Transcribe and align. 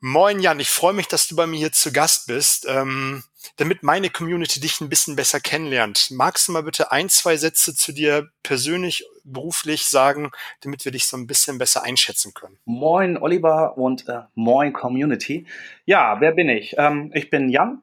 Moin 0.00 0.40
Jan, 0.40 0.60
ich 0.60 0.68
freue 0.68 0.92
mich, 0.92 1.08
dass 1.08 1.26
du 1.26 1.36
bei 1.36 1.46
mir 1.46 1.56
hier 1.56 1.72
zu 1.72 1.90
Gast 1.90 2.26
bist, 2.26 2.66
ähm, 2.68 3.24
damit 3.56 3.82
meine 3.82 4.10
Community 4.10 4.60
dich 4.60 4.80
ein 4.82 4.90
bisschen 4.90 5.16
besser 5.16 5.40
kennenlernt. 5.40 6.10
Magst 6.10 6.48
du 6.48 6.52
mal 6.52 6.62
bitte 6.62 6.92
ein, 6.92 7.08
zwei 7.08 7.38
Sätze 7.38 7.74
zu 7.74 7.92
dir 7.92 8.28
persönlich, 8.42 9.06
beruflich 9.24 9.86
sagen, 9.86 10.30
damit 10.60 10.84
wir 10.84 10.92
dich 10.92 11.06
so 11.06 11.16
ein 11.16 11.26
bisschen 11.26 11.56
besser 11.56 11.82
einschätzen 11.82 12.34
können? 12.34 12.58
Moin 12.66 13.16
Oliver 13.16 13.78
und 13.78 14.06
äh, 14.08 14.20
moin 14.34 14.74
Community. 14.74 15.46
Ja, 15.86 16.20
wer 16.20 16.32
bin 16.32 16.50
ich? 16.50 16.74
Ähm, 16.76 17.10
ich 17.14 17.30
bin 17.30 17.48
Jan, 17.48 17.82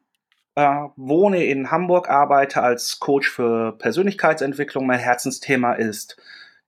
äh, 0.54 0.70
wohne 0.95 1.43
in 1.43 1.71
Hamburg, 1.71 2.09
arbeite 2.09 2.61
als 2.61 3.00
Coach 3.00 3.27
für 3.27 3.71
Persönlichkeitsentwicklung. 3.80 4.86
Mein 4.86 5.00
Herzensthema 5.00 5.73
ist 5.73 6.18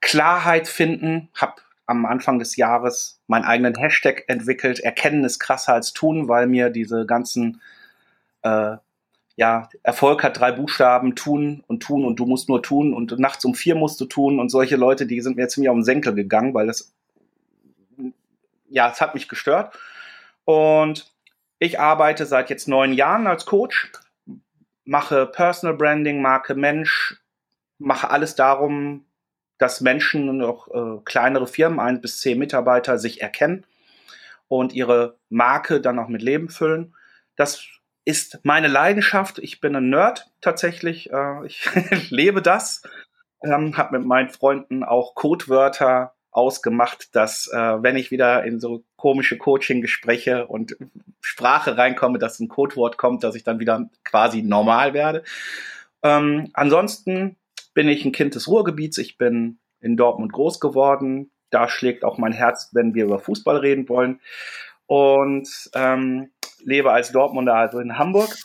Klarheit 0.02 0.68
finden, 0.68 1.30
habe 1.36 1.62
am 1.86 2.06
Anfang 2.06 2.40
des 2.40 2.56
Jahres 2.56 3.22
meinen 3.28 3.46
eigenen 3.46 3.76
Hashtag 3.76 4.24
entwickelt. 4.28 4.80
Erkennen 4.80 5.24
ist 5.24 5.40
krasser 5.40 5.74
als 5.74 5.94
tun, 5.94 6.28
weil 6.28 6.48
mir 6.48 6.70
diese 6.70 7.06
ganzen 7.06 7.62
äh, 8.42 8.78
ja, 9.36 9.70
Erfolg 9.84 10.24
hat 10.24 10.40
drei 10.40 10.52
Buchstaben, 10.52 11.16
tun 11.16 11.64
und 11.68 11.84
tun 11.84 12.06
und 12.06 12.18
du 12.18 12.26
musst 12.26 12.48
nur 12.48 12.64
tun 12.64 12.94
und 12.94 13.20
nachts 13.20 13.44
um 13.44 13.54
vier 13.54 13.76
musst 13.76 14.00
du 14.00 14.06
tun 14.06 14.40
und 14.40 14.50
solche 14.50 14.78
Leute, 14.78 15.06
die 15.06 15.22
sind 15.22 15.36
mir 15.36 15.48
ziemlich 15.48 15.70
auf 15.70 15.76
den 15.76 15.84
Senkel 15.84 16.16
gegangen, 16.16 16.54
weil 16.54 16.68
das, 16.68 16.94
ja, 18.70 18.90
es 18.90 19.02
hat 19.02 19.14
mich 19.14 19.28
gestört. 19.28 19.78
Und 20.46 21.14
ich 21.60 21.80
arbeite 21.80 22.26
seit 22.26 22.50
jetzt 22.50 22.68
neun 22.68 22.94
Jahren 22.94 23.28
als 23.28 23.46
Coach, 23.46 23.92
mache 24.86 25.26
Personal 25.26 25.76
Branding, 25.76 26.22
Marke 26.22 26.56
Mensch, 26.56 27.22
mache 27.78 28.10
alles 28.10 28.36
darum, 28.36 29.06
dass 29.58 29.82
Menschen 29.82 30.42
auch 30.42 30.68
äh, 30.68 31.02
kleinere 31.06 31.48
Firmen, 31.48 31.80
ein 31.80 32.02
bis 32.02 32.20
zehn 32.20 32.38
Mitarbeiter, 32.38 32.98
sich 32.98 33.22
erkennen 33.22 33.66
und 34.48 34.74
ihre 34.74 35.18
Marke 35.30 35.82
dann 35.82 36.00
auch 36.00 36.08
mit 36.08 36.22
Leben 36.22 36.50
füllen. 36.50 36.96
Das 37.36 37.64
ist 38.06 38.40
meine 38.44 38.68
Leidenschaft. 38.68 39.40
Ich 39.40 39.60
bin 39.60 39.76
ein 39.76 39.90
Nerd 39.90 40.32
tatsächlich. 40.42 41.12
Äh, 41.12 41.46
ich 41.46 41.66
lebe 42.10 42.42
das. 42.42 42.84
Ähm, 43.44 43.78
habe 43.78 43.98
mit 43.98 44.08
meinen 44.08 44.30
Freunden 44.30 44.84
auch 44.84 45.16
Codewörter 45.16 46.14
ausgemacht, 46.32 47.16
dass 47.16 47.48
äh, 47.48 47.58
wenn 47.58 47.96
ich 47.96 48.12
wieder 48.12 48.44
in 48.44 48.60
so 48.60 48.84
komische 48.98 49.38
Coaching-Gespräche 49.38 50.48
und 50.48 50.76
Sprache 51.22 51.78
reinkomme, 51.78 52.20
dass 52.20 52.40
ein 52.40 52.50
Codewort 52.50 52.98
kommt, 52.98 53.24
dass 53.24 53.36
ich 53.36 53.44
dann 53.44 53.60
wieder 53.60 53.90
quasi 54.04 54.42
normal 54.42 54.94
werde. 54.94 55.24
Ähm, 56.04 56.50
ansonsten 56.54 57.38
bin 57.76 57.88
ich 57.88 58.04
ein 58.04 58.12
Kind 58.12 58.34
des 58.34 58.48
Ruhrgebiets. 58.48 58.98
Ich 58.98 59.20
bin 59.20 59.60
in 59.80 59.98
Dortmund 59.98 60.34
groß 60.34 60.60
geworden. 60.60 61.30
Da 61.52 61.70
schlägt 61.70 62.04
auch 62.04 62.18
mein 62.18 62.32
Herz, 62.32 62.72
wenn 62.74 62.96
wir 62.96 63.04
über 63.04 63.20
Fußball 63.20 63.58
reden 63.58 63.88
wollen. 63.88 64.20
Und 64.88 65.48
ähm, 65.76 66.32
lebe 66.64 66.92
als 66.92 67.12
Dortmunder 67.12 67.54
also 67.54 67.80
in 67.80 68.00
Hamburg. 68.00 68.36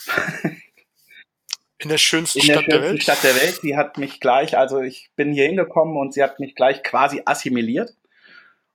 In 1.78 1.88
der 1.88 1.96
schönsten 1.96 2.40
in 2.40 2.46
der 2.46 2.52
Stadt 2.54 2.64
schönsten 2.64 2.82
der 2.82 2.90
Welt. 2.90 3.02
Stadt 3.02 3.24
der 3.24 3.34
Welt. 3.36 3.60
Die 3.62 3.76
hat 3.76 3.96
mich 3.96 4.20
gleich, 4.20 4.58
also 4.58 4.82
ich 4.82 5.10
bin 5.16 5.32
hier 5.32 5.46
hingekommen 5.46 5.96
und 5.96 6.12
sie 6.12 6.22
hat 6.22 6.38
mich 6.38 6.54
gleich 6.54 6.82
quasi 6.82 7.22
assimiliert. 7.24 7.94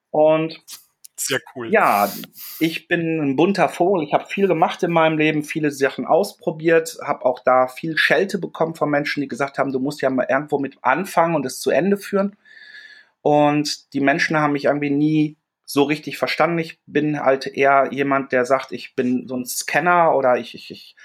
Und 0.09 0.59
sehr 1.17 1.39
cool. 1.55 1.71
Ja, 1.71 2.11
ich 2.59 2.87
bin 2.87 3.19
ein 3.19 3.35
bunter 3.35 3.69
Vogel. 3.69 4.03
Ich 4.03 4.13
habe 4.13 4.25
viel 4.25 4.47
gemacht 4.47 4.83
in 4.83 4.91
meinem 4.91 5.17
Leben, 5.17 5.43
viele 5.43 5.71
Sachen 5.71 6.05
ausprobiert, 6.05 6.97
habe 7.03 7.25
auch 7.25 7.39
da 7.39 7.67
viel 7.67 7.97
Schelte 7.97 8.37
bekommen 8.37 8.75
von 8.75 8.89
Menschen, 8.89 9.21
die 9.21 9.27
gesagt 9.27 9.57
haben, 9.57 9.71
du 9.71 9.79
musst 9.79 10.01
ja 10.01 10.09
mal 10.09 10.27
irgendwo 10.29 10.59
mit 10.59 10.77
anfangen 10.81 11.35
und 11.35 11.45
es 11.45 11.59
zu 11.59 11.71
Ende 11.71 11.97
führen. 11.97 12.35
Und 13.21 13.93
die 13.93 14.01
Menschen 14.01 14.37
haben 14.37 14.53
mich 14.53 14.65
irgendwie 14.65 14.91
nie 14.91 15.37
so 15.63 15.83
richtig 15.83 16.17
verstanden. 16.17 16.59
Ich 16.59 16.79
bin 16.85 17.19
halt 17.19 17.47
eher 17.47 17.89
jemand, 17.91 18.31
der 18.31 18.45
sagt, 18.45 18.71
ich 18.71 18.95
bin 18.95 19.27
so 19.27 19.35
ein 19.35 19.45
Scanner 19.45 20.15
oder 20.15 20.37
ich, 20.37 20.53
ich, 20.53 20.69
ich 20.69 20.95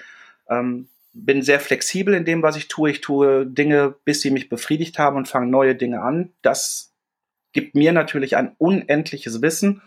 ähm, 0.49 0.87
bin 1.13 1.41
sehr 1.41 1.59
flexibel 1.59 2.13
in 2.13 2.25
dem, 2.25 2.43
was 2.43 2.57
ich 2.57 2.67
tue. 2.67 2.91
Ich 2.91 3.01
tue 3.01 3.47
Dinge, 3.47 3.95
bis 4.05 4.21
sie 4.21 4.29
mich 4.29 4.49
befriedigt 4.49 4.99
haben 4.99 5.17
und 5.17 5.27
fange 5.27 5.47
neue 5.47 5.75
Dinge 5.75 6.01
an. 6.01 6.31
Das 6.41 6.93
gibt 7.53 7.75
mir 7.75 7.91
natürlich 7.91 8.37
ein 8.37 8.55
unendliches 8.57 9.41
Wissen 9.41 9.81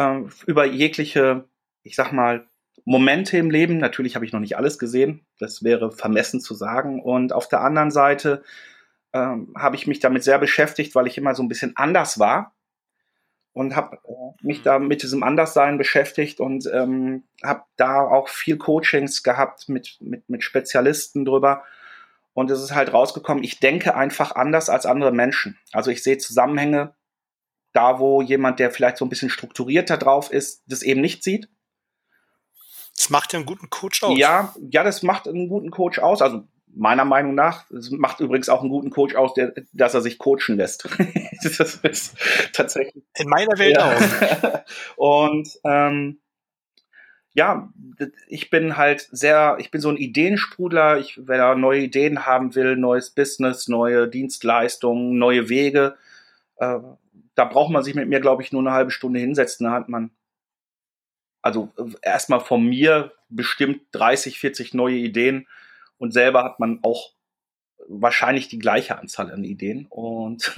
äh, 0.00 0.22
über 0.46 0.64
jegliche, 0.64 1.44
ich 1.82 1.94
sag 1.94 2.12
mal, 2.12 2.46
Momente 2.84 3.36
im 3.36 3.50
Leben. 3.50 3.78
Natürlich 3.78 4.14
habe 4.14 4.24
ich 4.24 4.32
noch 4.32 4.40
nicht 4.40 4.56
alles 4.56 4.78
gesehen. 4.78 5.26
Das 5.38 5.62
wäre 5.62 5.92
vermessen 5.92 6.40
zu 6.40 6.54
sagen. 6.54 7.02
Und 7.02 7.32
auf 7.32 7.48
der 7.48 7.60
anderen 7.60 7.90
Seite 7.90 8.42
ähm, 9.12 9.52
habe 9.56 9.76
ich 9.76 9.86
mich 9.86 10.00
damit 10.00 10.24
sehr 10.24 10.38
beschäftigt, 10.38 10.94
weil 10.94 11.06
ich 11.06 11.18
immer 11.18 11.34
so 11.34 11.42
ein 11.42 11.48
bisschen 11.48 11.76
anders 11.76 12.18
war 12.18 12.54
und 13.52 13.76
habe 13.76 13.98
äh, 14.04 14.46
mich 14.46 14.62
da 14.62 14.78
mit 14.78 15.02
diesem 15.02 15.22
Anderssein 15.22 15.78
beschäftigt 15.78 16.40
und 16.40 16.68
ähm, 16.72 17.24
habe 17.42 17.64
da 17.76 18.00
auch 18.00 18.28
viel 18.28 18.56
Coachings 18.56 19.22
gehabt 19.22 19.68
mit, 19.68 19.98
mit, 20.00 20.28
mit 20.28 20.42
Spezialisten 20.42 21.24
drüber. 21.24 21.64
Und 22.32 22.50
es 22.50 22.62
ist 22.62 22.74
halt 22.74 22.92
rausgekommen, 22.92 23.42
ich 23.42 23.58
denke 23.58 23.96
einfach 23.96 24.34
anders 24.36 24.70
als 24.70 24.86
andere 24.86 25.12
Menschen. 25.12 25.58
Also 25.72 25.90
ich 25.90 26.02
sehe 26.02 26.18
Zusammenhänge, 26.18 26.94
da 27.72 27.98
wo 27.98 28.22
jemand, 28.22 28.58
der 28.58 28.70
vielleicht 28.70 28.96
so 28.96 29.04
ein 29.04 29.08
bisschen 29.08 29.30
strukturierter 29.30 29.96
drauf 29.96 30.30
ist, 30.30 30.62
das 30.66 30.82
eben 30.82 31.00
nicht 31.00 31.22
sieht. 31.22 31.48
Das 32.96 33.10
macht 33.10 33.32
ja 33.32 33.38
einen 33.38 33.46
guten 33.46 33.70
Coach 33.70 34.02
aus. 34.02 34.18
Ja, 34.18 34.54
ja, 34.70 34.82
das 34.82 35.02
macht 35.02 35.26
einen 35.26 35.48
guten 35.48 35.70
Coach 35.70 35.98
aus. 35.98 36.20
Also 36.20 36.44
meiner 36.74 37.04
Meinung 37.04 37.34
nach. 37.34 37.70
Es 37.70 37.90
macht 37.90 38.20
übrigens 38.20 38.48
auch 38.48 38.60
einen 38.60 38.70
guten 38.70 38.90
Coach 38.90 39.14
aus, 39.14 39.34
der, 39.34 39.54
dass 39.72 39.94
er 39.94 40.00
sich 40.00 40.18
coachen 40.18 40.56
lässt. 40.56 40.88
das 41.42 41.76
ist 41.76 42.16
tatsächlich. 42.52 43.04
In 43.16 43.28
meiner 43.28 43.58
Welt 43.58 43.76
ja. 43.76 43.96
auch. 43.96 44.62
Und 44.96 45.48
ähm, 45.64 46.20
ja, 47.32 47.72
ich 48.26 48.50
bin 48.50 48.76
halt 48.76 49.08
sehr, 49.12 49.56
ich 49.60 49.70
bin 49.70 49.80
so 49.80 49.88
ein 49.88 49.96
Ideensprudler. 49.96 50.98
Ich, 50.98 51.20
wenn 51.26 51.40
er 51.40 51.54
neue 51.54 51.82
Ideen 51.82 52.26
haben 52.26 52.54
will, 52.54 52.76
neues 52.76 53.10
Business, 53.10 53.68
neue 53.68 54.08
Dienstleistungen, 54.08 55.16
neue 55.16 55.48
Wege, 55.48 55.96
äh, 56.56 56.78
da 57.40 57.46
braucht 57.46 57.72
man 57.72 57.82
sich 57.82 57.94
mit 57.94 58.06
mir, 58.06 58.20
glaube 58.20 58.42
ich, 58.42 58.52
nur 58.52 58.60
eine 58.60 58.72
halbe 58.72 58.90
Stunde 58.90 59.18
hinsetzen. 59.18 59.64
Da 59.64 59.72
hat 59.72 59.88
man 59.88 60.10
also 61.40 61.72
erstmal 62.02 62.40
von 62.40 62.62
mir 62.62 63.12
bestimmt 63.30 63.80
30, 63.92 64.38
40 64.38 64.74
neue 64.74 64.96
Ideen 64.96 65.48
und 65.96 66.12
selber 66.12 66.44
hat 66.44 66.60
man 66.60 66.80
auch 66.82 67.14
wahrscheinlich 67.88 68.48
die 68.48 68.58
gleiche 68.58 68.98
Anzahl 68.98 69.32
an 69.32 69.42
Ideen. 69.42 69.86
Und 69.88 70.54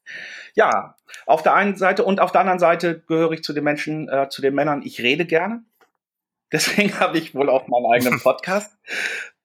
ja, 0.54 0.96
auf 1.24 1.44
der 1.44 1.54
einen 1.54 1.76
Seite 1.76 2.04
und 2.04 2.18
auf 2.18 2.32
der 2.32 2.40
anderen 2.40 2.58
Seite 2.58 3.04
gehöre 3.06 3.30
ich 3.30 3.44
zu 3.44 3.52
den 3.52 3.62
Menschen, 3.62 4.08
äh, 4.08 4.28
zu 4.28 4.42
den 4.42 4.56
Männern, 4.56 4.82
ich 4.84 5.00
rede 5.00 5.26
gerne. 5.26 5.62
Deswegen 6.52 6.98
habe 6.98 7.16
ich 7.16 7.36
wohl 7.36 7.48
auch 7.48 7.68
meinen 7.68 7.86
eigenen 7.92 8.20
Podcast 8.24 8.76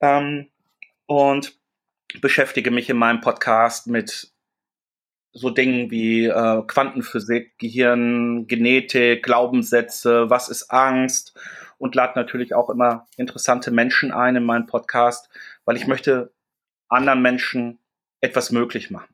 ähm, 0.02 0.48
und 1.06 1.56
beschäftige 2.20 2.72
mich 2.72 2.90
in 2.90 2.98
meinem 2.98 3.22
Podcast 3.22 3.86
mit 3.86 4.34
so 5.32 5.50
Dingen 5.50 5.92
wie 5.92 6.26
äh, 6.26 6.64
Quantenphysik, 6.66 7.58
Gehirn, 7.58 8.48
Genetik, 8.48 9.24
Glaubenssätze, 9.24 10.30
was 10.30 10.50
ist 10.50 10.72
Angst 10.72 11.34
und 11.78 11.96
lade 11.96 12.14
natürlich 12.16 12.54
auch 12.54 12.70
immer 12.70 13.08
interessante 13.18 13.72
Menschen 13.72 14.12
ein 14.12 14.36
in 14.36 14.44
meinen 14.44 14.68
Podcast, 14.68 15.30
weil 15.66 15.78
ich 15.78 15.88
möchte 15.88 16.32
anderen 16.88 17.22
Menschen 17.22 17.80
etwas 18.22 18.52
möglich 18.52 18.90
machen. 18.90 19.14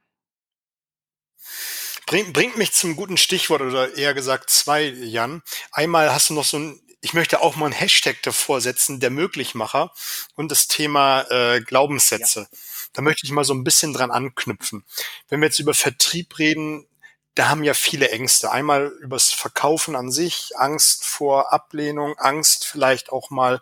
Bring, 2.07 2.33
bringt 2.33 2.57
mich 2.57 2.71
zum 2.71 2.95
guten 2.95 3.17
Stichwort 3.17 3.61
oder 3.61 3.95
eher 3.95 4.13
gesagt 4.13 4.49
zwei, 4.49 4.83
Jan. 4.83 5.41
Einmal 5.71 6.13
hast 6.13 6.29
du 6.29 6.33
noch 6.33 6.43
so 6.43 6.57
ein, 6.57 6.79
ich 7.01 7.13
möchte 7.13 7.41
auch 7.41 7.55
mal 7.55 7.67
ein 7.67 7.71
Hashtag 7.71 8.21
davor 8.23 8.61
setzen, 8.61 8.99
der 8.99 9.09
Möglichmacher 9.09 9.91
und 10.35 10.51
das 10.51 10.67
Thema 10.67 11.25
äh, 11.29 11.61
Glaubenssätze. 11.61 12.47
Ja. 12.51 12.57
Da 12.95 13.01
möchte 13.01 13.25
ich 13.25 13.31
mal 13.31 13.43
so 13.43 13.53
ein 13.53 13.63
bisschen 13.63 13.93
dran 13.93 14.11
anknüpfen. 14.11 14.83
Wenn 15.29 15.41
wir 15.41 15.47
jetzt 15.47 15.59
über 15.59 15.73
Vertrieb 15.73 16.39
reden, 16.39 16.87
da 17.35 17.49
haben 17.49 17.65
ja 17.65 17.73
viele 17.73 18.09
Ängste. 18.11 18.49
Einmal 18.49 18.87
übers 19.01 19.31
Verkaufen 19.33 19.97
an 19.97 20.09
sich, 20.09 20.51
Angst 20.55 21.03
vor 21.03 21.51
Ablehnung, 21.51 22.17
Angst 22.17 22.65
vielleicht 22.65 23.11
auch 23.11 23.29
mal 23.29 23.61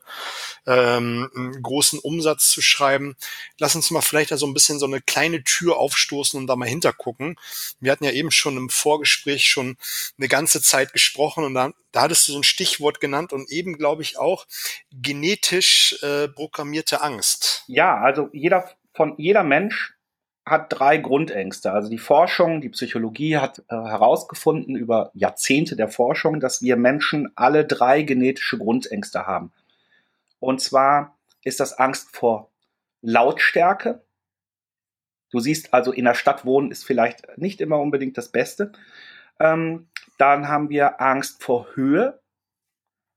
ähm, 0.67 1.29
einen 1.35 1.61
großen 1.63 1.97
Umsatz 1.97 2.49
zu 2.49 2.61
schreiben. 2.61 3.15
Lass 3.57 3.75
uns 3.75 3.89
mal 3.89 4.01
vielleicht 4.01 4.29
da 4.29 4.37
so 4.37 4.45
ein 4.45 4.53
bisschen 4.53 4.77
so 4.77 4.85
eine 4.85 5.01
kleine 5.01 5.43
Tür 5.43 5.77
aufstoßen 5.77 6.39
und 6.39 6.45
da 6.45 6.55
mal 6.55 6.67
hintergucken. 6.67 7.35
Wir 7.79 7.91
hatten 7.91 8.05
ja 8.05 8.11
eben 8.11 8.29
schon 8.29 8.57
im 8.57 8.69
Vorgespräch 8.69 9.45
schon 9.45 9.77
eine 10.19 10.27
ganze 10.27 10.61
Zeit 10.61 10.93
gesprochen 10.93 11.43
und 11.43 11.55
da, 11.55 11.71
da 11.91 12.01
hattest 12.03 12.27
du 12.27 12.33
so 12.33 12.39
ein 12.39 12.43
Stichwort 12.43 12.99
genannt 12.99 13.33
und 13.33 13.49
eben 13.49 13.79
glaube 13.79 14.03
ich 14.03 14.19
auch 14.19 14.45
genetisch 14.91 15.97
äh, 16.03 16.27
programmierte 16.27 17.01
Angst. 17.01 17.63
Ja, 17.65 17.97
also 17.97 18.29
jeder 18.33 18.69
von 18.93 19.15
jeder 19.17 19.43
Mensch 19.43 19.95
hat 20.45 20.67
drei 20.69 20.97
Grundängste. 20.97 21.71
Also 21.71 21.89
die 21.89 21.97
Forschung, 21.97 22.61
die 22.61 22.69
Psychologie 22.69 23.37
hat 23.37 23.59
äh, 23.69 23.75
herausgefunden 23.75 24.75
über 24.75 25.11
Jahrzehnte 25.13 25.75
der 25.75 25.87
Forschung, 25.87 26.39
dass 26.39 26.61
wir 26.61 26.75
Menschen 26.75 27.31
alle 27.35 27.65
drei 27.65 28.01
genetische 28.01 28.57
Grundängste 28.57 29.25
haben. 29.25 29.53
Und 30.39 30.59
zwar 30.59 31.17
ist 31.43 31.61
das 31.61 31.79
Angst 31.79 32.15
vor 32.15 32.49
Lautstärke. 33.01 34.03
Du 35.31 35.39
siehst 35.39 35.73
also, 35.73 35.91
in 35.91 36.05
der 36.05 36.13
Stadt 36.13 36.45
wohnen 36.45 36.71
ist 36.71 36.83
vielleicht 36.83 37.37
nicht 37.37 37.61
immer 37.61 37.79
unbedingt 37.79 38.17
das 38.17 38.29
Beste. 38.29 38.73
Ähm, 39.39 39.87
dann 40.17 40.47
haben 40.49 40.69
wir 40.69 41.01
Angst 41.01 41.41
vor 41.41 41.67
Höhe. 41.73 42.19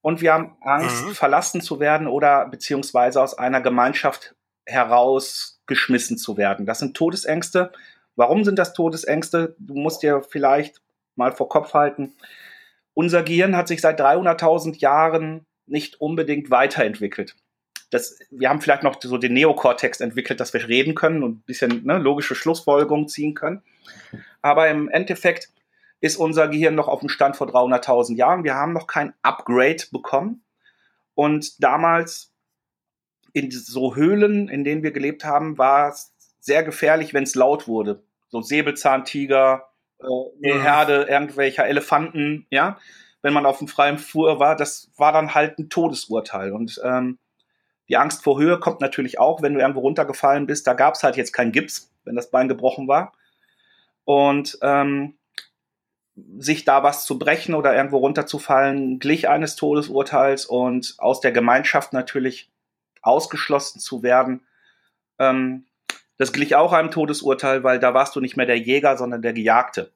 und 0.01 0.21
wir 0.21 0.33
haben 0.33 0.57
Angst, 0.61 1.05
mhm. 1.05 1.15
verlassen 1.15 1.61
zu 1.61 1.81
werden 1.81 2.07
oder 2.07 2.47
beziehungsweise 2.47 3.21
aus 3.21 3.37
einer 3.37 3.61
Gemeinschaft 3.61 4.36
herausgeschmissen 4.67 6.19
zu 6.19 6.37
werden. 6.37 6.67
Das 6.67 6.81
sind 6.81 6.97
Todesängste. 6.97 7.73
Warum 8.17 8.45
sind 8.45 8.59
das 8.59 8.75
Todesängste? 8.75 9.57
Du 9.59 9.75
musst 9.75 10.03
dir 10.03 10.23
vielleicht 10.23 10.81
mal 11.15 11.33
vor 11.33 11.49
Kopf 11.49 11.73
halten. 11.75 12.15
Unser 12.95 13.23
Gehirn 13.23 13.57
hat 13.57 13.69
sich 13.69 13.81
seit 13.81 14.01
300.000 14.01 14.79
Jahren 14.79 15.47
nicht 15.67 16.01
unbedingt 16.01 16.51
weiterentwickelt. 16.51 17.37
Das, 17.91 18.19
wir 18.31 18.49
haben 18.49 18.61
vielleicht 18.61 18.83
noch 18.83 19.01
so 19.01 19.17
den 19.17 19.35
Neokortex 19.35 20.01
entwickelt, 20.01 20.41
dass 20.41 20.53
wir 20.53 20.67
reden 20.67 20.95
können 20.95 21.23
und 21.23 21.39
ein 21.39 21.43
bisschen 21.47 21.85
ne, 21.85 21.99
logische 21.99 22.35
Schlussfolgerungen 22.35 23.09
ziehen 23.09 23.35
können. 23.35 23.63
Aber 24.43 24.69
im 24.69 24.89
Endeffekt 24.89 25.51
ist 26.01 26.17
unser 26.17 26.49
Gehirn 26.49 26.75
noch 26.75 26.89
auf 26.89 27.01
dem 27.01 27.09
Stand 27.09 27.37
vor 27.37 27.49
300.000 27.49 28.17
Jahren. 28.17 28.45
Wir 28.45 28.55
haben 28.55 28.73
noch 28.73 28.87
kein 28.87 29.15
Upgrade 29.23 29.85
bekommen. 29.93 30.43
Und 31.15 31.63
damals 31.63 32.33
in 33.37 33.51
so 33.51 33.95
Höhlen, 33.95 34.49
in 34.49 34.65
denen 34.65 34.83
wir 34.83 34.93
gelebt 34.93 35.23
haben, 35.23 35.59
war 35.59 35.91
es 35.91 36.15
sehr 36.41 36.63
gefährlich, 36.63 37.13
wenn 37.13 37.25
es 37.25 37.35
laut 37.35 37.69
wurde. 37.69 38.03
So 38.29 38.41
Säbelzahntiger, 38.41 39.69
äh, 40.01 40.05
eine 40.43 40.63
Herde 40.63 41.07
irgendwelcher 41.11 41.67
Elefanten, 41.67 42.47
ja. 42.49 42.79
Wenn 43.21 43.35
man 43.35 43.45
auf 43.45 43.59
dem 43.59 43.69
freien 43.69 43.99
Fuhr 43.99 44.41
war, 44.41 44.57
das 44.57 44.91
war 44.97 45.13
dann 45.13 45.35
halt 45.35 45.59
ein 45.59 45.69
Todesurteil. 45.69 46.53
Und 46.53 46.81
ähm, 46.83 47.19
die 47.91 47.99
Angst 47.99 48.25
vor 48.25 48.39
Höhe 48.39 48.59
kommt 48.59 48.81
natürlich 48.81 49.19
auch, 49.19 49.43
wenn 49.43 49.53
du 49.53 49.61
irgendwo 49.61 49.81
runtergefallen 49.81 50.47
bist. 50.47 50.67
Da 50.67 50.73
gab 50.73 50.95
es 50.95 51.03
halt 51.03 51.17
jetzt 51.17 51.33
keinen 51.33 51.53
Gips, 51.53 51.93
wenn 52.05 52.17
das 52.17 52.31
Bein 52.31 52.49
gebrochen 52.49 52.89
war. 52.89 53.13
Und 54.05 54.57
ähm, 54.63 55.19
sich 56.39 56.65
da 56.65 56.83
was 56.83 57.05
zu 57.05 57.19
brechen 57.19 57.55
oder 57.55 57.77
irgendwo 57.77 57.99
runterzufallen, 57.99 58.99
glich 58.99 59.29
eines 59.29 59.57
Todesurteils 59.57 60.47
und 60.47 60.95
aus 60.97 61.21
der 61.21 61.33
Gemeinschaft 61.33 61.93
natürlich 61.93 62.51
ausgeschlossen 63.07 63.81
zu 63.81 64.03
werden. 64.03 64.47
Ähm, 65.19 65.67
das 66.19 66.33
glich 66.33 66.57
auch 66.57 66.73
einem 66.73 66.91
Todesurteil, 66.91 67.63
weil 67.63 67.79
da 67.79 67.95
warst 67.95 68.17
du 68.17 68.21
nicht 68.21 68.37
mehr 68.37 68.47
der 68.47 68.59
Jäger, 68.59 68.97
sondern 68.97 69.23
der 69.23 69.33
Gejagte. 69.33 69.93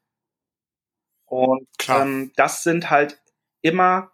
Und 1.27 1.67
ähm, 1.89 2.33
das 2.37 2.62
sind 2.62 2.91
halt 2.91 3.21
immer 3.62 4.11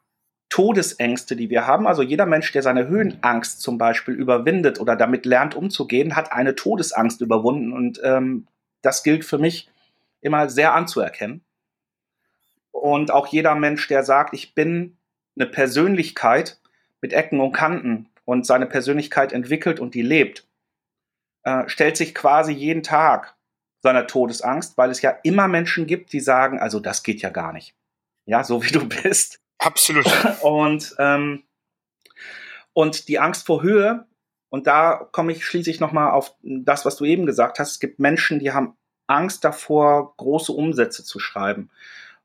Todesängste, 0.49 1.35
die 1.35 1.51
wir 1.51 1.67
haben. 1.67 1.87
Also 1.87 2.03
jeder 2.03 2.27
Mensch, 2.27 2.53
der 2.53 2.63
seine 2.63 2.87
Höhenangst 2.87 3.61
zum 3.61 3.79
Beispiel 3.79 4.15
überwindet 4.15 4.81
oder 4.81 4.95
damit 4.95 5.27
lernt 5.27 5.55
umzugehen, 5.55 6.15
hat 6.15 6.33
eine 6.33 6.55
Todesangst 6.55 7.21
überwunden. 7.21 7.73
Und 7.73 8.01
ähm, 8.05 8.47
das 8.83 9.03
gilt 9.03 9.25
für 9.25 9.39
mich 9.39 9.69
immer 10.21 10.49
sehr 10.49 10.75
anzuerkennen. 10.75 11.45
Und 12.71 13.11
auch 13.11 13.27
jeder 13.27 13.55
Mensch, 13.55 13.89
der 13.89 14.05
sagt, 14.05 14.35
ich 14.35 14.55
bin 14.55 14.97
eine 15.37 15.47
Persönlichkeit 15.47 16.61
mit 17.01 17.13
Ecken 17.13 17.41
und 17.41 17.53
Kanten 17.53 18.09
und 18.27 18.45
seine 18.45 18.67
Persönlichkeit 18.67 19.33
entwickelt 19.33 19.81
und 19.81 19.95
die 19.95 20.03
lebt, 20.03 20.47
äh, 21.45 21.67
stellt 21.69 21.97
sich 21.97 22.15
quasi 22.15 22.53
jeden 22.53 22.83
Tag 22.83 23.35
seiner 23.83 24.07
Todesangst, 24.07 24.77
weil 24.77 24.91
es 24.91 25.01
ja 25.01 25.11
immer 25.23 25.49
Menschen 25.49 25.87
gibt, 25.87 26.13
die 26.13 26.21
sagen, 26.21 26.59
also 26.59 26.81
das 26.81 27.03
geht 27.03 27.23
ja 27.23 27.31
gar 27.31 27.55
nicht. 27.55 27.75
Ja, 28.27 28.45
so 28.45 28.63
wie 28.65 28.73
du 28.73 28.87
bist. 28.87 29.41
Absolut. 29.59 30.07
Und, 30.43 30.95
ähm, 30.99 31.45
und 32.75 33.09
die 33.09 33.19
Angst 33.19 33.47
vor 33.47 33.63
Höhe, 33.63 34.07
und 34.51 34.67
da 34.67 35.09
komme 35.13 35.33
ich 35.33 35.47
schließlich 35.47 35.81
nochmal 35.81 36.11
auf 36.11 36.35
das, 36.43 36.85
was 36.85 36.97
du 36.97 37.07
eben 37.07 37.25
gesagt 37.25 37.59
hast. 37.59 37.71
Es 37.71 37.81
gibt 37.81 37.99
Menschen, 37.99 38.39
die 38.39 38.53
haben 38.53 38.77
Angst 39.07 39.45
davor, 39.45 40.15
große 40.17 40.53
Umsätze 40.53 41.03
zu 41.03 41.19
schreiben. 41.19 41.71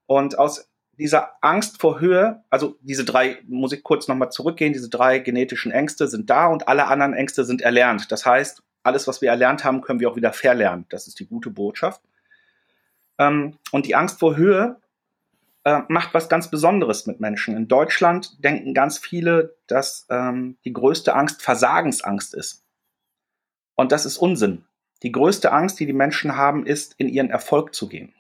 Und 0.08 0.38
aus 0.38 0.71
dieser 1.02 1.32
Angst 1.42 1.82
vor 1.82 2.00
Höhe, 2.00 2.44
also 2.52 2.78
diese 2.82 3.04
drei, 3.04 3.40
muss 3.48 3.74
ich 3.74 3.84
kurz 3.84 4.08
nochmal 4.08 4.32
zurückgehen, 4.32 4.72
diese 4.72 4.90
drei 4.90 5.18
genetischen 5.18 5.72
Ängste 5.72 6.08
sind 6.08 6.30
da 6.30 6.46
und 6.46 6.68
alle 6.68 6.86
anderen 6.88 7.14
Ängste 7.14 7.44
sind 7.44 7.62
erlernt. 7.62 8.12
Das 8.12 8.26
heißt, 8.26 8.62
alles, 8.84 9.08
was 9.08 9.22
wir 9.22 9.30
erlernt 9.30 9.64
haben, 9.64 9.82
können 9.82 10.00
wir 10.00 10.10
auch 10.10 10.16
wieder 10.16 10.32
verlernen. 10.32 10.86
Das 10.90 11.08
ist 11.08 11.20
die 11.20 11.26
gute 11.26 11.50
Botschaft. 11.50 12.02
Ähm, 13.18 13.58
und 13.72 13.88
die 13.88 13.96
Angst 13.96 14.20
vor 14.20 14.36
Höhe 14.36 14.80
äh, 15.64 15.82
macht 15.88 16.14
was 16.14 16.30
ganz 16.30 16.50
Besonderes 16.52 17.08
mit 17.08 17.20
Menschen. 17.20 17.58
In 17.58 17.68
Deutschland 17.68 18.44
denken 18.44 18.74
ganz 18.74 19.00
viele, 19.00 19.56
dass 19.66 20.06
ähm, 20.10 20.58
die 20.66 20.74
größte 20.74 21.16
Angst 21.16 21.42
Versagensangst 21.42 22.36
ist. 22.36 22.64
Und 23.76 23.92
das 23.92 24.06
ist 24.06 24.18
Unsinn. 24.18 24.66
Die 25.02 25.12
größte 25.12 25.52
Angst, 25.52 25.80
die 25.80 25.88
die 25.88 25.94
Menschen 25.94 26.36
haben, 26.36 26.66
ist, 26.66 26.94
in 26.98 27.10
ihren 27.10 27.32
Erfolg 27.32 27.74
zu 27.74 27.90
gehen. 27.90 28.14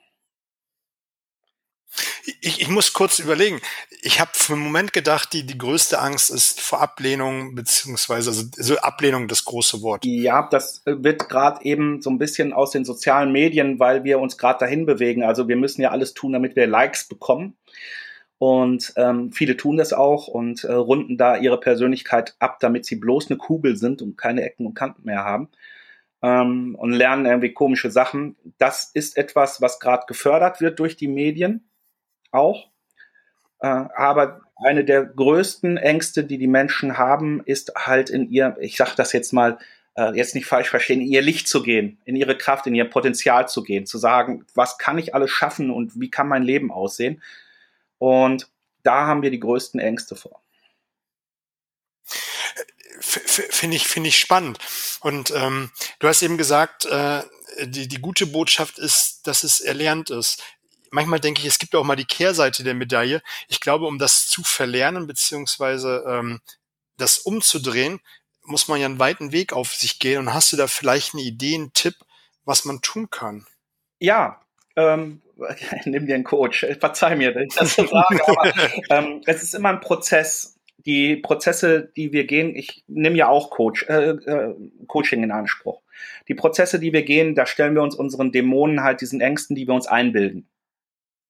Ich, 2.41 2.61
ich 2.61 2.67
muss 2.69 2.93
kurz 2.93 3.19
überlegen. 3.19 3.59
Ich 4.01 4.19
habe 4.19 4.31
für 4.33 4.53
einen 4.53 4.63
Moment 4.63 4.93
gedacht, 4.93 5.33
die, 5.33 5.45
die 5.45 5.57
größte 5.57 5.99
Angst 5.99 6.29
ist 6.29 6.61
vor 6.61 6.81
Ablehnung, 6.81 7.55
beziehungsweise 7.55 8.29
also, 8.29 8.45
also 8.57 8.77
Ablehnung 8.77 9.27
das 9.27 9.45
große 9.45 9.81
Wort. 9.81 10.05
Ja, 10.05 10.47
das 10.49 10.83
wird 10.85 11.29
gerade 11.29 11.63
eben 11.63 12.01
so 12.01 12.09
ein 12.09 12.17
bisschen 12.17 12.53
aus 12.53 12.71
den 12.71 12.85
sozialen 12.85 13.31
Medien, 13.31 13.79
weil 13.79 14.03
wir 14.03 14.19
uns 14.19 14.37
gerade 14.37 14.59
dahin 14.59 14.85
bewegen. 14.85 15.23
Also 15.23 15.47
wir 15.47 15.55
müssen 15.55 15.81
ja 15.81 15.91
alles 15.91 16.13
tun, 16.13 16.33
damit 16.33 16.55
wir 16.55 16.67
Likes 16.67 17.07
bekommen. 17.07 17.57
Und 18.37 18.93
ähm, 18.95 19.31
viele 19.31 19.55
tun 19.55 19.77
das 19.77 19.93
auch 19.93 20.27
und 20.27 20.63
äh, 20.63 20.73
runden 20.73 21.15
da 21.15 21.37
ihre 21.37 21.59
Persönlichkeit 21.59 22.35
ab, 22.39 22.59
damit 22.59 22.85
sie 22.85 22.95
bloß 22.95 23.29
eine 23.29 23.37
Kugel 23.37 23.77
sind 23.77 24.01
und 24.01 24.17
keine 24.17 24.41
Ecken 24.41 24.65
und 24.65 24.73
Kanten 24.73 25.03
mehr 25.05 25.23
haben. 25.23 25.49
Ähm, 26.23 26.73
und 26.73 26.91
lernen 26.91 27.27
irgendwie 27.27 27.53
komische 27.53 27.91
Sachen. 27.91 28.35
Das 28.57 28.89
ist 28.95 29.15
etwas, 29.15 29.61
was 29.61 29.79
gerade 29.79 30.05
gefördert 30.07 30.59
wird 30.59 30.79
durch 30.79 30.95
die 30.95 31.07
Medien 31.07 31.69
auch. 32.31 32.67
Äh, 33.59 33.67
aber 33.67 34.41
eine 34.55 34.85
der 34.85 35.05
größten 35.05 35.77
Ängste, 35.77 36.23
die 36.23 36.37
die 36.37 36.47
Menschen 36.47 36.97
haben, 36.97 37.41
ist 37.45 37.73
halt 37.75 38.09
in 38.09 38.29
ihr, 38.29 38.57
ich 38.59 38.77
sage 38.77 38.91
das 38.95 39.13
jetzt 39.13 39.33
mal, 39.33 39.57
äh, 39.95 40.15
jetzt 40.15 40.35
nicht 40.35 40.45
falsch 40.45 40.69
verstehen, 40.69 41.01
in 41.01 41.07
ihr 41.07 41.21
Licht 41.21 41.47
zu 41.47 41.63
gehen, 41.63 41.99
in 42.05 42.15
ihre 42.15 42.37
Kraft, 42.37 42.67
in 42.67 42.75
ihr 42.75 42.85
Potenzial 42.85 43.47
zu 43.49 43.63
gehen, 43.63 43.85
zu 43.85 43.97
sagen, 43.97 44.45
was 44.53 44.77
kann 44.77 44.97
ich 44.97 45.15
alles 45.15 45.31
schaffen 45.31 45.69
und 45.69 45.99
wie 45.99 46.09
kann 46.09 46.27
mein 46.27 46.43
Leben 46.43 46.71
aussehen. 46.71 47.21
Und 47.97 48.49
da 48.83 49.05
haben 49.05 49.21
wir 49.21 49.31
die 49.31 49.39
größten 49.39 49.79
Ängste 49.79 50.15
vor. 50.15 50.41
Finde 52.99 53.75
ich, 53.75 53.87
finde 53.87 54.09
ich 54.09 54.17
spannend. 54.17 54.59
Und 55.01 55.31
ähm, 55.35 55.71
du 55.99 56.07
hast 56.07 56.21
eben 56.21 56.37
gesagt, 56.37 56.85
äh, 56.85 57.21
die, 57.65 57.87
die 57.87 57.99
gute 57.99 58.27
Botschaft 58.27 58.79
ist, 58.79 59.27
dass 59.27 59.43
es 59.43 59.59
erlernt 59.59 60.09
ist 60.09 60.43
manchmal 60.91 61.19
denke 61.19 61.41
ich, 61.41 61.47
es 61.47 61.57
gibt 61.57 61.75
auch 61.75 61.83
mal 61.83 61.95
die 61.95 62.05
Kehrseite 62.05 62.63
der 62.63 62.75
Medaille. 62.75 63.21
Ich 63.47 63.59
glaube, 63.59 63.87
um 63.87 63.97
das 63.97 64.27
zu 64.27 64.43
verlernen, 64.43 65.07
beziehungsweise 65.07 66.03
ähm, 66.07 66.41
das 66.97 67.17
umzudrehen, 67.17 67.99
muss 68.43 68.67
man 68.67 68.79
ja 68.79 68.85
einen 68.85 68.99
weiten 68.99 69.31
Weg 69.31 69.53
auf 69.53 69.73
sich 69.73 69.99
gehen. 69.99 70.19
Und 70.19 70.33
hast 70.33 70.51
du 70.51 70.57
da 70.57 70.67
vielleicht 70.67 71.13
eine 71.13 71.23
Idee, 71.23 71.55
einen 71.55 71.73
Tipp, 71.73 71.95
was 72.45 72.65
man 72.65 72.81
tun 72.81 73.09
kann? 73.09 73.47
Ja, 73.99 74.41
ähm, 74.75 75.21
nimm 75.85 76.05
dir 76.05 76.15
einen 76.15 76.23
Coach. 76.23 76.65
Verzeih 76.79 77.15
mir, 77.15 77.33
dass 77.33 77.43
ich 77.43 77.55
das 77.55 77.75
so 77.75 77.87
sage, 77.87 78.27
aber 78.27 78.53
ähm, 78.89 79.21
es 79.25 79.41
ist 79.41 79.55
immer 79.55 79.69
ein 79.69 79.81
Prozess. 79.81 80.57
Die 80.85 81.17
Prozesse, 81.17 81.91
die 81.95 82.11
wir 82.11 82.25
gehen, 82.25 82.55
ich 82.55 82.83
nehme 82.87 83.15
ja 83.15 83.27
auch 83.27 83.51
Coach, 83.51 83.85
äh, 83.87 84.09
äh, 84.09 84.55
Coaching 84.87 85.21
in 85.21 85.31
Anspruch. 85.31 85.79
Die 86.27 86.33
Prozesse, 86.33 86.79
die 86.79 86.91
wir 86.91 87.03
gehen, 87.03 87.35
da 87.35 87.45
stellen 87.45 87.75
wir 87.75 87.83
uns 87.83 87.93
unseren 87.93 88.31
Dämonen 88.31 88.81
halt 88.81 89.01
diesen 89.01 89.21
Ängsten, 89.21 89.55
die 89.55 89.67
wir 89.67 89.75
uns 89.75 89.85
einbilden 89.85 90.47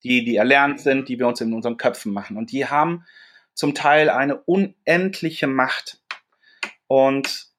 die, 0.04 0.24
die 0.24 0.36
erlernt 0.36 0.80
sind, 0.80 1.10
die 1.10 1.20
wir 1.20 1.28
uns 1.28 1.42
in 1.42 1.54
unseren 1.54 1.78
Köpfen 1.78 2.14
machen. 2.14 2.38
Und 2.38 2.52
die 2.52 2.66
haben 2.66 3.06
zum 3.54 3.76
Teil 3.76 4.10
eine 4.10 4.38
unendliche 4.38 5.48
Macht. 5.48 6.02
Und 6.88 7.52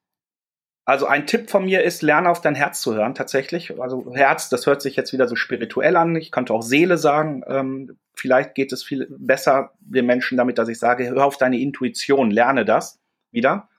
also 0.85 1.05
ein 1.05 1.27
Tipp 1.27 1.49
von 1.49 1.63
mir 1.63 1.83
ist, 1.83 2.01
lerne 2.01 2.29
auf 2.29 2.41
dein 2.41 2.55
Herz 2.55 2.81
zu 2.81 2.93
hören, 2.93 3.15
tatsächlich. 3.15 3.79
Also 3.79 4.13
Herz, 4.13 4.49
das 4.49 4.65
hört 4.65 4.81
sich 4.81 4.97
jetzt 4.97 5.13
wieder 5.13 5.27
so 5.27 5.35
spirituell 5.35 5.95
an. 5.95 6.15
Ich 6.17 6.31
könnte 6.31 6.53
auch 6.53 6.61
Seele 6.61 6.97
sagen. 6.97 7.43
Ähm, 7.47 7.97
vielleicht 8.13 8.53
geht 8.53 8.73
es 8.73 8.83
viel 8.83 9.07
besser 9.09 9.71
den 9.79 10.05
Menschen 10.05 10.37
damit, 10.37 10.57
dass 10.57 10.67
ich 10.67 10.79
sage, 10.79 11.09
hör 11.09 11.25
auf 11.25 11.37
deine 11.37 11.59
Intuition, 11.59 12.31
lerne 12.31 12.65
das 12.65 12.99
wieder. 13.31 13.69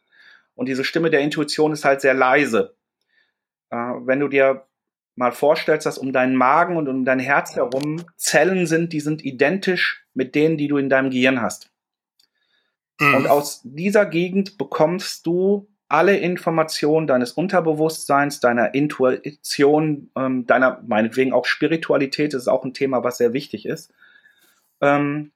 Und 0.55 0.67
diese 0.69 0.85
Stimme 0.85 1.11
der 1.11 1.21
Intuition 1.21 1.73
ist 1.73 1.85
halt 1.85 2.01
sehr 2.01 2.15
leise. 2.15 2.75
Äh, 3.71 3.77
wenn 3.77 4.21
du 4.21 4.29
dir 4.29 4.67
mal 5.17 5.33
vorstellst, 5.33 5.87
dass 5.87 5.99
um 5.99 6.13
deinen 6.13 6.35
Magen 6.35 6.77
und 6.77 6.89
um 6.89 7.05
dein 7.05 7.19
Herz 7.19 7.55
herum 7.55 8.05
Zellen 8.17 8.67
sind, 8.67 8.93
die 8.93 9.01
sind 9.01 9.25
identisch 9.25 10.05
mit 10.15 10.35
denen, 10.35 10.57
die 10.57 10.69
du 10.69 10.77
in 10.77 10.89
deinem 10.89 11.11
Gehirn 11.11 11.41
hast. 11.41 11.71
Mhm. 13.01 13.15
Und 13.15 13.27
aus 13.29 13.61
dieser 13.65 14.07
Gegend 14.07 14.59
bekommst 14.59 15.27
du 15.27 15.69
alle 15.89 16.17
Informationen 16.17 17.07
deines 17.07 17.33
Unterbewusstseins, 17.33 18.41
deiner 18.41 18.75
Intuition, 18.75 20.11
ähm, 20.17 20.47
deiner 20.47 20.83
meinetwegen 20.87 21.33
auch 21.33 21.45
Spiritualität, 21.45 22.35
das 22.35 22.43
ist 22.43 22.49
auch 22.49 22.65
ein 22.65 22.75
Thema, 22.75 23.05
was 23.05 23.19
sehr 23.19 23.33
wichtig 23.33 23.67
ist. 23.67 23.93
Ähm, 24.81 25.31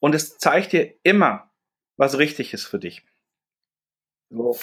und 0.00 0.14
es 0.14 0.38
zeigt 0.38 0.72
dir 0.72 0.94
immer, 1.02 1.50
was 1.96 2.18
richtig 2.18 2.54
ist 2.54 2.64
für 2.64 2.78
dich. 2.78 3.04
So. 4.30 4.58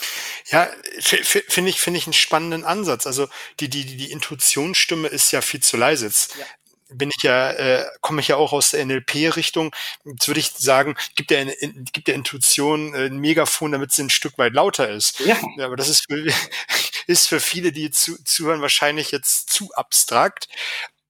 Ja, 0.49 0.69
finde 0.99 1.69
ich, 1.69 1.79
finde 1.79 1.97
ich 1.97 2.05
einen 2.05 2.13
spannenden 2.13 2.65
Ansatz. 2.65 3.07
Also 3.07 3.27
die, 3.59 3.69
die, 3.69 3.85
die 3.85 4.11
Intuitionsstimme 4.11 5.07
ist 5.07 5.31
ja 5.31 5.41
viel 5.41 5.61
zu 5.61 5.77
leise. 5.77 6.07
Jetzt, 6.07 6.35
ja. 6.35 6.45
bin 6.89 7.09
ich 7.15 7.23
ja, 7.23 7.51
äh, 7.51 7.85
komme 8.01 8.21
ich 8.21 8.27
ja 8.27 8.35
auch 8.35 8.53
aus 8.53 8.71
der 8.71 8.85
NLP-Richtung. 8.85 9.73
Jetzt 10.03 10.27
würde 10.27 10.39
ich 10.39 10.51
sagen, 10.51 10.95
gibt 11.15 11.29
der, 11.29 11.45
gibt 11.45 12.07
der 12.07 12.15
Intuition 12.15 12.93
äh, 12.93 13.05
ein 13.05 13.17
Megafon, 13.17 13.71
damit 13.71 13.91
sie 13.91 14.03
ein 14.03 14.09
Stück 14.09 14.37
weit 14.37 14.53
lauter 14.53 14.89
ist. 14.89 15.19
Ja. 15.21 15.39
ja 15.57 15.65
aber 15.65 15.77
das 15.77 15.89
ist 15.89 16.05
für, 16.09 16.25
ist 17.07 17.27
für 17.27 17.39
viele, 17.39 17.71
die 17.71 17.91
zu, 17.91 18.21
zuhören, 18.23 18.61
wahrscheinlich 18.61 19.11
jetzt 19.11 19.49
zu 19.51 19.71
abstrakt. 19.73 20.47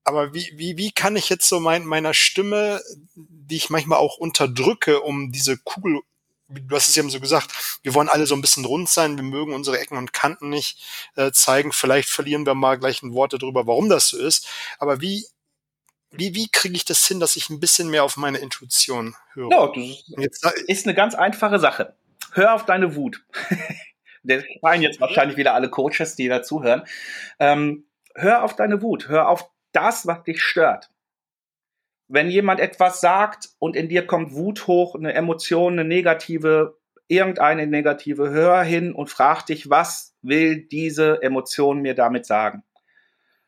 Aber 0.04 0.34
wie, 0.34 0.52
wie, 0.56 0.78
wie 0.78 0.92
kann 0.92 1.16
ich 1.16 1.30
jetzt 1.30 1.48
so 1.48 1.60
mein, 1.60 1.86
meiner 1.86 2.14
Stimme, 2.14 2.82
die 3.16 3.56
ich 3.56 3.70
manchmal 3.70 4.00
auch 4.00 4.18
unterdrücke, 4.18 5.02
um 5.02 5.32
diese 5.32 5.58
Kugel 5.58 6.02
du 6.52 6.76
hast 6.76 6.88
es 6.88 6.96
ja 6.96 7.08
so 7.08 7.20
gesagt, 7.20 7.80
wir 7.84 7.94
wollen 7.94 8.10
alle 8.10 8.26
so 8.26 8.36
ein 8.36 8.42
bisschen 8.42 8.66
rund 8.66 8.90
sein, 8.90 9.16
wir 9.16 9.24
mögen 9.24 9.54
unsere 9.54 9.80
Ecken 9.80 9.98
und 9.98 10.14
Kanten 10.14 10.50
nicht 10.50 10.82
äh, 11.16 11.32
zeigen. 11.32 11.72
Vielleicht 11.72 12.10
verlieren 12.10 12.46
wir 12.46 12.56
mal 12.56 12.78
gleich 12.78 13.02
ein 13.02 13.14
Wort 13.14 13.34
darüber, 13.34 13.68
warum 13.68 13.90
das 13.90 14.10
so 14.10 14.18
ist. 14.18 14.48
Aber 14.80 15.02
wie, 15.02 15.26
wie, 16.12 16.36
wie 16.36 16.50
kriege 16.50 16.76
ich 16.76 16.86
das 16.86 17.06
hin, 17.08 17.20
dass 17.20 17.36
ich 17.36 17.50
ein 17.50 17.60
bisschen 17.60 17.90
mehr 17.90 18.04
auf 18.04 18.18
meine 18.18 18.40
Intuition 18.40 19.16
höre? 19.34 19.50
Ja, 19.52 19.68
das 19.68 20.04
jetzt, 20.18 20.46
ist 20.68 20.86
eine 20.86 20.96
ganz 20.96 21.16
einfache 21.16 21.60
Sache. 21.60 21.96
Hör 22.34 22.54
auf 22.54 22.66
deine 22.66 22.96
Wut. 22.96 23.24
Der 24.24 24.44
schreien 24.60 24.84
jetzt 24.84 25.02
wahrscheinlich 25.02 25.38
wieder 25.38 25.56
alle 25.56 25.70
Coaches, 25.70 26.16
die 26.16 26.28
da 26.28 26.44
zuhören. 26.44 26.84
Ähm, 27.40 27.86
hör 28.14 28.44
auf 28.44 28.56
deine 28.56 28.82
Wut. 28.84 29.08
Hör 29.08 29.28
auf 29.28 29.50
das, 29.72 30.06
was 30.06 30.24
dich 30.24 30.42
stört 30.42 30.92
wenn 32.12 32.30
jemand 32.30 32.60
etwas 32.60 33.00
sagt 33.00 33.52
und 33.58 33.78
in 33.78 33.88
dir 33.88 34.06
kommt 34.06 34.34
Wut 34.34 34.68
hoch, 34.68 34.96
eine 34.96 35.14
Emotion, 35.14 35.74
eine 35.74 35.86
negative, 35.86 36.78
irgendeine 37.08 37.68
negative, 37.68 38.30
hör 38.30 38.64
hin 38.64 38.94
und 38.94 39.10
frag 39.10 39.46
dich, 39.46 39.70
was 39.70 40.14
will 40.22 40.68
diese 40.68 41.22
Emotion 41.24 41.82
mir 41.82 41.96
damit 41.96 42.26
sagen? 42.26 42.64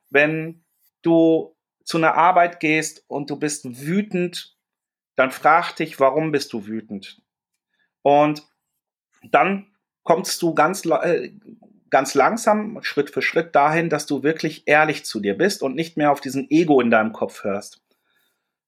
Wenn 0.09 0.63
du 1.01 1.57
zu 1.83 1.97
einer 1.97 2.15
Arbeit 2.15 2.61
gehst 2.61 3.03
und 3.07 3.29
du 3.29 3.35
bist 3.35 3.85
wütend, 3.85 4.55
dann 5.17 5.31
frag 5.31 5.73
dich, 5.75 5.99
warum 5.99 6.31
bist 6.31 6.53
du 6.53 6.65
wütend? 6.65 7.21
Und 8.01 8.47
dann 9.29 9.73
kommst 10.03 10.41
du 10.41 10.53
ganz, 10.55 10.85
äh, 10.85 11.31
ganz 11.89 12.13
langsam, 12.13 12.79
Schritt 12.81 13.09
für 13.09 13.21
Schritt 13.21 13.55
dahin, 13.55 13.89
dass 13.89 14.05
du 14.05 14.23
wirklich 14.23 14.63
ehrlich 14.67 15.03
zu 15.03 15.19
dir 15.19 15.37
bist 15.37 15.63
und 15.63 15.75
nicht 15.75 15.97
mehr 15.97 16.13
auf 16.13 16.21
diesen 16.21 16.49
Ego 16.49 16.79
in 16.79 16.91
deinem 16.91 17.11
Kopf 17.11 17.43
hörst. 17.43 17.83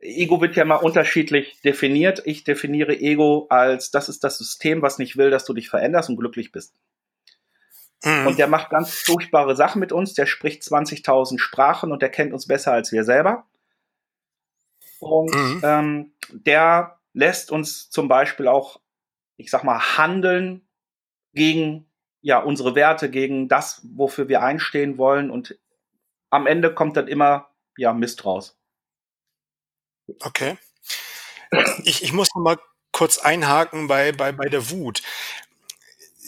Ego 0.05 0.41
wird 0.41 0.55
ja 0.55 0.65
mal 0.65 0.75
unterschiedlich 0.75 1.59
definiert. 1.62 2.21
Ich 2.25 2.43
definiere 2.43 2.97
Ego 2.97 3.47
als, 3.50 3.91
das 3.91 4.09
ist 4.09 4.24
das 4.24 4.38
System, 4.38 4.81
was 4.81 5.00
nicht 5.00 5.17
will, 5.17 5.29
dass 5.29 5.45
du 5.45 5.53
dich 5.53 5.69
veränderst 5.69 6.09
und 6.09 6.17
glücklich 6.17 6.51
bist. 6.51 6.74
Mhm. 8.03 8.27
Und 8.27 8.39
der 8.39 8.47
macht 8.47 8.69
ganz 8.69 8.93
furchtbare 8.93 9.55
Sachen 9.55 9.79
mit 9.79 9.91
uns. 9.91 10.13
Der 10.13 10.25
spricht 10.25 10.63
20.000 10.63 11.39
Sprachen 11.39 11.91
und 11.91 12.01
der 12.01 12.09
kennt 12.09 12.33
uns 12.33 12.47
besser 12.47 12.71
als 12.71 12.91
wir 12.91 13.03
selber. 13.03 13.45
Und 15.00 15.33
mhm. 15.33 15.62
ähm, 15.63 16.12
der 16.31 17.00
lässt 17.13 17.51
uns 17.51 17.89
zum 17.89 18.07
Beispiel 18.07 18.47
auch, 18.47 18.79
ich 19.38 19.50
sag 19.50 19.63
mal, 19.63 19.97
handeln 19.97 20.67
gegen 21.33 21.88
ja 22.21 22.39
unsere 22.39 22.75
Werte, 22.75 23.09
gegen 23.09 23.47
das, 23.47 23.81
wofür 23.93 24.27
wir 24.27 24.41
einstehen 24.41 24.97
wollen. 24.97 25.29
Und 25.29 25.57
am 26.29 26.47
Ende 26.47 26.74
kommt 26.74 26.97
dann 26.97 27.07
immer 27.07 27.50
ja 27.77 27.93
Mist 27.93 28.25
raus. 28.25 28.57
Okay. 30.21 30.57
Ich, 31.83 32.03
ich 32.03 32.13
muss 32.13 32.29
noch 32.35 32.41
mal 32.41 32.57
kurz 32.91 33.17
einhaken 33.17 33.88
bei, 33.88 34.12
bei, 34.12 34.31
bei 34.31 34.50
der 34.50 34.69
Wut. 34.69 35.01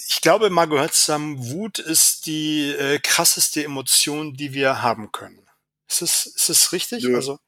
Ich 0.09 0.21
glaube, 0.21 0.49
mal 0.49 0.67
gehört 0.67 0.93
zusammen, 0.93 1.49
Wut 1.49 1.79
ist 1.79 2.25
die 2.25 2.71
äh, 2.71 2.99
krasseste 2.99 3.63
Emotion, 3.63 4.33
die 4.33 4.53
wir 4.53 4.81
haben 4.81 5.11
können. 5.11 5.47
Ist 5.87 6.01
es, 6.01 6.25
ist 6.25 6.49
es 6.49 6.71
richtig? 6.71 7.03
Nö. 7.03 7.15
Also, 7.15 7.39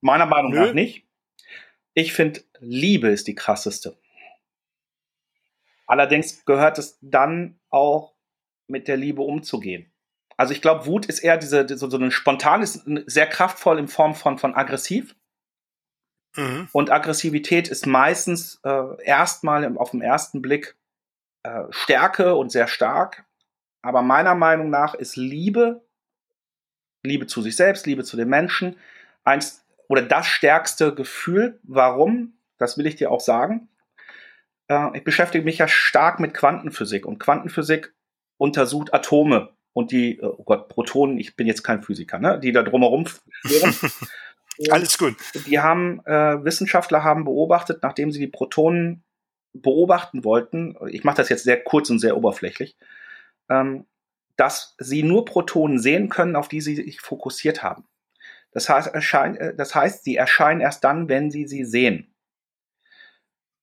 Meiner 0.00 0.26
Meinung 0.26 0.52
nö. 0.52 0.66
nach 0.66 0.72
nicht. 0.72 1.06
Ich 1.94 2.12
finde, 2.12 2.42
Liebe 2.60 3.08
ist 3.08 3.26
die 3.26 3.34
krasseste. 3.34 3.98
Allerdings 5.86 6.44
gehört 6.44 6.78
es 6.78 6.98
dann 7.00 7.58
auch 7.68 8.14
mit 8.68 8.86
der 8.86 8.96
Liebe 8.96 9.22
umzugehen. 9.22 9.92
Also 10.36 10.52
ich 10.54 10.62
glaube, 10.62 10.86
Wut 10.86 11.06
ist 11.06 11.18
eher 11.18 11.36
diese, 11.36 11.66
so, 11.76 11.90
so 11.90 11.98
ein 11.98 12.10
spontanes, 12.10 12.82
sehr 13.06 13.26
kraftvoll 13.26 13.78
in 13.78 13.88
Form 13.88 14.14
von, 14.14 14.38
von 14.38 14.54
aggressiv. 14.54 15.16
Mhm. 16.36 16.68
Und 16.72 16.90
Aggressivität 16.90 17.68
ist 17.68 17.86
meistens 17.86 18.60
äh, 18.64 19.02
erstmal 19.04 19.76
auf 19.76 19.90
den 19.90 20.02
ersten 20.02 20.42
Blick 20.42 20.76
äh, 21.42 21.64
Stärke 21.70 22.34
und 22.34 22.50
sehr 22.50 22.68
stark. 22.68 23.24
Aber 23.82 24.02
meiner 24.02 24.34
Meinung 24.34 24.70
nach 24.70 24.94
ist 24.94 25.16
Liebe, 25.16 25.82
Liebe 27.02 27.26
zu 27.26 27.42
sich 27.42 27.56
selbst, 27.56 27.86
Liebe 27.86 28.04
zu 28.04 28.16
den 28.16 28.28
Menschen, 28.28 28.76
eins 29.24 29.64
oder 29.88 30.02
das 30.02 30.26
stärkste 30.26 30.94
Gefühl. 30.94 31.58
Warum? 31.62 32.34
Das 32.58 32.76
will 32.76 32.86
ich 32.86 32.96
dir 32.96 33.10
auch 33.10 33.20
sagen. 33.20 33.68
Äh, 34.68 34.96
ich 34.96 35.04
beschäftige 35.04 35.44
mich 35.44 35.58
ja 35.58 35.68
stark 35.68 36.20
mit 36.20 36.34
Quantenphysik 36.34 37.06
und 37.06 37.18
Quantenphysik 37.18 37.92
untersucht 38.36 38.94
Atome 38.94 39.50
und 39.72 39.92
die, 39.92 40.18
äh, 40.18 40.24
oh 40.24 40.44
Gott, 40.44 40.68
Protonen, 40.68 41.18
ich 41.18 41.36
bin 41.36 41.46
jetzt 41.46 41.62
kein 41.62 41.82
Physiker, 41.82 42.18
ne, 42.18 42.38
die 42.38 42.52
da 42.52 42.62
drumherum 42.62 43.06
schwirren. 43.30 43.74
Alles 44.68 44.98
gut. 44.98 45.16
Die 45.46 45.58
haben, 45.58 46.00
äh, 46.04 46.44
Wissenschaftler 46.44 47.02
haben 47.02 47.24
beobachtet, 47.24 47.82
nachdem 47.82 48.12
sie 48.12 48.20
die 48.20 48.26
Protonen 48.26 49.02
beobachten 49.52 50.24
wollten, 50.24 50.76
ich 50.88 51.02
mache 51.02 51.16
das 51.16 51.28
jetzt 51.28 51.44
sehr 51.44 51.62
kurz 51.62 51.90
und 51.90 51.98
sehr 51.98 52.16
oberflächlich, 52.16 52.76
ähm, 53.48 53.86
dass 54.36 54.74
sie 54.78 55.02
nur 55.02 55.24
Protonen 55.24 55.78
sehen 55.78 56.08
können, 56.08 56.36
auf 56.36 56.48
die 56.48 56.60
sie 56.60 56.76
sich 56.76 57.00
fokussiert 57.00 57.62
haben. 57.62 57.84
Das 58.52 58.68
heißt, 58.68 58.94
erschein, 58.94 59.36
äh, 59.36 59.54
das 59.54 59.74
heißt, 59.74 60.04
sie 60.04 60.16
erscheinen 60.16 60.60
erst 60.60 60.84
dann, 60.84 61.08
wenn 61.08 61.30
sie 61.30 61.46
sie 61.46 61.64
sehen. 61.64 62.14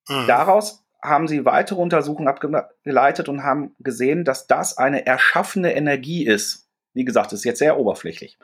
Mhm. 0.09 0.27
Daraus 0.27 0.83
haben 1.01 1.27
sie 1.27 1.45
weitere 1.45 1.79
Untersuchungen 1.79 2.27
abgeleitet 2.27 3.29
und 3.29 3.43
haben 3.43 3.75
gesehen, 3.79 4.25
dass 4.25 4.47
das 4.47 4.77
eine 4.77 5.05
erschaffene 5.05 5.75
Energie 5.75 6.25
ist. 6.25 6.69
Wie 6.93 7.05
gesagt, 7.05 7.31
das 7.31 7.39
ist 7.39 7.45
jetzt 7.45 7.59
sehr 7.59 7.77
oberflächlich. 7.77 8.37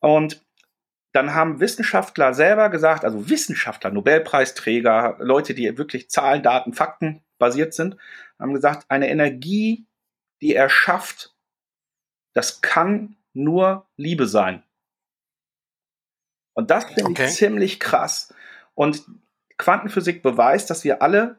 Und 0.00 0.45
dann 1.16 1.34
haben 1.34 1.60
Wissenschaftler 1.60 2.34
selber 2.34 2.68
gesagt, 2.68 3.04
also 3.04 3.30
Wissenschaftler, 3.30 3.90
Nobelpreisträger, 3.90 5.16
Leute, 5.18 5.54
die 5.54 5.78
wirklich 5.78 6.10
Zahlen, 6.10 6.42
Daten, 6.42 6.74
Fakten 6.74 7.24
basiert 7.38 7.72
sind, 7.72 7.96
haben 8.38 8.52
gesagt, 8.52 8.90
eine 8.90 9.08
Energie, 9.08 9.86
die 10.42 10.54
er 10.54 10.68
schafft, 10.68 11.34
das 12.34 12.60
kann 12.60 13.16
nur 13.32 13.86
Liebe 13.96 14.26
sein. 14.26 14.62
Und 16.52 16.70
das 16.70 16.84
finde 16.84 17.10
okay. 17.10 17.24
ich 17.24 17.32
ziemlich 17.32 17.80
krass. 17.80 18.34
Und 18.74 19.04
Quantenphysik 19.56 20.22
beweist, 20.22 20.68
dass 20.68 20.84
wir 20.84 21.00
alle 21.00 21.38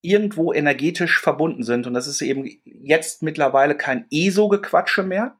irgendwo 0.00 0.52
energetisch 0.52 1.20
verbunden 1.20 1.62
sind. 1.62 1.86
Und 1.86 1.94
das 1.94 2.08
ist 2.08 2.22
eben 2.22 2.48
jetzt 2.64 3.22
mittlerweile 3.22 3.76
kein 3.76 4.06
ESO-Gequatsche 4.10 5.04
mehr, 5.04 5.38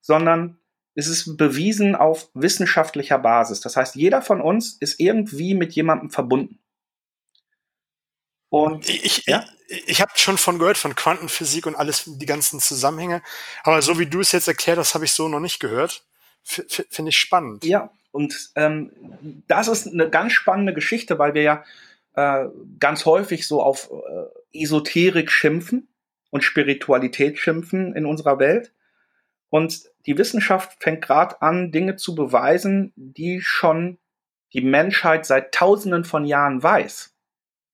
sondern 0.00 0.58
es 0.94 1.08
ist 1.08 1.36
bewiesen 1.36 1.94
auf 1.94 2.28
wissenschaftlicher 2.34 3.18
Basis. 3.18 3.60
Das 3.60 3.76
heißt, 3.76 3.94
jeder 3.94 4.22
von 4.22 4.40
uns 4.40 4.76
ist 4.78 5.00
irgendwie 5.00 5.54
mit 5.54 5.72
jemandem 5.72 6.10
verbunden. 6.10 6.58
Und 8.50 8.86
ich, 8.88 9.24
ja? 9.26 9.46
ich, 9.68 9.88
ich 9.88 10.00
habe 10.02 10.12
schon 10.16 10.36
von 10.36 10.58
gehört, 10.58 10.76
von 10.76 10.94
Quantenphysik 10.94 11.66
und 11.66 11.74
alles, 11.74 12.04
die 12.06 12.26
ganzen 12.26 12.60
Zusammenhänge. 12.60 13.22
Aber 13.64 13.80
so 13.80 13.98
wie 13.98 14.06
du 14.06 14.20
es 14.20 14.32
jetzt 14.32 14.48
erklärt 14.48 14.78
hast, 14.78 14.94
habe 14.94 15.06
ich 15.06 15.12
so 15.12 15.28
noch 15.28 15.40
nicht 15.40 15.58
gehört. 15.58 16.04
Finde 16.42 17.08
ich 17.08 17.16
spannend. 17.16 17.64
Ja, 17.64 17.90
und 18.10 18.50
ähm, 18.56 18.92
das 19.48 19.68
ist 19.68 19.86
eine 19.86 20.10
ganz 20.10 20.32
spannende 20.32 20.74
Geschichte, 20.74 21.18
weil 21.18 21.32
wir 21.32 21.42
ja 21.42 21.64
äh, 22.14 22.48
ganz 22.78 23.06
häufig 23.06 23.46
so 23.48 23.62
auf 23.62 23.90
äh, 23.90 24.62
Esoterik 24.62 25.30
schimpfen 25.30 25.88
und 26.30 26.44
Spiritualität 26.44 27.38
schimpfen 27.38 27.94
in 27.94 28.04
unserer 28.04 28.38
Welt. 28.38 28.72
Und 29.48 29.91
die 30.06 30.18
Wissenschaft 30.18 30.82
fängt 30.82 31.02
gerade 31.02 31.40
an, 31.42 31.72
Dinge 31.72 31.96
zu 31.96 32.14
beweisen, 32.14 32.92
die 32.96 33.40
schon 33.40 33.98
die 34.52 34.60
Menschheit 34.60 35.26
seit 35.26 35.52
Tausenden 35.54 36.04
von 36.04 36.24
Jahren 36.24 36.62
weiß. 36.62 37.14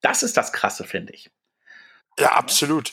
Das 0.01 0.23
ist 0.23 0.37
das 0.37 0.53
Krasse, 0.53 0.85
finde 0.85 1.13
ich. 1.13 1.31
Ja, 2.19 2.33
absolut. 2.33 2.93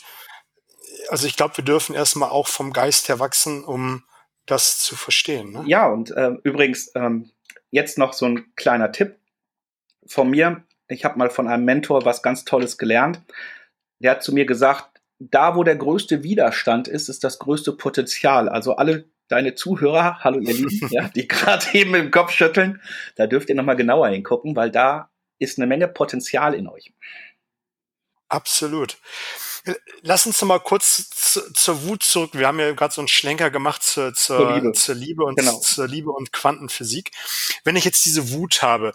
Also 1.09 1.27
ich 1.27 1.35
glaube, 1.35 1.57
wir 1.57 1.63
dürfen 1.63 1.95
erstmal 1.95 2.29
auch 2.29 2.47
vom 2.47 2.73
Geist 2.73 3.09
her 3.09 3.19
wachsen, 3.19 3.63
um 3.63 4.03
das 4.45 4.79
zu 4.79 4.95
verstehen. 4.95 5.51
Ne? 5.51 5.63
Ja, 5.67 5.87
und 5.87 6.11
äh, 6.11 6.31
übrigens 6.43 6.91
ähm, 6.95 7.31
jetzt 7.71 7.97
noch 7.97 8.13
so 8.13 8.25
ein 8.25 8.55
kleiner 8.55 8.91
Tipp 8.91 9.19
von 10.07 10.29
mir. 10.29 10.63
Ich 10.87 11.03
habe 11.03 11.17
mal 11.17 11.29
von 11.29 11.47
einem 11.47 11.65
Mentor 11.65 12.05
was 12.05 12.21
ganz 12.21 12.45
Tolles 12.45 12.77
gelernt. 12.77 13.21
Der 13.99 14.11
hat 14.11 14.23
zu 14.23 14.33
mir 14.33 14.45
gesagt, 14.45 15.01
da, 15.19 15.55
wo 15.55 15.63
der 15.63 15.75
größte 15.75 16.23
Widerstand 16.23 16.87
ist, 16.87 17.09
ist 17.09 17.23
das 17.23 17.39
größte 17.39 17.73
Potenzial. 17.73 18.49
Also 18.49 18.75
alle 18.75 19.05
deine 19.27 19.55
Zuhörer, 19.55 20.19
hallo 20.21 20.39
ihr 20.39 20.53
Lieben, 20.53 20.87
ja, 20.91 21.09
die 21.09 21.27
gerade 21.27 21.65
eben 21.73 21.95
im 21.95 22.11
Kopf 22.11 22.31
schütteln, 22.31 22.81
da 23.15 23.27
dürft 23.27 23.49
ihr 23.49 23.55
nochmal 23.55 23.75
genauer 23.75 24.09
hingucken, 24.09 24.55
weil 24.55 24.71
da 24.71 25.09
ist 25.39 25.57
eine 25.57 25.67
Menge 25.67 25.87
Potenzial 25.87 26.53
in 26.53 26.67
euch. 26.67 26.93
Absolut. 28.29 28.97
Lass 30.01 30.25
uns 30.25 30.39
noch 30.41 30.47
mal 30.47 30.59
kurz 30.59 31.09
zu, 31.09 31.53
zur 31.53 31.83
Wut 31.83 32.03
zurück. 32.03 32.31
Wir 32.33 32.47
haben 32.47 32.59
ja 32.59 32.71
gerade 32.73 32.93
so 32.93 33.01
einen 33.01 33.07
Schlenker 33.07 33.49
gemacht 33.49 33.81
zur, 33.81 34.13
zur, 34.13 34.37
zur, 34.37 34.53
Liebe. 34.53 34.71
zur 34.73 34.95
Liebe 34.95 35.23
und 35.23 35.37
genau. 35.37 35.59
zur 35.59 35.87
Liebe 35.87 36.11
und 36.11 36.31
Quantenphysik. 36.31 37.11
Wenn 37.63 37.75
ich 37.75 37.83
jetzt 37.83 38.05
diese 38.05 38.31
Wut 38.31 38.61
habe, 38.61 38.93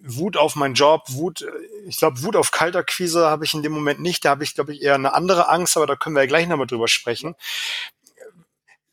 Wut 0.00 0.36
auf 0.36 0.56
meinen 0.56 0.74
Job, 0.74 1.04
Wut, 1.08 1.46
ich 1.86 1.96
glaube, 1.96 2.22
Wut 2.22 2.36
auf 2.36 2.50
Kaltakquise 2.50 3.26
habe 3.26 3.46
ich 3.46 3.54
in 3.54 3.62
dem 3.62 3.72
Moment 3.72 4.00
nicht. 4.00 4.24
Da 4.24 4.30
habe 4.30 4.44
ich, 4.44 4.54
glaube 4.54 4.74
ich, 4.74 4.82
eher 4.82 4.94
eine 4.94 5.14
andere 5.14 5.48
Angst, 5.48 5.76
aber 5.76 5.86
da 5.86 5.96
können 5.96 6.14
wir 6.14 6.22
ja 6.22 6.28
gleich 6.28 6.46
nochmal 6.46 6.66
drüber 6.66 6.88
sprechen. 6.88 7.34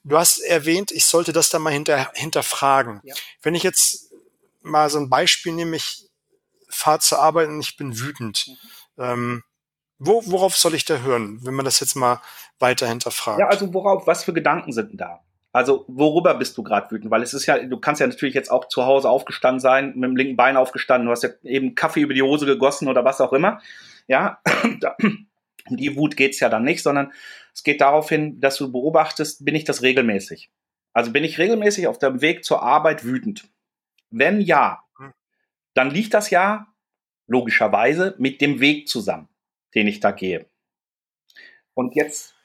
Du 0.04 0.18
hast 0.18 0.40
erwähnt, 0.40 0.92
ich 0.92 1.06
sollte 1.06 1.32
das 1.32 1.50
dann 1.50 1.62
mal 1.62 1.74
hinter, 1.74 2.12
hinterfragen. 2.16 3.02
Ja. 3.04 3.14
Wenn 3.42 3.56
ich 3.56 3.64
jetzt 3.64 4.14
mal 4.62 4.90
so 4.90 5.00
ein 5.00 5.10
Beispiel 5.10 5.54
nehme, 5.54 5.76
ich 5.76 6.10
fahre 6.70 7.00
zur 7.00 7.20
Arbeit 7.20 7.50
und 7.50 7.60
ich 7.60 7.78
bin 7.78 8.00
wütend. 8.00 8.48
Mhm. 8.48 9.04
Ähm, 9.04 9.44
wo, 10.00 10.24
worauf 10.26 10.58
soll 10.58 10.74
ich 10.74 10.86
da 10.86 10.98
hören, 10.98 11.40
wenn 11.44 11.54
man 11.54 11.66
das 11.66 11.80
jetzt 11.80 11.96
mal 11.96 12.22
weiter 12.58 12.88
hinterfragt? 12.88 13.40
Ja, 13.40 13.48
also 13.48 13.72
worauf, 13.74 14.08
was 14.08 14.24
für 14.24 14.34
Gedanken 14.34 14.72
sind 14.72 14.92
denn 14.92 14.98
da? 14.98 15.20
Also 15.54 15.86
worüber 15.88 16.34
bist 16.34 16.58
du 16.58 16.64
gerade 16.64 16.90
wütend? 16.90 17.12
Weil 17.12 17.22
es 17.22 17.34
ist 17.34 17.46
ja, 17.46 17.60
du 17.60 17.78
kannst 17.80 18.02
ja 18.02 18.08
natürlich 18.08 18.34
jetzt 18.34 18.50
auch 18.50 18.68
zu 18.68 18.86
Hause 18.86 19.10
aufgestanden 19.10 19.60
sein, 19.60 19.94
mit 19.96 20.04
dem 20.10 20.16
linken 20.16 20.38
Bein 20.38 20.58
aufgestanden, 20.58 21.06
du 21.06 21.12
hast 21.12 21.24
ja 21.24 21.30
eben 21.44 21.76
Kaffee 21.76 22.02
über 22.02 22.14
die 22.14 22.22
Hose 22.22 22.46
gegossen 22.46 22.88
oder 22.88 23.04
was 23.04 23.22
auch 23.22 23.34
immer. 23.34 23.62
Ja, 24.08 24.40
um 25.70 25.78
die 25.78 25.96
Wut 25.96 26.18
geht's 26.18 26.40
ja 26.40 26.50
dann 26.50 26.64
nicht, 26.64 26.84
sondern 26.84 27.12
es 27.54 27.64
geht 27.64 27.82
darauf 27.82 28.10
hin, 28.10 28.40
dass 28.40 28.58
du 28.58 28.72
beobachtest, 28.72 29.44
bin 29.46 29.56
ich 29.56 29.64
das 29.64 29.82
regelmäßig? 29.82 30.52
Also 30.94 31.12
bin 31.12 31.24
ich 31.24 31.38
regelmäßig 31.38 31.88
auf 31.88 32.00
dem 32.00 32.22
Weg 32.22 32.44
zur 32.44 32.64
Arbeit 32.64 33.04
wütend? 33.04 33.50
Wenn 34.10 34.42
ja, 34.42 34.84
hm. 34.98 35.14
dann 35.74 35.92
liegt 35.92 36.14
das 36.14 36.30
ja 36.30 36.68
logischerweise 37.28 38.16
mit 38.18 38.42
dem 38.42 38.60
Weg 38.60 38.88
zusammen 38.88 39.30
den 39.74 39.88
ich 39.88 40.00
da 40.00 40.12
gehe. 40.12 40.46
Und 41.74 41.96
jetzt 41.96 42.36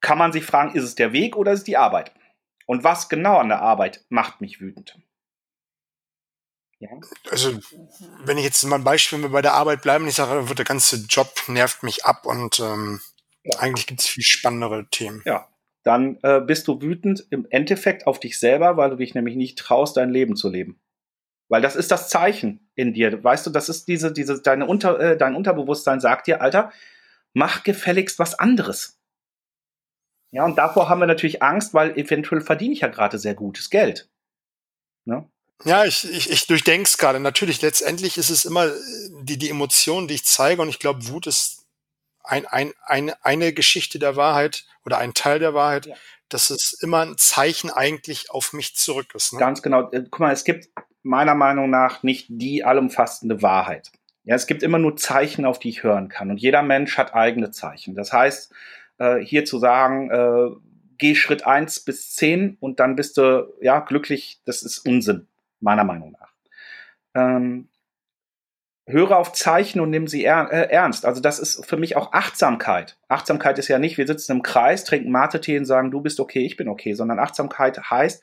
kann 0.00 0.18
man 0.18 0.32
sich 0.32 0.44
fragen, 0.44 0.74
ist 0.74 0.84
es 0.84 0.94
der 0.94 1.12
Weg 1.12 1.36
oder 1.36 1.52
ist 1.52 1.60
es 1.60 1.64
die 1.64 1.76
Arbeit? 1.76 2.12
Und 2.66 2.84
was 2.84 3.08
genau 3.08 3.38
an 3.38 3.48
der 3.48 3.62
Arbeit 3.62 4.04
macht 4.08 4.40
mich 4.40 4.60
wütend? 4.60 4.98
Ja. 6.80 6.90
Also, 7.30 7.58
wenn 8.24 8.38
ich 8.38 8.44
jetzt 8.44 8.62
mal 8.64 8.76
ein 8.76 8.84
Beispiel 8.84 9.28
bei 9.28 9.42
der 9.42 9.54
Arbeit 9.54 9.82
bleiben, 9.82 10.06
ich 10.06 10.14
sage, 10.14 10.54
der 10.54 10.64
ganze 10.64 11.04
Job 11.08 11.28
nervt 11.48 11.82
mich 11.82 12.04
ab 12.04 12.24
und 12.24 12.60
ähm, 12.60 13.00
ja. 13.42 13.58
eigentlich 13.58 13.86
gibt 13.86 14.00
es 14.00 14.06
viel 14.06 14.22
spannendere 14.22 14.86
Themen. 14.88 15.22
Ja, 15.24 15.48
dann 15.82 16.18
äh, 16.22 16.40
bist 16.40 16.68
du 16.68 16.80
wütend 16.80 17.26
im 17.30 17.46
Endeffekt 17.50 18.06
auf 18.06 18.20
dich 18.20 18.38
selber, 18.38 18.76
weil 18.76 18.90
du 18.90 18.96
dich 18.96 19.14
nämlich 19.14 19.36
nicht 19.36 19.58
traust, 19.58 19.96
dein 19.96 20.10
Leben 20.10 20.36
zu 20.36 20.48
leben. 20.48 20.80
Weil 21.48 21.62
das 21.62 21.76
ist 21.76 21.90
das 21.90 22.10
Zeichen 22.10 22.70
in 22.74 22.92
dir. 22.92 23.24
Weißt 23.24 23.46
du, 23.46 23.50
das 23.50 23.68
ist 23.68 23.88
diese, 23.88 24.12
diese, 24.12 24.40
deine 24.42 24.66
Unter, 24.66 25.00
äh, 25.00 25.16
dein 25.16 25.34
Unterbewusstsein 25.34 25.98
sagt 25.98 26.26
dir, 26.26 26.42
Alter, 26.42 26.72
mach 27.32 27.64
gefälligst 27.64 28.18
was 28.18 28.38
anderes. 28.38 29.00
Ja, 30.30 30.44
und 30.44 30.58
davor 30.58 30.88
haben 30.88 31.00
wir 31.00 31.06
natürlich 31.06 31.42
Angst, 31.42 31.72
weil 31.72 31.96
eventuell 31.98 32.42
verdiene 32.42 32.74
ich 32.74 32.80
ja 32.80 32.88
gerade 32.88 33.18
sehr 33.18 33.34
gutes 33.34 33.70
Geld. 33.70 34.10
Ne? 35.06 35.26
Ja, 35.64 35.84
ich, 35.84 36.08
ich, 36.10 36.30
ich 36.30 36.46
durchdenke 36.46 36.84
es 36.84 36.98
gerade. 36.98 37.20
Natürlich, 37.20 37.62
letztendlich 37.62 38.16
ist 38.16 38.30
es 38.30 38.44
immer 38.44 38.66
äh, 38.66 38.72
die, 39.22 39.38
die 39.38 39.50
Emotion, 39.50 40.08
die 40.08 40.14
ich 40.14 40.24
zeige. 40.24 40.62
Und 40.62 40.68
ich 40.68 40.78
glaube, 40.78 41.08
Wut 41.08 41.26
ist 41.26 41.66
ein, 42.22 42.46
ein, 42.46 42.72
ein, 42.84 43.12
eine 43.22 43.52
Geschichte 43.52 43.98
der 43.98 44.16
Wahrheit 44.16 44.66
oder 44.84 44.98
ein 44.98 45.14
Teil 45.14 45.38
der 45.38 45.54
Wahrheit, 45.54 45.86
ja. 45.86 45.94
dass 46.28 46.50
es 46.50 46.78
immer 46.80 47.00
ein 47.00 47.16
Zeichen 47.16 47.70
eigentlich 47.70 48.30
auf 48.30 48.52
mich 48.52 48.76
zurück 48.76 49.14
ist. 49.14 49.32
Ne? 49.32 49.40
Ganz 49.40 49.62
genau. 49.62 49.90
Äh, 49.90 50.04
guck 50.10 50.20
mal, 50.20 50.32
es 50.32 50.44
gibt 50.44 50.68
meiner 51.02 51.34
Meinung 51.34 51.70
nach 51.70 52.02
nicht 52.02 52.26
die 52.28 52.64
allumfassende 52.64 53.42
Wahrheit. 53.42 53.90
Ja, 54.24 54.34
es 54.34 54.46
gibt 54.46 54.62
immer 54.62 54.78
nur 54.78 54.96
Zeichen, 54.96 55.46
auf 55.46 55.58
die 55.58 55.70
ich 55.70 55.82
hören 55.82 56.08
kann. 56.08 56.30
Und 56.30 56.36
jeder 56.36 56.62
Mensch 56.62 56.98
hat 56.98 57.14
eigene 57.14 57.50
Zeichen. 57.50 57.94
Das 57.94 58.12
heißt, 58.12 58.52
äh, 58.98 59.18
hier 59.18 59.44
zu 59.44 59.58
sagen, 59.58 60.10
äh, 60.10 60.54
geh 60.98 61.14
Schritt 61.14 61.46
eins 61.46 61.80
bis 61.80 62.14
zehn 62.14 62.56
und 62.60 62.78
dann 62.78 62.94
bist 62.94 63.16
du 63.16 63.52
ja 63.60 63.80
glücklich, 63.80 64.40
das 64.44 64.62
ist 64.62 64.86
Unsinn, 64.86 65.26
meiner 65.60 65.84
Meinung 65.84 66.12
nach. 66.12 66.32
Ähm, 67.14 67.68
höre 68.88 69.18
auf 69.18 69.32
Zeichen 69.32 69.80
und 69.80 69.90
nimm 69.90 70.08
sie 70.08 70.24
er, 70.24 70.50
äh, 70.50 70.70
ernst. 70.70 71.04
Also 71.04 71.20
das 71.20 71.38
ist 71.38 71.64
für 71.66 71.76
mich 71.76 71.96
auch 71.96 72.12
Achtsamkeit. 72.12 72.98
Achtsamkeit 73.08 73.58
ist 73.58 73.68
ja 73.68 73.78
nicht, 73.78 73.98
wir 73.98 74.06
sitzen 74.06 74.32
im 74.32 74.42
Kreis, 74.42 74.84
trinken 74.84 75.10
Mate-Tee 75.10 75.58
und 75.58 75.66
sagen, 75.66 75.90
du 75.90 76.00
bist 76.00 76.20
okay, 76.20 76.44
ich 76.44 76.56
bin 76.56 76.68
okay, 76.68 76.94
sondern 76.94 77.18
Achtsamkeit 77.18 77.90
heißt, 77.90 78.22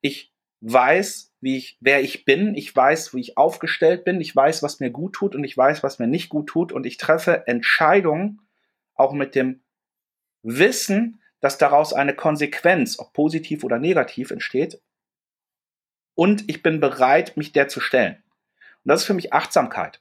ich 0.00 0.32
weiß, 0.60 1.32
wie 1.40 1.56
ich, 1.56 1.78
wer 1.80 2.02
ich 2.02 2.24
bin, 2.24 2.54
ich 2.54 2.74
weiß, 2.74 3.14
wie 3.14 3.20
ich 3.20 3.36
aufgestellt 3.36 4.04
bin, 4.04 4.20
ich 4.20 4.34
weiß, 4.34 4.62
was 4.62 4.80
mir 4.80 4.90
gut 4.90 5.14
tut 5.14 5.34
und 5.34 5.44
ich 5.44 5.56
weiß, 5.56 5.82
was 5.82 5.98
mir 5.98 6.08
nicht 6.08 6.28
gut 6.28 6.48
tut 6.48 6.72
und 6.72 6.84
ich 6.84 6.96
treffe 6.96 7.46
Entscheidungen 7.46 8.40
auch 8.94 9.12
mit 9.12 9.34
dem 9.34 9.62
Wissen, 10.42 11.20
dass 11.40 11.58
daraus 11.58 11.92
eine 11.92 12.14
Konsequenz, 12.14 12.98
ob 12.98 13.12
positiv 13.12 13.64
oder 13.64 13.78
negativ, 13.78 14.30
entsteht. 14.30 14.80
Und 16.14 16.48
ich 16.48 16.62
bin 16.62 16.80
bereit, 16.80 17.36
mich 17.36 17.52
der 17.52 17.68
zu 17.68 17.80
stellen. 17.80 18.22
Und 18.84 18.88
das 18.88 19.02
ist 19.02 19.06
für 19.06 19.14
mich 19.14 19.32
Achtsamkeit. 19.32 20.00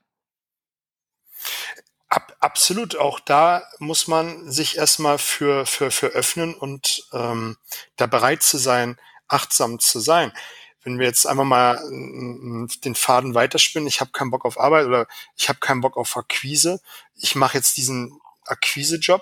Ab, 2.10 2.36
absolut, 2.39 2.97
auch 2.97 3.19
da 3.19 3.63
muss 3.80 4.08
man 4.08 4.52
sich 4.52 4.78
erstmal 4.78 5.17
für, 5.17 5.65
für, 5.65 5.91
für 5.91 6.08
öffnen 6.08 6.54
und 6.54 7.08
ähm, 7.13 7.58
da 7.95 8.06
bereit 8.06 8.43
zu 8.43 8.58
sein, 8.58 9.00
achtsam 9.28 9.80
zu 9.80 10.00
sein 10.00 10.34
wenn 10.84 11.00
wir 11.00 11.06
jetzt 11.06 11.28
einfach 11.28 11.43
mal 11.43 11.80
den 11.89 12.95
Faden 12.95 13.36
weiterspinnen, 13.36 13.88
ich 13.88 14.02
habe 14.02 14.12
keinen 14.12 14.32
Bock 14.32 14.45
auf 14.45 14.60
Arbeit 14.60 14.88
oder 14.88 15.08
ich 15.38 15.50
habe 15.50 15.60
keinen 15.60 15.82
Bock 15.82 15.97
auf 15.97 16.17
Akquise, 16.17 16.82
ich 17.15 17.36
mache 17.36 17.58
jetzt 17.58 17.78
diesen 17.78 18.19
Akquise-Job, 18.45 19.21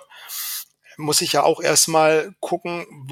muss 0.98 1.22
ich 1.22 1.34
ja 1.34 1.44
auch 1.44 1.62
erstmal 1.62 2.34
gucken, 2.40 3.10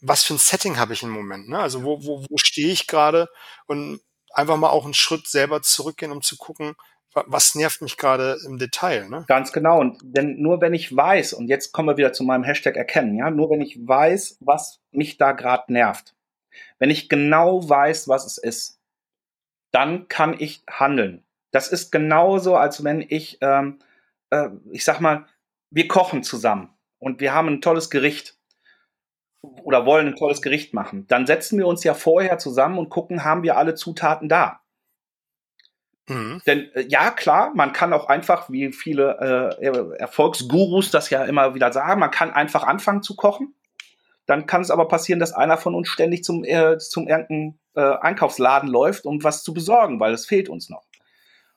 was 0.00 0.22
für 0.22 0.34
ein 0.34 0.38
Setting 0.38 0.78
habe 0.78 0.92
ich 0.92 1.02
im 1.02 1.10
Moment. 1.10 1.48
Ne? 1.48 1.58
Also 1.58 1.84
wo, 1.84 2.04
wo, 2.04 2.24
wo 2.28 2.36
stehe 2.38 2.72
ich 2.72 2.86
gerade 2.86 3.28
und 3.66 4.00
einfach 4.32 4.56
mal 4.56 4.70
auch 4.70 4.84
einen 4.84 4.94
Schritt 4.94 5.26
selber 5.28 5.62
zurückgehen, 5.62 6.12
um 6.12 6.22
zu 6.22 6.36
gucken, 6.36 6.74
was 7.12 7.56
nervt 7.56 7.82
mich 7.82 7.96
gerade 7.96 8.38
im 8.46 8.58
Detail. 8.58 9.08
Ne? 9.08 9.24
Ganz 9.26 9.52
genau. 9.52 9.80
Und 9.80 9.98
denn 10.02 10.40
nur 10.40 10.60
wenn 10.60 10.74
ich 10.74 10.94
weiß, 10.94 11.32
und 11.32 11.48
jetzt 11.48 11.72
kommen 11.72 11.88
wir 11.88 11.96
wieder 11.96 12.12
zu 12.12 12.22
meinem 12.22 12.44
Hashtag 12.44 12.76
erkennen, 12.76 13.16
ja, 13.16 13.30
nur 13.30 13.50
wenn 13.50 13.60
ich 13.60 13.76
weiß, 13.86 14.38
was 14.40 14.80
mich 14.92 15.16
da 15.16 15.32
gerade 15.32 15.72
nervt, 15.72 16.14
wenn 16.78 16.90
ich 16.90 17.08
genau 17.08 17.68
weiß, 17.68 18.08
was 18.08 18.26
es 18.26 18.38
ist, 18.38 18.78
dann 19.72 20.08
kann 20.08 20.36
ich 20.38 20.62
handeln. 20.68 21.24
Das 21.52 21.68
ist 21.68 21.90
genauso, 21.90 22.56
als 22.56 22.84
wenn 22.84 23.00
ich, 23.00 23.38
ähm, 23.40 23.80
äh, 24.30 24.50
ich 24.70 24.84
sag 24.84 25.00
mal, 25.00 25.26
wir 25.70 25.88
kochen 25.88 26.22
zusammen 26.22 26.70
und 26.98 27.20
wir 27.20 27.34
haben 27.34 27.48
ein 27.48 27.60
tolles 27.60 27.90
Gericht 27.90 28.39
oder 29.42 29.86
wollen 29.86 30.08
ein 30.08 30.16
tolles 30.16 30.42
Gericht 30.42 30.74
machen. 30.74 31.06
Dann 31.08 31.26
setzen 31.26 31.58
wir 31.58 31.66
uns 31.66 31.84
ja 31.84 31.94
vorher 31.94 32.38
zusammen 32.38 32.78
und 32.78 32.90
gucken, 32.90 33.24
haben 33.24 33.42
wir 33.42 33.56
alle 33.56 33.74
Zutaten 33.74 34.28
da. 34.28 34.60
Mhm. 36.08 36.42
Denn 36.46 36.70
äh, 36.74 36.82
ja, 36.88 37.10
klar, 37.10 37.52
man 37.54 37.72
kann 37.72 37.92
auch 37.92 38.06
einfach, 38.06 38.50
wie 38.50 38.72
viele 38.72 39.56
äh, 39.60 39.98
Erfolgsgurus 39.98 40.90
das 40.90 41.10
ja 41.10 41.24
immer 41.24 41.54
wieder 41.54 41.72
sagen, 41.72 42.00
man 42.00 42.10
kann 42.10 42.32
einfach 42.32 42.64
anfangen 42.64 43.02
zu 43.02 43.16
kochen. 43.16 43.54
Dann 44.26 44.46
kann 44.46 44.62
es 44.62 44.70
aber 44.70 44.88
passieren, 44.88 45.20
dass 45.20 45.32
einer 45.32 45.56
von 45.56 45.74
uns 45.74 45.88
ständig 45.88 46.22
zum, 46.24 46.44
äh, 46.44 46.78
zum 46.78 47.08
irgendeinen 47.08 47.58
äh, 47.74 47.80
Einkaufsladen 47.80 48.68
läuft, 48.68 49.04
um 49.06 49.24
was 49.24 49.42
zu 49.42 49.54
besorgen, 49.54 50.00
weil 50.00 50.12
es 50.12 50.26
fehlt 50.26 50.48
uns 50.48 50.68
noch. 50.68 50.84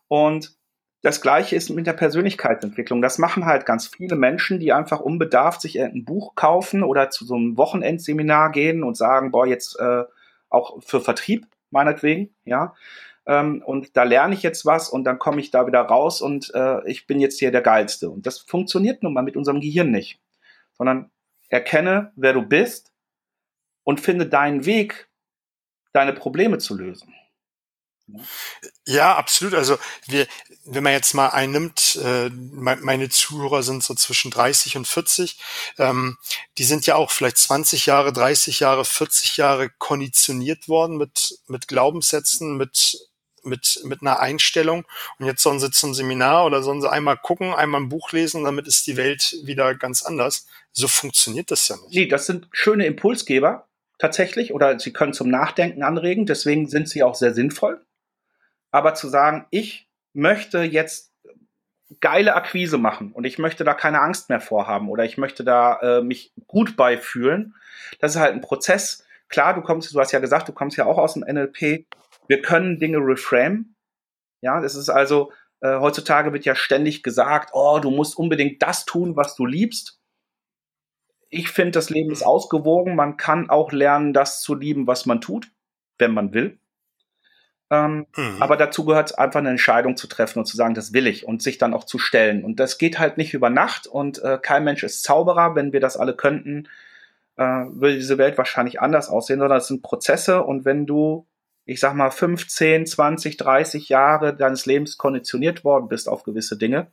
Und 0.08 0.56
das 1.04 1.20
Gleiche 1.20 1.58
ist 1.58 1.70
mit 1.70 1.86
der 1.86 1.94
Persönlichkeitsentwicklung. 1.94 3.02
Das 3.02 3.18
machen 3.18 3.46
halt 3.46 3.66
ganz 3.66 3.88
viele 3.88 4.16
Menschen, 4.16 4.60
die 4.60 4.72
einfach 4.72 5.02
unbedarft 5.02 5.60
sich 5.60 5.76
irgendein 5.76 6.06
Buch 6.06 6.34
kaufen 6.36 6.82
oder 6.82 7.10
zu 7.10 7.26
so 7.26 7.36
einem 7.36 7.58
Wochenendseminar 7.58 8.52
gehen 8.52 8.84
und 8.84 8.96
sagen, 8.96 9.30
boah, 9.30 9.46
jetzt 9.46 9.78
äh, 9.80 10.04
auch 10.50 10.82
für 10.82 11.02
Vertrieb 11.02 11.46
meinetwegen, 11.72 12.34
ja. 12.46 12.74
Ähm, 13.26 13.62
und 13.66 13.98
da 13.98 14.04
lerne 14.04 14.34
ich 14.34 14.44
jetzt 14.44 14.66
was 14.66 14.90
und 14.90 15.04
dann 15.04 15.20
komme 15.20 15.42
ich 15.42 15.52
da 15.52 15.68
wieder 15.68 15.82
raus 15.82 16.22
und 16.22 16.54
äh, 16.56 16.90
ich 16.90 17.06
bin 17.06 17.20
jetzt 17.20 17.38
hier 17.38 17.52
der 17.52 17.62
Geilste. 17.62 18.10
Und 18.10 18.26
das 18.26 18.40
funktioniert 18.40 19.04
nun 19.04 19.14
mal 19.14 19.24
mit 19.24 19.36
unserem 19.36 19.60
Gehirn 19.60 19.92
nicht. 19.92 20.22
Sondern 20.72 21.12
Erkenne, 21.50 22.14
wer 22.16 22.34
du 22.34 22.42
bist 22.42 22.94
und 23.84 24.00
finde 24.00 24.26
deinen 24.26 24.66
Weg, 24.66 25.10
deine 25.92 26.14
Probleme 26.14 26.60
zu 26.60 26.78
lösen. 26.78 27.14
Ja, 28.86 29.16
absolut. 29.16 29.54
Also 29.54 29.78
wir, 30.08 30.28
wenn 30.66 30.84
man 30.84 30.94
jetzt 30.94 31.14
mal 31.14 31.30
einnimmt, 31.30 31.98
äh, 32.04 32.30
meine 32.30 33.10
Zuhörer 33.10 33.64
sind 33.64 33.84
so 33.84 33.96
zwischen 33.96 34.30
30 34.30 34.78
und 34.78 34.88
40, 34.88 35.40
ähm, 35.78 36.18
die 36.58 36.66
sind 36.66 36.86
ja 36.86 36.96
auch 36.96 37.12
vielleicht 37.12 37.38
20 37.38 37.86
Jahre, 37.86 38.12
30 38.12 38.60
Jahre, 38.60 38.86
40 38.86 39.38
Jahre 39.38 39.70
konditioniert 39.70 40.68
worden 40.68 40.98
mit, 40.98 41.40
mit 41.48 41.68
Glaubenssätzen, 41.68 42.58
mit 42.58 43.10
mit, 43.46 43.82
mit 43.84 44.02
einer 44.02 44.22
Einstellung 44.22 44.86
und 45.20 45.26
jetzt 45.26 45.44
sollen 45.44 45.60
sie 45.60 45.70
zum 45.70 45.94
Seminar 45.94 46.46
oder 46.46 46.64
sollen 46.64 46.82
sie 46.82 46.90
einmal 46.90 47.18
gucken, 47.18 47.54
einmal 47.54 47.82
ein 47.82 47.90
Buch 47.90 48.14
lesen, 48.14 48.46
damit 48.46 48.68
ist 48.68 48.88
die 48.88 48.96
Welt 48.96 49.36
wieder 49.44 49.76
ganz 49.76 50.04
anders. 50.04 50.48
So 50.72 50.88
funktioniert 50.88 51.52
das 51.52 51.68
ja 51.68 51.76
nicht. 51.76 51.94
Nee, 51.94 52.08
das 52.08 52.26
sind 52.26 52.48
schöne 52.54 52.86
Impulsgeber 52.86 53.68
tatsächlich 54.00 54.54
oder 54.54 54.80
sie 54.80 54.94
können 54.94 55.12
zum 55.14 55.30
Nachdenken 55.30 55.84
anregen, 55.84 56.26
deswegen 56.26 56.70
sind 56.70 56.88
sie 56.88 57.04
auch 57.04 57.16
sehr 57.16 57.34
sinnvoll. 57.34 57.82
Aber 58.74 58.96
zu 58.96 59.08
sagen, 59.08 59.46
ich 59.52 59.88
möchte 60.14 60.64
jetzt 60.64 61.14
geile 62.02 62.34
Akquise 62.34 62.80
machen 62.80 63.12
und 63.12 63.24
ich 63.24 63.38
möchte 63.38 63.64
da 63.64 63.76
keine 63.76 64.02
Angst 64.02 64.30
mehr 64.30 64.42
vorhaben 64.42 64.90
oder 64.90 65.06
ich 65.06 65.18
möchte 65.18 65.44
da 65.44 65.80
äh, 65.80 66.02
mich 66.02 66.34
gut 66.48 66.76
beifühlen. 66.76 67.54
Das 68.00 68.16
ist 68.16 68.22
halt 68.22 68.34
ein 68.34 68.42
Prozess. 68.42 69.06
Klar, 69.30 69.54
du 69.54 69.62
kommst, 69.62 69.94
du 69.94 70.00
hast 70.00 70.12
ja 70.12 70.20
gesagt, 70.20 70.48
du 70.48 70.54
kommst 70.54 70.76
ja 70.76 70.88
auch 70.88 70.98
aus 70.98 71.14
dem 71.14 71.22
NLP. 71.22 71.86
Wir 72.28 72.42
können 72.42 72.80
Dinge 72.80 72.98
reframe. 72.98 73.76
Ja, 74.42 74.60
das 74.60 74.74
ist 74.74 74.90
also, 74.90 75.32
äh, 75.62 75.78
heutzutage 75.80 76.34
wird 76.34 76.46
ja 76.46 76.56
ständig 76.56 77.04
gesagt, 77.04 77.52
oh, 77.54 77.78
du 77.80 77.92
musst 77.92 78.18
unbedingt 78.18 78.64
das 78.64 78.86
tun, 78.86 79.16
was 79.16 79.36
du 79.36 79.46
liebst. 79.46 80.00
Ich 81.30 81.50
finde, 81.50 81.72
das 81.72 81.92
Leben 81.92 82.12
ist 82.12 82.24
ausgewogen. 82.24 82.96
Man 82.96 83.18
kann 83.18 83.52
auch 83.52 83.72
lernen, 83.72 84.14
das 84.14 84.42
zu 84.42 84.56
lieben, 84.56 84.88
was 84.88 85.06
man 85.06 85.22
tut, 85.22 85.52
wenn 86.00 86.14
man 86.14 86.34
will. 86.34 86.60
Ähm, 87.74 88.06
mhm. 88.16 88.40
Aber 88.40 88.56
dazu 88.56 88.86
gehört 88.86 89.10
es 89.10 89.18
einfach 89.18 89.40
eine 89.40 89.50
Entscheidung 89.50 89.98
zu 89.98 90.06
treffen 90.06 90.38
und 90.38 90.46
zu 90.46 90.56
sagen, 90.56 90.76
das 90.76 90.94
will 90.94 91.08
ich 91.08 91.28
und 91.28 91.42
sich 91.42 91.58
dann 91.58 91.74
auch 91.74 91.86
zu 91.86 91.98
stellen. 91.98 92.44
Und 92.44 92.60
das 92.60 92.78
geht 92.78 93.00
halt 93.00 93.18
nicht 93.18 93.34
über 93.34 93.50
Nacht 93.50 93.88
und 93.88 94.22
äh, 94.22 94.38
kein 94.40 94.64
Mensch 94.64 94.84
ist 94.84 95.02
Zauberer. 95.02 95.56
Wenn 95.56 95.74
wir 95.74 95.80
das 95.80 95.98
alle 95.98 96.16
könnten, 96.16 96.68
äh, 97.36 97.44
würde 97.44 97.96
diese 97.96 98.20
Welt 98.20 98.38
wahrscheinlich 98.38 98.80
anders 98.80 99.10
aussehen, 99.10 99.40
sondern 99.40 99.58
es 99.58 99.68
sind 99.68 99.82
Prozesse 99.82 100.44
und 100.44 100.66
wenn 100.66 100.86
du, 100.86 101.26
ich 101.66 101.80
sag 101.80 101.96
mal, 101.96 102.12
15, 102.12 102.86
20, 102.86 103.38
30 103.38 103.90
Jahre 103.90 104.36
deines 104.36 104.68
Lebens 104.68 105.00
konditioniert 105.00 105.64
worden 105.64 105.88
bist 105.88 106.08
auf 106.08 106.22
gewisse 106.22 106.60
Dinge, 106.60 106.92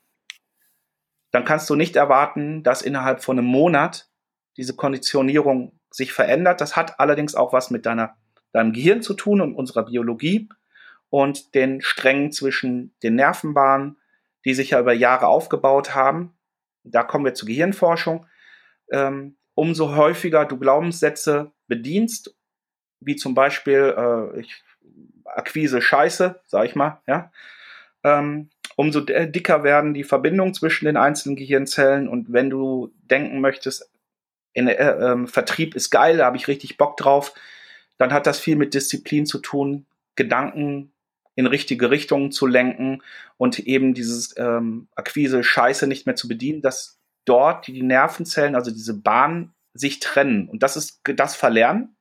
dann 1.31 1.45
kannst 1.45 1.69
du 1.69 1.77
nicht 1.77 1.95
erwarten, 1.95 2.63
dass 2.63 2.81
innerhalb 2.81 3.23
von 3.23 3.39
einem 3.39 3.49
Monat 3.49 4.09
diese 4.57 4.75
Konditionierung 4.75 5.79
sich 5.91 6.15
verändert. 6.15 6.63
Das 6.63 6.75
hat 6.75 6.99
allerdings 7.01 7.35
auch 7.35 7.53
was 7.53 7.71
mit 7.71 7.85
deiner, 7.85 8.17
deinem 8.53 8.73
Gehirn 8.73 9.03
zu 9.03 9.13
tun 9.13 9.43
und 9.43 9.55
unserer 9.55 9.85
Biologie 9.85 10.49
und 11.11 11.55
den 11.55 11.83
Strängen 11.83 12.33
zwischen 12.33 12.95
den 13.03 13.17
Nervenbahnen, 13.17 13.99
die 14.45 14.55
sich 14.55 14.71
ja 14.71 14.81
über 14.81 14.93
Jahre 14.93 15.27
aufgebaut 15.27 15.95
haben. 15.95 16.33
Da 16.85 17.03
kommen 17.03 17.25
wir 17.25 17.35
zur 17.35 17.49
Gehirnforschung. 17.49 18.27
Ähm, 18.91 19.37
umso 19.55 19.95
häufiger 19.97 20.47
du 20.47 20.57
Glaubenssätze 20.59 21.53
bedienst, 21.67 22.35
wie 23.01 23.17
zum 23.17 23.35
Beispiel 23.35 23.95
äh, 23.97 24.41
ich, 24.41 24.63
Akquise 25.25 25.83
Scheiße, 25.83 26.41
sag 26.47 26.65
ich 26.65 26.75
mal, 26.75 27.03
ja, 27.07 27.31
ähm, 28.03 28.49
umso 28.77 29.01
dicker 29.01 29.63
werden 29.63 29.95
die 29.95 30.05
Verbindungen 30.05 30.55
zwischen 30.55 30.87
den 30.87 30.97
einzelnen 30.97 31.37
Gehirnzellen 31.37 32.09
und 32.09 32.33
wenn 32.33 32.51
du 32.51 32.93
denken 33.03 33.41
möchtest, 33.41 33.91
in, 34.53 34.67
äh, 34.67 34.73
äh, 34.75 35.27
Vertrieb 35.27 35.77
ist 35.77 35.91
geil, 35.91 36.17
da 36.17 36.27
habe 36.27 36.37
ich 36.37 36.49
richtig 36.49 36.77
Bock 36.79 36.97
drauf, 36.97 37.35
dann 37.99 38.13
hat 38.13 38.27
das 38.27 38.41
viel 38.41 38.57
mit 38.57 38.75
Disziplin 38.75 39.27
zu 39.27 39.39
tun, 39.39 39.87
Gedanken 40.17 40.93
in 41.41 41.47
richtige 41.47 41.91
Richtungen 41.91 42.31
zu 42.31 42.47
lenken 42.47 43.03
und 43.39 43.59
eben 43.59 43.95
dieses 43.95 44.37
ähm, 44.37 44.89
Akquise 44.95 45.43
Scheiße 45.43 45.87
nicht 45.87 46.07
mehr 46.07 46.15
zu 46.15 46.29
bedienen, 46.29 46.61
dass 46.61 47.01
dort 47.25 47.67
die 47.67 47.83
Nervenzellen, 47.83 48.55
also 48.55 48.71
diese 48.71 49.01
Bahnen, 49.01 49.55
sich 49.73 50.01
trennen. 50.01 50.49
Und 50.49 50.63
das 50.63 50.77
ist 50.77 51.01
das 51.05 51.37
Verlernen, 51.37 51.97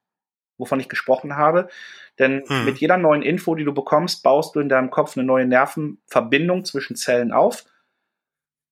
wovon 0.58 0.80
ich 0.80 0.90
gesprochen 0.90 1.38
habe. 1.38 1.70
Denn 2.18 2.44
hm. 2.46 2.66
mit 2.66 2.80
jeder 2.80 2.98
neuen 2.98 3.22
Info, 3.22 3.56
die 3.56 3.64
du 3.64 3.74
bekommst, 3.74 4.24
baust 4.24 4.56
du 4.56 4.60
in 4.60 4.70
deinem 4.70 4.90
Kopf 4.90 5.16
eine 5.16 5.26
neue 5.26 5.46
Nervenverbindung 5.46 6.66
zwischen 6.66 6.98
Zellen 6.98 7.32
auf. 7.32 7.64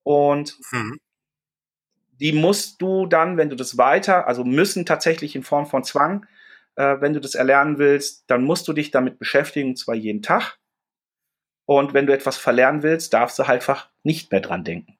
Und 0.03 0.57
hm. 0.71 0.99
die 2.19 2.33
musst 2.33 2.81
du 2.81 3.05
dann, 3.05 3.37
wenn 3.37 3.49
du 3.49 3.55
das 3.55 3.77
weiter, 3.77 4.27
also 4.27 4.43
müssen 4.43 4.85
tatsächlich 4.85 5.35
in 5.35 5.43
Form 5.43 5.65
von 5.65 5.85
Zwang, 5.85 6.25
äh, 6.77 7.01
wenn 7.01 7.13
du 7.13 7.19
das 7.19 7.35
erlernen 7.35 7.79
willst, 7.79 8.23
dann 8.27 8.43
musst 8.43 8.67
du 8.67 8.73
dich 8.73 8.91
damit 8.91 9.19
beschäftigen, 9.19 9.69
und 9.69 9.77
zwar 9.77 9.95
jeden 9.95 10.21
Tag. 10.21 10.57
Und 11.65 11.93
wenn 11.93 12.05
du 12.07 12.13
etwas 12.13 12.37
verlernen 12.37 12.83
willst, 12.83 13.13
darfst 13.13 13.37
du 13.37 13.47
halt 13.47 13.61
einfach 13.61 13.89
nicht 14.03 14.31
mehr 14.31 14.39
dran 14.39 14.63
denken. 14.63 14.97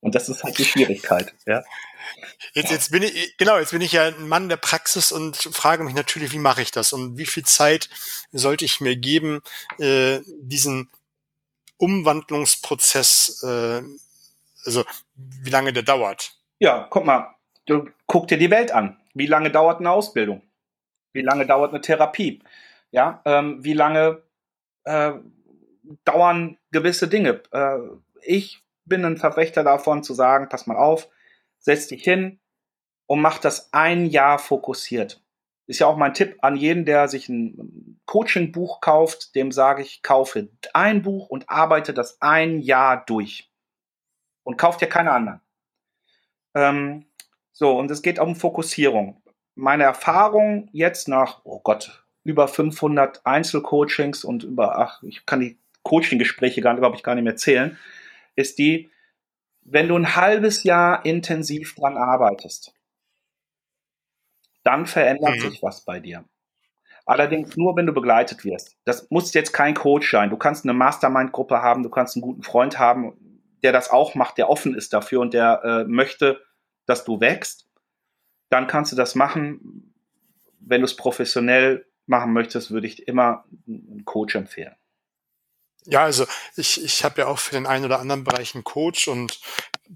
Und 0.00 0.14
das 0.14 0.28
ist 0.28 0.42
halt 0.42 0.56
die 0.58 0.64
Schwierigkeit, 0.64 1.34
ja. 1.46 1.62
Jetzt, 2.54 2.70
jetzt 2.70 2.90
bin 2.90 3.02
ich, 3.02 3.36
genau, 3.36 3.58
jetzt 3.58 3.70
bin 3.70 3.80
ich 3.80 3.92
ja 3.92 4.06
ein 4.06 4.28
Mann 4.28 4.48
der 4.48 4.56
Praxis 4.56 5.12
und 5.12 5.36
frage 5.36 5.84
mich 5.84 5.94
natürlich, 5.94 6.32
wie 6.32 6.38
mache 6.38 6.62
ich 6.62 6.70
das 6.70 6.92
und 6.92 7.16
wie 7.16 7.26
viel 7.26 7.44
Zeit 7.44 7.88
sollte 8.32 8.64
ich 8.64 8.80
mir 8.80 8.96
geben, 8.96 9.42
äh, 9.78 10.20
diesen 10.26 10.90
Umwandlungsprozess, 11.76 13.42
äh, 13.44 13.82
also 14.64 14.84
wie 15.14 15.50
lange 15.50 15.72
der 15.72 15.82
dauert. 15.84 16.32
Ja, 16.58 16.86
guck 16.90 17.04
mal, 17.04 17.34
du 17.66 17.88
guck 18.06 18.28
dir 18.28 18.38
die 18.38 18.50
Welt 18.50 18.72
an. 18.72 18.98
Wie 19.14 19.26
lange 19.26 19.50
dauert 19.50 19.80
eine 19.80 19.90
Ausbildung? 19.90 20.42
Wie 21.12 21.22
lange 21.22 21.46
dauert 21.46 21.72
eine 21.72 21.80
Therapie? 21.80 22.42
Ja, 22.90 23.22
ähm, 23.24 23.64
wie 23.64 23.72
lange 23.72 24.22
äh, 24.84 25.12
dauern 26.04 26.58
gewisse 26.70 27.08
Dinge? 27.08 27.42
Äh, 27.52 27.78
ich 28.22 28.62
bin 28.84 29.04
ein 29.04 29.16
Verfechter 29.16 29.64
davon 29.64 30.02
zu 30.02 30.14
sagen, 30.14 30.48
pass 30.48 30.66
mal 30.66 30.76
auf, 30.76 31.08
setz 31.58 31.86
dich 31.88 32.02
hin 32.02 32.40
und 33.06 33.20
mach 33.20 33.38
das 33.38 33.72
ein 33.72 34.06
Jahr 34.06 34.38
fokussiert. 34.38 35.22
Ist 35.66 35.78
ja 35.78 35.86
auch 35.86 35.96
mein 35.96 36.14
Tipp 36.14 36.38
an 36.42 36.56
jeden, 36.56 36.84
der 36.84 37.08
sich 37.08 37.28
ein 37.28 38.00
Coaching-Buch 38.06 38.80
kauft, 38.80 39.34
dem 39.34 39.52
sage 39.52 39.82
ich, 39.82 40.02
kaufe 40.02 40.48
ein 40.74 41.02
Buch 41.02 41.28
und 41.28 41.48
arbeite 41.48 41.94
das 41.94 42.20
ein 42.20 42.60
Jahr 42.60 43.04
durch. 43.04 43.50
Und 44.42 44.58
kauft 44.58 44.80
ja 44.80 44.88
keine 44.88 45.12
anderen. 45.12 45.40
Ähm, 46.54 47.06
so, 47.52 47.78
und 47.78 47.90
es 47.90 48.02
geht 48.02 48.18
um 48.18 48.34
Fokussierung 48.34 49.21
meine 49.54 49.84
Erfahrung 49.84 50.68
jetzt 50.72 51.08
nach, 51.08 51.40
oh 51.44 51.60
Gott, 51.60 52.04
über 52.24 52.48
500 52.48 53.26
Einzelcoachings 53.26 54.24
und 54.24 54.44
über, 54.44 54.78
ach, 54.78 55.02
ich 55.02 55.26
kann 55.26 55.40
die 55.40 55.58
Coaching-Gespräche 55.82 56.60
gar, 56.60 56.76
glaube 56.76 56.96
ich, 56.96 57.02
gar 57.02 57.14
nicht 57.14 57.24
mehr 57.24 57.36
zählen, 57.36 57.78
ist 58.36 58.58
die, 58.58 58.90
wenn 59.62 59.88
du 59.88 59.96
ein 59.96 60.16
halbes 60.16 60.64
Jahr 60.64 61.04
intensiv 61.04 61.74
dran 61.74 61.96
arbeitest, 61.96 62.74
dann 64.64 64.86
verändert 64.86 65.36
mhm. 65.36 65.40
sich 65.40 65.62
was 65.62 65.84
bei 65.84 66.00
dir. 66.00 66.24
Allerdings 67.04 67.56
nur, 67.56 67.76
wenn 67.76 67.86
du 67.86 67.92
begleitet 67.92 68.44
wirst. 68.44 68.76
Das 68.84 69.10
muss 69.10 69.34
jetzt 69.34 69.52
kein 69.52 69.74
Coach 69.74 70.08
sein. 70.08 70.30
Du 70.30 70.36
kannst 70.36 70.64
eine 70.64 70.72
Mastermind-Gruppe 70.72 71.60
haben, 71.60 71.82
du 71.82 71.90
kannst 71.90 72.16
einen 72.16 72.22
guten 72.22 72.44
Freund 72.44 72.78
haben, 72.78 73.14
der 73.64 73.72
das 73.72 73.90
auch 73.90 74.14
macht, 74.14 74.38
der 74.38 74.48
offen 74.48 74.74
ist 74.74 74.92
dafür 74.92 75.20
und 75.20 75.34
der 75.34 75.62
äh, 75.64 75.84
möchte, 75.84 76.40
dass 76.86 77.04
du 77.04 77.20
wächst 77.20 77.68
dann 78.52 78.66
kannst 78.66 78.92
du 78.92 78.96
das 78.96 79.14
machen. 79.14 79.92
Wenn 80.60 80.82
du 80.82 80.84
es 80.84 80.96
professionell 80.96 81.86
machen 82.06 82.32
möchtest, 82.32 82.70
würde 82.70 82.86
ich 82.86 83.08
immer 83.08 83.44
einen 83.66 84.04
Coach 84.04 84.34
empfehlen. 84.34 84.74
Ja, 85.84 86.04
also 86.04 86.26
ich, 86.56 86.84
ich 86.84 87.02
habe 87.02 87.22
ja 87.22 87.26
auch 87.26 87.38
für 87.38 87.52
den 87.52 87.66
einen 87.66 87.84
oder 87.84 87.98
anderen 87.98 88.22
Bereich 88.22 88.54
einen 88.54 88.62
Coach 88.62 89.08
und 89.08 89.40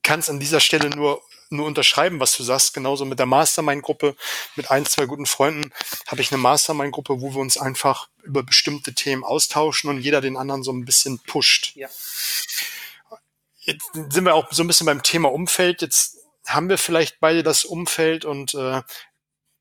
kann 0.03 0.19
es 0.19 0.29
an 0.29 0.41
dieser 0.41 0.59
Stelle 0.59 0.91
nur, 0.91 1.23
nur 1.51 1.67
unterschreiben, 1.67 2.19
was 2.19 2.37
du 2.37 2.43
sagst. 2.43 2.75
Genauso 2.75 3.05
mit 3.05 3.21
der 3.21 3.27
Mastermind-Gruppe, 3.27 4.17
mit 4.57 4.71
ein, 4.71 4.85
zwei 4.85 5.07
guten 5.07 5.27
Freunden 5.27 5.73
habe 6.09 6.23
ich 6.23 6.33
eine 6.33 6.41
Mastermind-Gruppe, 6.41 7.21
wo 7.21 7.35
wir 7.35 7.41
uns 7.41 7.57
einfach 7.57 8.09
über 8.25 8.43
bestimmte 8.43 8.95
Themen 8.95 9.23
austauschen 9.23 9.89
und 9.91 10.01
jeder 10.01 10.21
den 10.21 10.37
anderen 10.37 10.65
so 10.65 10.73
ein 10.73 10.85
bisschen 10.85 11.21
pusht. 11.21 11.77
Ja. 11.77 11.89
Jetzt 13.61 13.93
sind 13.93 14.25
wir 14.25 14.35
auch 14.35 14.51
so 14.53 14.65
ein 14.65 14.67
bisschen 14.67 14.87
beim 14.87 15.03
Thema 15.03 15.31
Umfeld. 15.31 15.83
Jetzt 15.83 16.16
haben 16.47 16.69
wir 16.69 16.79
vielleicht 16.79 17.21
beide 17.21 17.43
das 17.43 17.65
Umfeld 17.65 18.25
und 18.25 18.55
äh, 18.55 18.83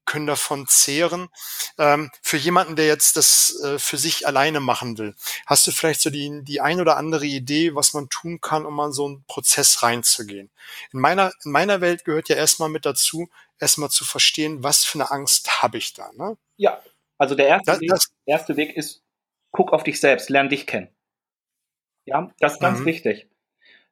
können 0.06 0.28
davon 0.28 0.68
zehren. 0.68 1.30
Ähm, 1.78 2.12
für 2.22 2.38
jemanden, 2.38 2.76
der 2.76 2.86
jetzt 2.86 3.18
das 3.18 3.60
äh, 3.64 3.80
für 3.80 3.98
sich 3.98 4.28
alleine 4.28 4.60
machen 4.60 4.98
will, 4.98 5.16
hast 5.46 5.68
du 5.68 5.72
vielleicht 5.72 6.02
so 6.02 6.10
die, 6.10 6.44
die 6.44 6.62
ein 6.62 6.80
oder 6.80 6.98
andere 6.98 7.26
Idee, 7.26 7.76
was 7.76 7.94
man 7.94 8.08
tun 8.10 8.40
kann, 8.40 8.66
um 8.66 8.80
an 8.80 8.94
so 8.94 9.08
einen 9.08 9.26
Prozess 9.28 9.84
reinzugehen? 9.84 10.52
In 10.94 11.00
meiner, 11.00 11.32
in 11.44 11.52
meiner 11.52 11.82
Welt 11.82 12.06
gehört 12.06 12.30
ja 12.30 12.36
erstmal 12.36 12.70
mit 12.70 12.86
dazu, 12.86 13.30
erstmal 13.60 13.90
zu 13.90 14.06
verstehen, 14.06 14.64
was 14.64 14.86
für 14.86 15.00
eine 15.00 15.12
Angst 15.12 15.62
habe 15.62 15.78
ich 15.78 15.94
da. 15.94 16.12
Ne? 16.14 16.38
Ja, 16.58 16.82
also 17.18 17.36
der 17.36 17.48
erste, 17.48 17.72
das, 17.72 17.82
Weg, 17.82 17.90
das, 17.90 18.12
erste 18.26 18.58
Weg 18.58 18.78
ist, 18.78 19.02
guck 19.52 19.74
auf 19.74 19.84
dich 19.84 20.00
selbst, 20.00 20.30
lern 20.30 20.50
dich 20.50 20.68
kennen. 20.68 20.90
Ja, 22.06 22.32
das 22.40 22.54
ist 22.54 22.60
ganz 22.60 22.80
mhm. 22.80 22.86
wichtig. 22.86 23.28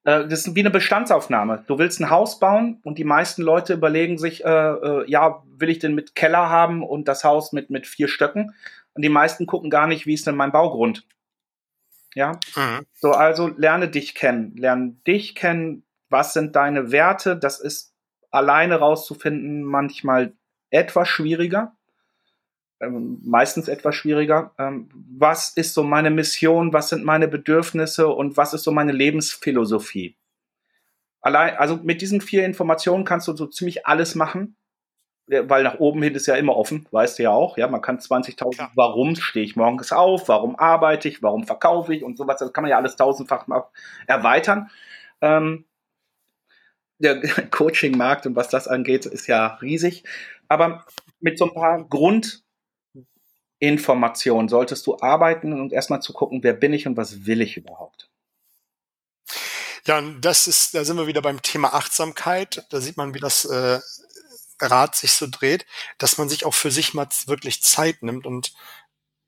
Äh, 0.04 0.28
das 0.28 0.46
ist 0.46 0.56
wie 0.56 0.60
eine 0.60 0.70
Bestandsaufnahme. 0.70 1.64
Du 1.68 1.78
willst 1.78 2.00
ein 2.00 2.10
Haus 2.10 2.40
bauen 2.40 2.80
und 2.84 2.98
die 2.98 3.04
meisten 3.04 3.42
Leute 3.42 3.74
überlegen 3.74 4.18
sich, 4.18 4.44
äh, 4.44 4.50
äh, 4.50 5.10
ja, 5.10 5.44
will 5.46 5.70
ich 5.70 5.80
denn 5.80 5.96
mit 5.96 6.16
Keller 6.16 6.50
haben 6.50 6.84
und 6.84 7.08
das 7.08 7.24
Haus 7.24 7.54
mit, 7.54 7.70
mit 7.70 7.88
vier 7.88 8.08
Stöcken? 8.08 8.54
Und 8.94 9.04
die 9.04 9.10
meisten 9.10 9.46
gucken 9.46 9.70
gar 9.70 9.88
nicht, 9.88 10.06
wie 10.06 10.14
ist 10.14 10.28
denn 10.28 10.36
mein 10.36 10.52
Baugrund? 10.52 11.06
Ja. 12.14 12.34
Mhm. 12.56 12.86
So, 12.94 13.12
also 13.12 13.48
lerne 13.48 13.90
dich 13.90 14.14
kennen. 14.14 14.56
Lerne 14.56 14.96
dich 15.08 15.36
kennen. 15.36 15.84
Was 16.10 16.34
sind 16.34 16.56
deine 16.56 16.92
Werte? 16.92 17.36
Das 17.36 17.60
ist 17.60 17.94
alleine 18.30 18.76
rauszufinden 18.76 19.64
manchmal 19.64 20.34
etwas 20.70 21.08
schwieriger 21.08 21.76
ähm, 22.84 23.20
meistens 23.24 23.68
etwas 23.68 23.96
schwieriger. 23.96 24.52
Ähm, 24.58 24.90
was 25.18 25.52
ist 25.52 25.74
so 25.74 25.84
meine 25.84 26.12
Mission? 26.12 26.74
Was 26.74 26.90
sind 26.90 27.04
meine 27.04 27.28
Bedürfnisse? 27.28 28.08
Und 28.08 28.38
was 28.38 28.54
ist 28.54 28.64
so 28.64 28.72
meine 28.72 28.92
Lebensphilosophie? 28.92 30.16
Allein, 31.22 31.56
also 31.56 31.78
mit 31.78 32.02
diesen 32.02 32.20
vier 32.22 32.46
Informationen 32.46 33.06
kannst 33.06 33.28
du 33.28 33.36
so 33.36 33.48
ziemlich 33.48 33.86
alles 33.88 34.14
machen, 34.14 34.58
weil 35.28 35.64
nach 35.64 35.80
oben 35.80 36.04
hin 36.04 36.16
ist 36.16 36.28
ja 36.28 36.36
immer 36.36 36.56
offen, 36.58 36.86
weißt 36.92 37.18
du 37.18 37.24
ja 37.24 37.32
auch. 37.32 37.58
Ja, 37.58 37.70
man 37.70 37.82
kann 37.82 38.00
20.000, 38.00 38.58
ja. 38.58 38.72
warum 38.76 39.16
stehe 39.16 39.46
ich 39.46 39.56
morgens 39.56 39.94
auf? 39.94 40.28
Warum 40.28 40.58
arbeite 40.58 41.08
ich? 41.08 41.24
Warum 41.24 41.46
verkaufe 41.46 41.96
ich? 41.96 42.04
Und 42.04 42.18
sowas. 42.18 42.40
Das 42.40 42.52
kann 42.52 42.64
man 42.64 42.72
ja 42.72 42.78
alles 42.78 42.98
tausendfach 42.98 43.48
erweitern. 44.06 44.70
Ähm, 45.22 45.64
der 47.00 47.22
Coaching-Markt 47.52 48.26
und 48.26 48.36
was 48.36 48.50
das 48.50 48.68
angeht, 48.68 49.06
ist 49.06 49.28
ja 49.28 49.48
riesig. 49.62 50.04
Aber 50.50 50.86
mit 51.20 51.38
so 51.38 51.46
ein 51.46 51.54
paar 51.54 51.84
Grundinformationen 53.64 54.50
solltest 54.50 54.86
du 54.88 55.00
arbeiten 55.00 55.54
und 55.54 55.72
erstmal 55.72 56.02
zu 56.02 56.12
gucken, 56.12 56.44
wer 56.44 56.52
bin 56.52 56.74
ich 56.74 56.86
und 56.86 56.98
was 56.98 57.26
will 57.26 57.42
ich 57.42 57.56
überhaupt. 57.56 58.10
Ja, 59.86 60.02
das 60.02 60.48
ist, 60.48 60.74
da 60.74 60.84
sind 60.84 60.98
wir 60.98 61.08
wieder 61.08 61.22
beim 61.22 61.42
Thema 61.42 61.74
Achtsamkeit. 61.74 62.66
Da 62.72 62.82
sieht 62.82 62.98
man, 62.98 63.14
wie 63.14 63.20
das 63.20 63.46
äh, 63.46 63.80
Rad 64.60 64.96
sich 64.98 65.14
so 65.14 65.28
dreht, 65.32 65.66
dass 65.98 66.18
man 66.18 66.28
sich 66.28 66.46
auch 66.46 66.54
für 66.54 66.72
sich 66.72 66.94
mal 66.94 67.08
wirklich 67.26 67.64
Zeit 67.64 68.04
nimmt 68.04 68.26
und 68.26 68.54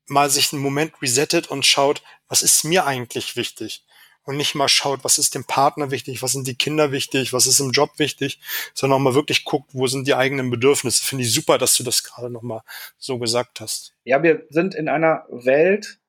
mal 0.07 0.29
sich 0.29 0.51
einen 0.51 0.61
Moment 0.61 1.01
resettet 1.01 1.47
und 1.47 1.65
schaut, 1.65 2.03
was 2.27 2.41
ist 2.41 2.65
mir 2.65 2.85
eigentlich 2.85 3.37
wichtig? 3.37 3.85
Und 4.25 4.37
nicht 4.37 4.55
mal 4.55 4.67
schaut, 4.67 5.03
was 5.03 5.17
ist 5.17 5.35
dem 5.35 5.43
Partner 5.43 5.91
wichtig, 5.91 6.23
was 6.23 6.31
sind 6.31 6.47
die 6.47 6.55
Kinder 6.55 6.91
wichtig, 6.91 7.31
was 7.31 7.45
ist 7.45 7.59
im 7.59 7.71
Job 7.71 7.91
wichtig, 7.97 8.39
sondern 8.73 8.97
auch 8.97 9.03
mal 9.03 9.15
wirklich 9.15 9.45
guckt, 9.45 9.69
wo 9.73 9.85
sind 9.87 10.07
die 10.07 10.15
eigenen 10.15 10.49
Bedürfnisse. 10.49 11.05
Finde 11.05 11.23
ich 11.23 11.33
super, 11.33 11.57
dass 11.57 11.77
du 11.77 11.83
das 11.83 12.03
gerade 12.03 12.31
nochmal 12.31 12.61
so 12.97 13.19
gesagt 13.19 13.61
hast. 13.61 13.93
Ja, 14.03 14.23
wir 14.23 14.45
sind 14.49 14.73
in 14.73 14.89
einer 14.89 15.25
Welt, 15.29 15.99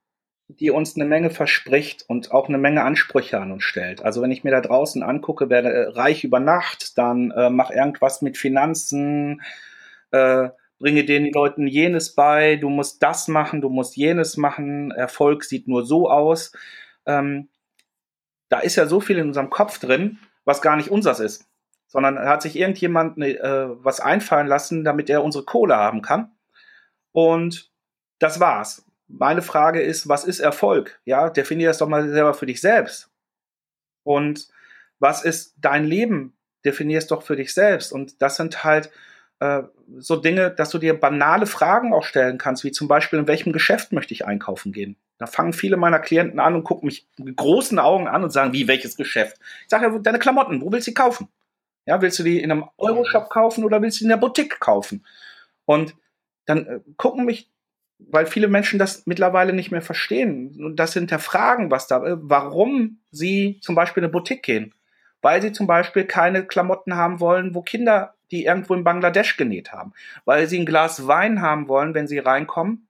die 0.49 0.71
uns 0.71 0.97
eine 0.97 1.05
Menge 1.05 1.31
verspricht 1.31 2.05
und 2.09 2.31
auch 2.31 2.49
eine 2.49 2.59
Menge 2.59 2.85
Ansprüche 2.85 3.41
an 3.41 3.53
uns 3.53 3.65
stellt. 3.65 4.03
Also 4.03 4.23
wenn 4.23 4.31
ich 4.31 4.45
mir 4.45 4.53
da 4.53 4.61
draußen 4.61 5.03
angucke, 5.03 5.51
werde 5.51 5.73
äh, 5.73 5.89
reich 5.89 6.25
über 6.25 6.41
Nacht, 6.41 6.97
dann 6.99 7.33
äh, 7.33 7.51
mach 7.51 7.71
irgendwas 7.71 8.23
mit 8.23 8.39
Finanzen, 8.39 9.43
äh, 10.13 10.49
bringe 10.79 11.05
den 11.05 11.33
Leuten 11.33 11.67
jenes 11.67 12.15
bei, 12.15 12.57
du 12.57 12.69
musst 12.69 13.03
das 13.03 13.29
machen, 13.29 13.61
du 13.61 13.71
musst 13.71 13.97
jenes 13.97 14.37
machen, 14.37 14.91
Erfolg 14.93 15.45
sieht 15.45 15.69
nur 15.69 15.85
so 15.85 16.09
aus. 16.11 16.53
Ähm, 17.07 17.49
da 18.49 18.61
ist 18.61 18.77
ja 18.77 18.87
so 18.87 19.01
viel 19.01 19.19
in 19.19 19.29
unserem 19.29 19.51
Kopf 19.51 19.79
drin, 19.79 20.19
was 20.45 20.63
gar 20.63 20.77
nicht 20.77 20.91
unseres 20.91 21.21
ist, 21.21 21.49
sondern 21.87 22.19
hat 22.19 22.43
sich 22.43 22.57
irgendjemand 22.57 23.19
ne, 23.19 23.39
äh, 23.39 23.69
was 23.83 24.01
einfallen 24.01 24.47
lassen, 24.47 24.85
damit 24.85 25.11
er 25.11 25.25
unsere 25.25 25.45
Kohle 25.45 25.77
haben 25.77 26.03
kann. 26.03 26.33
Und 27.13 27.71
das 28.19 28.41
war's 28.41 28.87
meine 29.09 29.43
Frage 29.43 29.81
ist, 29.81 30.09
was 30.09 30.25
ist 30.25 30.41
Erfolg? 30.41 31.01
Ja, 31.05 31.31
definier 31.31 31.69
das 31.69 31.79
doch 31.79 31.89
mal 31.89 32.09
selber 32.09 32.35
für 32.35 32.47
dich 32.47 32.61
selbst. 32.61 33.11
Und 34.03 34.49
was 34.99 35.25
ist 35.25 35.55
dein 35.59 35.85
Leben? 35.85 36.37
Definier 36.65 36.99
es 36.99 37.07
doch 37.07 37.23
für 37.23 37.37
dich 37.37 37.55
selbst. 37.55 37.93
Und 37.93 38.21
das 38.23 38.37
sind 38.37 38.65
halt 38.65 38.91
äh, 39.41 39.63
so 39.99 40.17
Dinge, 40.17 40.51
dass 40.51 40.71
du 40.71 40.79
dir 40.79 40.99
banale 40.99 41.47
Fragen 41.47 41.93
auch 41.93 42.05
stellen 42.05 42.39
kannst, 42.39 42.65
wie 42.65 42.73
zum 42.73 42.89
Beispiel, 42.89 43.19
in 43.19 43.29
welchem 43.29 43.53
Geschäft 43.53 43.93
möchte 43.93 44.15
ich 44.15 44.27
einkaufen 44.27 44.73
gehen? 44.73 44.97
Da 45.19 45.27
fangen 45.27 45.53
viele 45.53 45.77
meiner 45.77 45.99
Klienten 45.99 46.41
an 46.41 46.55
und 46.55 46.65
gucken 46.65 46.87
mich 46.87 47.07
mit 47.17 47.37
großen 47.37 47.79
Augen 47.79 48.09
an 48.09 48.25
und 48.25 48.31
sagen, 48.31 48.53
wie, 48.53 48.69
welches 48.69 48.97
Geschäft? 48.97 49.39
Ich 49.63 49.69
sage 49.69 49.87
ja, 49.87 49.99
deine 49.99 50.19
Klamotten, 50.19 50.61
wo 50.61 50.73
willst 50.73 50.87
du 50.87 50.91
die 50.91 50.95
kaufen? 50.95 51.29
Ja, 51.87 52.03
willst 52.03 52.19
du 52.19 52.23
die 52.23 52.41
in 52.41 52.51
einem 52.51 52.65
Euroshop 52.79 53.31
kaufen 53.31 53.65
oder 53.65 53.81
willst 53.81 53.99
du 53.99 54.01
die 54.01 54.05
in 54.07 54.11
der 54.11 54.17
Boutique 54.17 54.59
kaufen? 54.59 55.07
Und 55.65 55.95
dann 56.45 56.67
äh, 56.67 56.81
gucken 56.97 57.25
mich 57.25 57.51
weil 57.99 58.27
viele 58.27 58.49
Menschen 58.49 58.79
das 58.79 59.07
mittlerweile 59.07 59.53
nicht 59.53 59.71
mehr 59.71 59.83
verstehen 59.83 60.63
und 60.63 60.77
das 60.77 60.93
hinterfragen, 60.95 61.71
was 61.71 61.87
da, 61.87 62.05
äh, 62.05 62.17
warum 62.19 62.99
sie 63.11 63.59
zum 63.63 63.75
Beispiel 63.75 64.03
in 64.03 64.07
eine 64.07 64.13
Boutique 64.13 64.43
gehen. 64.43 64.75
Weil 65.23 65.41
sie 65.43 65.53
zum 65.53 65.67
Beispiel 65.67 66.05
keine 66.05 66.47
Klamotten 66.47 66.95
haben 66.95 67.21
wollen, 67.21 67.55
wo 67.55 67.63
Kinder 67.63 68.15
die 68.31 68.45
irgendwo 68.45 68.75
in 68.75 68.85
Bangladesch 68.85 69.37
genäht 69.37 69.73
haben. 69.73 69.93
Weil 70.25 70.47
sie 70.47 70.59
ein 70.59 70.67
Glas 70.67 71.07
Wein 71.07 71.43
haben 71.43 71.69
wollen, 71.69 71.95
wenn 71.95 72.07
sie 72.07 72.19
reinkommen. 72.19 72.89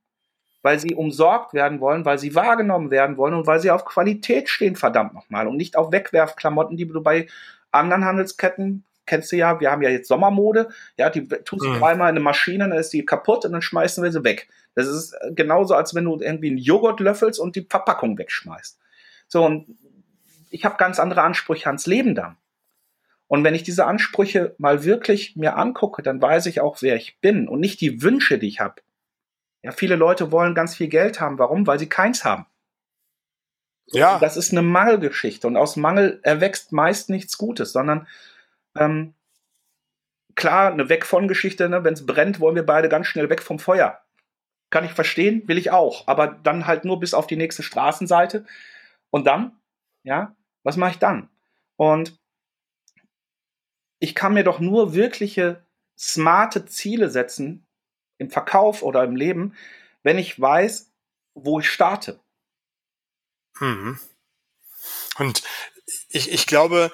Weil 0.63 0.79
sie 0.79 0.95
umsorgt 0.95 1.55
werden 1.55 1.81
wollen, 1.81 2.05
weil 2.05 2.19
sie 2.19 2.35
wahrgenommen 2.35 2.91
werden 2.91 3.17
wollen 3.17 3.35
und 3.35 3.47
weil 3.47 3.61
sie 3.61 3.71
auf 3.71 3.85
Qualität 3.85 4.49
stehen, 4.49 4.75
verdammt 4.75 5.15
nochmal. 5.15 5.47
Und 5.47 5.57
nicht 5.57 5.77
auf 5.77 5.93
Wegwerfklamotten, 5.93 6.77
die 6.77 6.89
du 6.89 7.03
bei 7.03 7.29
anderen 7.71 8.05
Handelsketten 8.05 8.85
kennst 9.07 9.33
du 9.33 9.37
ja, 9.37 9.61
wir 9.61 9.71
haben 9.71 9.83
ja 9.83 9.91
jetzt 9.91 10.09
Sommermode, 10.09 10.69
ja, 10.99 11.11
die 11.11 11.27
tust 11.29 11.65
du 11.65 11.69
mhm. 11.69 11.79
dreimal 11.79 12.11
in 12.11 12.17
eine 12.17 12.21
Maschine, 12.21 12.69
dann 12.69 12.79
ist 12.79 12.93
die 12.93 13.07
kaputt 13.07 13.45
und 13.45 13.53
dann 13.53 13.63
schmeißen 13.63 14.03
wir 14.03 14.13
sie 14.13 14.25
weg. 14.25 14.49
Das 14.75 14.89
ist 14.89 15.17
genauso, 15.31 15.75
als 15.75 15.95
wenn 15.95 16.05
du 16.05 16.21
irgendwie 16.21 16.49
einen 16.49 16.59
Joghurt 16.59 17.01
löffelst 17.01 17.41
und 17.41 17.57
die 17.57 17.67
Verpackung 17.69 18.19
wegschmeißt. 18.19 18.79
So, 19.29 19.45
und 19.45 19.67
ich 20.51 20.65
habe 20.65 20.77
ganz 20.77 21.01
andere 21.01 21.23
Ansprüche 21.23 21.67
ans 21.67 21.87
Leben 21.87 22.15
dann. 22.15 22.37
Und 23.29 23.43
wenn 23.45 23.55
ich 23.55 23.63
diese 23.63 23.87
Ansprüche 23.87 24.55
mal 24.59 24.85
wirklich 24.85 25.37
mir 25.37 25.57
angucke, 25.57 26.03
dann 26.03 26.23
weiß 26.23 26.47
ich 26.47 26.61
auch, 26.61 26.81
wer 26.81 26.97
ich 26.97 27.21
bin 27.21 27.49
und 27.49 27.61
nicht 27.61 27.81
die 27.81 28.03
Wünsche, 28.03 28.39
die 28.39 28.49
ich 28.49 28.61
habe. 28.61 28.83
Ja, 29.63 29.73
viele 29.73 29.97
Leute 29.97 30.31
wollen 30.31 30.55
ganz 30.55 30.77
viel 30.77 30.89
Geld 30.89 31.21
haben. 31.21 31.39
Warum? 31.39 31.67
Weil 31.67 31.79
sie 31.79 31.89
keins 31.89 32.25
haben. 32.25 32.47
Ja. 33.87 34.19
Das 34.19 34.37
ist 34.37 34.53
eine 34.53 34.63
Mangelgeschichte 34.63 35.47
und 35.47 35.57
aus 35.57 35.77
Mangel 35.77 36.21
erwächst 36.23 36.73
meist 36.73 37.09
nichts 37.09 37.39
Gutes, 37.39 37.73
sondern 37.73 38.07
ähm, 38.77 39.15
klar, 40.35 40.73
eine 40.73 40.89
Weg 40.89 41.07
von 41.07 41.29
Geschichte, 41.29 41.69
ne? 41.69 41.85
wenn 41.85 41.95
es 41.95 42.07
brennt, 42.07 42.41
wollen 42.41 42.57
wir 42.57 42.67
beide 42.67 42.89
ganz 42.89 43.07
schnell 43.07 43.31
weg 43.31 43.43
vom 43.43 43.59
Feuer. 43.59 44.01
Kann 44.71 44.85
ich 44.85 44.93
verstehen, 44.93 45.47
will 45.47 45.59
ich 45.59 45.71
auch, 45.71 46.09
aber 46.09 46.27
dann 46.27 46.67
halt 46.67 46.85
nur 46.85 46.99
bis 46.99 47.15
auf 47.15 47.27
die 47.27 47.37
nächste 47.37 47.63
Straßenseite. 47.63 48.45
Und 49.11 49.27
dann, 49.27 49.53
ja, 50.03 50.35
was 50.65 50.77
mache 50.77 50.93
ich 50.93 50.99
dann? 50.99 51.29
Und 51.77 52.19
ich 53.99 54.15
kann 54.15 54.35
mir 54.35 54.45
doch 54.45 54.61
nur 54.61 54.95
wirkliche 54.95 55.65
smarte 55.99 56.67
Ziele 56.67 57.11
setzen 57.11 57.67
im 58.19 58.31
Verkauf 58.31 58.83
oder 58.83 59.05
im 59.05 59.17
Leben, 59.17 59.55
wenn 60.03 60.19
ich 60.19 60.41
weiß, 60.41 60.91
wo 61.35 61.61
ich 61.61 61.71
starte. 61.71 62.21
Mhm. 63.61 63.99
Und 65.19 65.43
ich, 66.09 66.31
ich 66.31 66.47
glaube, 66.47 66.93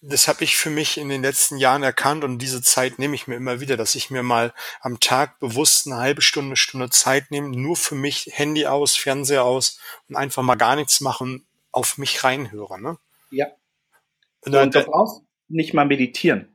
das 0.00 0.28
habe 0.28 0.44
ich 0.44 0.56
für 0.56 0.70
mich 0.70 0.98
in 0.98 1.08
den 1.08 1.22
letzten 1.22 1.56
Jahren 1.58 1.82
erkannt 1.82 2.24
und 2.24 2.38
diese 2.38 2.62
Zeit 2.62 2.98
nehme 2.98 3.14
ich 3.14 3.26
mir 3.26 3.36
immer 3.36 3.60
wieder, 3.60 3.76
dass 3.76 3.94
ich 3.94 4.10
mir 4.10 4.22
mal 4.22 4.52
am 4.80 4.98
Tag 4.98 5.38
bewusst 5.38 5.86
eine 5.86 5.96
halbe 5.96 6.22
Stunde, 6.22 6.48
eine 6.48 6.56
Stunde 6.56 6.90
Zeit 6.90 7.30
nehme, 7.30 7.48
nur 7.48 7.76
für 7.76 7.94
mich 7.94 8.30
Handy 8.32 8.66
aus, 8.66 8.96
Fernseher 8.96 9.44
aus 9.44 9.78
und 10.08 10.16
einfach 10.16 10.42
mal 10.42 10.56
gar 10.56 10.76
nichts 10.76 11.00
machen, 11.00 11.46
auf 11.70 11.98
mich 11.98 12.24
reinhöre. 12.24 12.80
Ne? 12.80 12.98
Ja. 13.30 13.46
Und, 14.40 14.54
und 14.54 14.74
du 14.74 14.84
brauchst 14.84 15.22
nicht 15.50 15.74
mal 15.74 15.86
meditieren. 15.86 16.48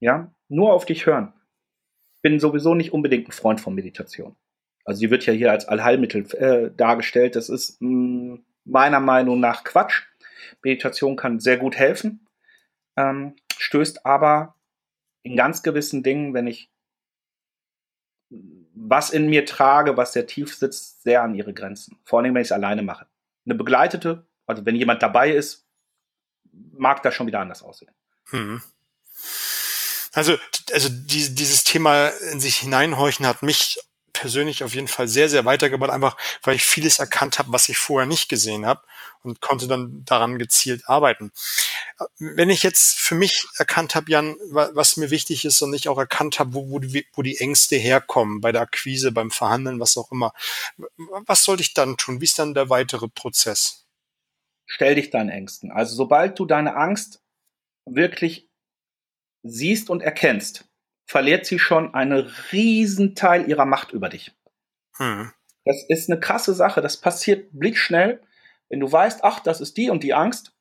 Ja, 0.00 0.32
nur 0.48 0.72
auf 0.72 0.84
dich 0.84 1.06
hören. 1.06 1.32
Bin 2.22 2.40
sowieso 2.40 2.74
nicht 2.74 2.92
unbedingt 2.92 3.28
ein 3.28 3.32
Freund 3.32 3.60
von 3.60 3.74
Meditation. 3.74 4.36
Also 4.84 5.00
die 5.00 5.10
wird 5.10 5.26
ja 5.26 5.32
hier 5.32 5.50
als 5.50 5.66
Allheilmittel 5.66 6.26
äh, 6.34 6.70
dargestellt. 6.76 7.36
Das 7.36 7.48
ist 7.48 7.80
mh, 7.80 8.34
mm, 8.34 8.44
meiner 8.64 9.00
Meinung 9.00 9.40
nach 9.40 9.64
Quatsch. 9.64 10.02
Meditation 10.62 11.16
kann 11.16 11.40
sehr 11.40 11.56
gut 11.56 11.76
helfen 11.76 12.26
ähm, 12.96 13.36
stößt 13.56 14.04
aber 14.04 14.56
in 15.22 15.36
ganz 15.36 15.62
gewissen 15.62 16.02
Dingen, 16.02 16.34
wenn 16.34 16.46
ich 16.46 16.70
was 18.74 19.10
in 19.10 19.28
mir 19.28 19.44
trage, 19.46 19.96
was 19.96 20.12
sehr 20.12 20.26
tief 20.26 20.54
sitzt, 20.54 21.02
sehr 21.02 21.22
an 21.22 21.34
ihre 21.34 21.52
Grenzen. 21.52 21.98
Vor 22.04 22.18
allem, 22.18 22.34
wenn 22.34 22.42
ich 22.42 22.48
es 22.48 22.52
alleine 22.52 22.82
mache. 22.82 23.06
Eine 23.44 23.54
begleitete, 23.54 24.26
also 24.46 24.64
wenn 24.64 24.74
jemand 24.74 25.02
dabei 25.02 25.30
ist, 25.30 25.68
mag 26.52 27.02
das 27.02 27.14
schon 27.14 27.26
wieder 27.26 27.40
anders 27.40 27.62
aussehen. 27.62 27.92
Mhm. 28.32 28.62
Also, 30.12 30.36
also 30.72 30.88
die, 30.90 31.34
dieses 31.34 31.64
Thema 31.64 32.08
in 32.08 32.40
sich 32.40 32.58
hineinhorchen 32.58 33.26
hat 33.26 33.42
mich 33.42 33.78
persönlich 34.12 34.62
auf 34.62 34.74
jeden 34.74 34.88
Fall 34.88 35.08
sehr, 35.08 35.28
sehr 35.28 35.44
weitergebracht, 35.44 35.90
einfach 35.90 36.16
weil 36.42 36.54
ich 36.54 36.64
vieles 36.64 36.98
erkannt 36.98 37.38
habe, 37.38 37.52
was 37.52 37.68
ich 37.68 37.78
vorher 37.78 38.06
nicht 38.06 38.28
gesehen 38.28 38.66
habe 38.66 38.82
und 39.22 39.40
konnte 39.40 39.66
dann 39.68 40.04
daran 40.04 40.38
gezielt 40.38 40.88
arbeiten. 40.88 41.32
Wenn 42.18 42.50
ich 42.50 42.62
jetzt 42.62 42.98
für 42.98 43.14
mich 43.14 43.46
erkannt 43.56 43.94
habe, 43.94 44.10
Jan, 44.10 44.36
was 44.50 44.96
mir 44.96 45.10
wichtig 45.10 45.44
ist 45.44 45.62
und 45.62 45.72
ich 45.72 45.88
auch 45.88 45.98
erkannt 45.98 46.38
habe, 46.38 46.54
wo, 46.54 46.70
wo, 46.70 46.78
die, 46.78 47.06
wo 47.14 47.22
die 47.22 47.38
Ängste 47.38 47.76
herkommen, 47.76 48.40
bei 48.40 48.52
der 48.52 48.62
Akquise, 48.62 49.12
beim 49.12 49.30
Verhandeln, 49.30 49.80
was 49.80 49.96
auch 49.96 50.12
immer, 50.12 50.32
was 51.26 51.44
sollte 51.44 51.62
ich 51.62 51.74
dann 51.74 51.96
tun? 51.96 52.20
Wie 52.20 52.26
ist 52.26 52.38
dann 52.38 52.54
der 52.54 52.68
weitere 52.68 53.08
Prozess? 53.08 53.86
Stell 54.66 54.94
dich 54.94 55.10
deinen 55.10 55.30
Ängsten. 55.30 55.70
Also 55.70 55.94
sobald 55.94 56.38
du 56.38 56.46
deine 56.46 56.76
Angst 56.76 57.20
wirklich 57.86 58.50
siehst 59.42 59.90
und 59.90 60.02
erkennst, 60.02 60.68
verliert 61.06 61.46
sie 61.46 61.58
schon 61.58 61.94
einen 61.94 62.30
riesen 62.52 63.14
Teil 63.14 63.48
ihrer 63.48 63.66
Macht 63.66 63.92
über 63.92 64.08
dich. 64.08 64.32
Hm. 64.96 65.32
Das 65.64 65.84
ist 65.88 66.10
eine 66.10 66.20
krasse 66.20 66.54
Sache. 66.54 66.80
Das 66.80 67.00
passiert 67.00 67.50
blitzschnell. 67.52 68.20
Wenn 68.68 68.80
du 68.80 68.90
weißt, 68.90 69.22
ach, 69.22 69.40
das 69.40 69.60
ist 69.60 69.76
die 69.76 69.90
und 69.90 70.02
die 70.02 70.14
Angst, 70.14 70.56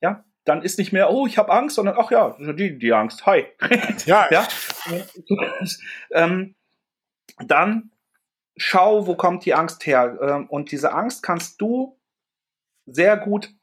ja, 0.00 0.24
dann 0.44 0.62
ist 0.62 0.78
nicht 0.78 0.92
mehr, 0.92 1.10
oh, 1.10 1.26
ich 1.26 1.36
habe 1.36 1.52
Angst, 1.52 1.76
sondern 1.76 1.96
ach 1.98 2.10
ja, 2.10 2.36
die, 2.38 2.78
die 2.78 2.92
Angst. 2.92 3.26
Hi. 3.26 3.46
Ja. 4.06 4.28
ja? 4.30 4.48
ähm, 6.12 6.54
dann 7.38 7.90
schau, 8.56 9.06
wo 9.06 9.14
kommt 9.14 9.44
die 9.44 9.54
Angst 9.54 9.86
her. 9.86 10.18
Ähm, 10.22 10.48
und 10.48 10.72
diese 10.72 10.92
Angst 10.92 11.22
kannst 11.22 11.60
du 11.60 11.98
sehr 12.86 13.16
gut 13.16 13.54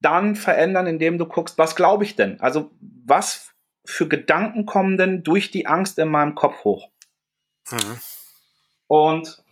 dann 0.00 0.36
verändern, 0.36 0.86
indem 0.86 1.18
du 1.18 1.26
guckst, 1.26 1.58
was 1.58 1.76
glaube 1.76 2.04
ich 2.04 2.16
denn? 2.16 2.40
Also 2.40 2.70
was 2.80 3.52
für 3.84 4.08
Gedanken 4.08 4.66
kommen 4.66 4.98
denn 4.98 5.22
durch 5.22 5.50
die 5.50 5.66
Angst 5.66 5.98
in 5.98 6.08
meinem 6.08 6.34
Kopf 6.34 6.64
hoch? 6.64 6.90
Mhm. 7.70 8.00
Und 8.88 9.44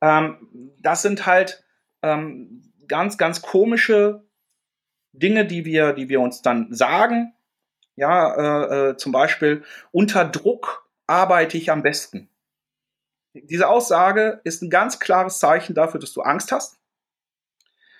ähm, 0.00 0.74
das 0.78 1.02
sind 1.02 1.26
halt 1.26 1.64
ähm, 2.02 2.72
ganz, 2.88 3.18
ganz 3.18 3.42
komische 3.42 4.24
Dinge, 5.12 5.46
die 5.46 5.64
wir, 5.64 5.92
die 5.92 6.08
wir 6.08 6.20
uns 6.20 6.42
dann 6.42 6.72
sagen, 6.72 7.34
ja, 7.96 8.34
äh, 8.34 8.90
äh, 8.90 8.96
zum 8.96 9.12
Beispiel 9.12 9.64
unter 9.92 10.24
Druck 10.24 10.88
arbeite 11.06 11.58
ich 11.58 11.70
am 11.70 11.82
besten. 11.82 12.30
Diese 13.34 13.68
Aussage 13.68 14.40
ist 14.44 14.62
ein 14.62 14.70
ganz 14.70 14.98
klares 14.98 15.38
Zeichen 15.38 15.74
dafür, 15.74 16.00
dass 16.00 16.12
du 16.12 16.22
Angst 16.22 16.50
hast. 16.52 16.78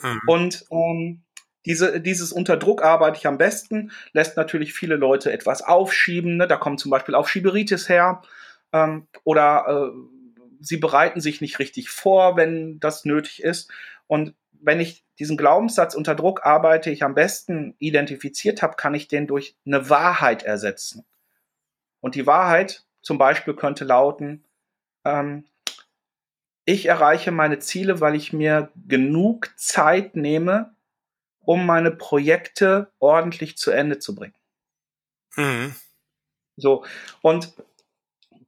Mhm. 0.02 0.20
Und 0.26 0.64
ähm, 0.70 1.22
diese, 1.66 2.00
dieses 2.00 2.32
unter 2.32 2.56
Druck 2.56 2.82
arbeite 2.82 3.18
ich 3.18 3.26
am 3.26 3.38
besten, 3.38 3.92
lässt 4.12 4.36
natürlich 4.36 4.72
viele 4.72 4.96
Leute 4.96 5.32
etwas 5.32 5.62
aufschieben. 5.62 6.36
Ne? 6.36 6.46
Da 6.46 6.56
kommt 6.56 6.80
zum 6.80 6.90
Beispiel 6.90 7.14
Aufschieberitis 7.14 7.88
her. 7.88 8.22
Ähm, 8.72 9.06
oder 9.24 9.92
äh, 9.92 9.98
sie 10.60 10.76
bereiten 10.76 11.20
sich 11.20 11.40
nicht 11.40 11.58
richtig 11.58 11.90
vor, 11.90 12.36
wenn 12.36 12.80
das 12.80 13.04
nötig 13.04 13.42
ist. 13.42 13.70
Und 14.06 14.34
wenn 14.52 14.80
ich 14.80 15.04
diesen 15.18 15.36
Glaubenssatz 15.36 15.94
unter 15.94 16.14
Druck 16.14 16.46
arbeite 16.46 16.90
ich 16.90 17.02
am 17.02 17.14
besten 17.14 17.74
identifiziert 17.78 18.62
habe, 18.62 18.76
kann 18.76 18.94
ich 18.94 19.08
den 19.08 19.26
durch 19.26 19.56
eine 19.66 19.90
Wahrheit 19.90 20.42
ersetzen. 20.42 21.04
Und 22.00 22.14
die 22.14 22.26
Wahrheit 22.26 22.84
zum 23.02 23.18
Beispiel 23.18 23.54
könnte 23.54 23.84
lauten, 23.84 24.44
ähm, 25.04 25.44
ich 26.64 26.86
erreiche 26.86 27.32
meine 27.32 27.58
Ziele, 27.58 28.00
weil 28.00 28.14
ich 28.14 28.32
mir 28.32 28.70
genug 28.86 29.52
Zeit 29.56 30.14
nehme, 30.14 30.74
um 31.44 31.66
meine 31.66 31.90
Projekte 31.90 32.92
ordentlich 32.98 33.56
zu 33.56 33.70
Ende 33.70 33.98
zu 33.98 34.14
bringen. 34.14 34.34
Mhm. 35.36 35.74
So, 36.56 36.84
und 37.22 37.54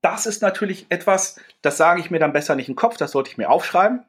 das 0.03 0.27
ist 0.27 0.43
natürlich 0.43 0.87
etwas, 0.91 1.41
das 1.63 1.77
sage 1.77 2.01
ich 2.01 2.11
mir 2.11 2.19
dann 2.19 2.33
besser 2.33 2.57
nicht 2.57 2.69
im 2.69 2.77
Kopf, 2.77 2.97
das 2.97 3.13
sollte 3.13 3.31
ich 3.31 3.39
mir 3.39 3.51
aufschreiben. 3.51 4.05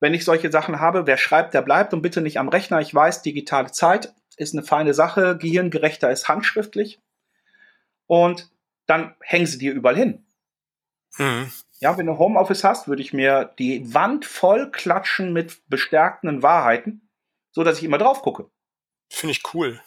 Wenn 0.00 0.14
ich 0.14 0.24
solche 0.24 0.50
Sachen 0.50 0.80
habe, 0.80 1.06
wer 1.06 1.16
schreibt, 1.16 1.54
der 1.54 1.62
bleibt 1.62 1.94
und 1.94 2.02
bitte 2.02 2.20
nicht 2.20 2.38
am 2.38 2.48
Rechner. 2.48 2.80
Ich 2.80 2.92
weiß, 2.92 3.22
digitale 3.22 3.70
Zeit 3.70 4.12
ist 4.36 4.52
eine 4.52 4.64
feine 4.64 4.94
Sache, 4.94 5.36
gehirngerechter 5.38 6.10
ist 6.10 6.28
handschriftlich. 6.28 7.00
Und 8.06 8.50
dann 8.86 9.14
hängen 9.20 9.46
sie 9.46 9.58
dir 9.58 9.72
überall 9.72 9.96
hin. 9.96 10.26
Mhm. 11.18 11.52
Ja, 11.78 11.96
wenn 11.98 12.06
du 12.06 12.18
Homeoffice 12.18 12.64
hast, 12.64 12.88
würde 12.88 13.02
ich 13.02 13.12
mir 13.12 13.54
die 13.58 13.94
Wand 13.94 14.24
voll 14.24 14.70
klatschen 14.70 15.32
mit 15.32 15.62
bestärkenden 15.68 16.42
Wahrheiten, 16.42 17.08
so 17.52 17.62
dass 17.62 17.78
ich 17.78 17.84
immer 17.84 17.98
drauf 17.98 18.22
gucke. 18.22 18.50
Finde 19.08 19.32
ich 19.32 19.42
cool. 19.54 19.80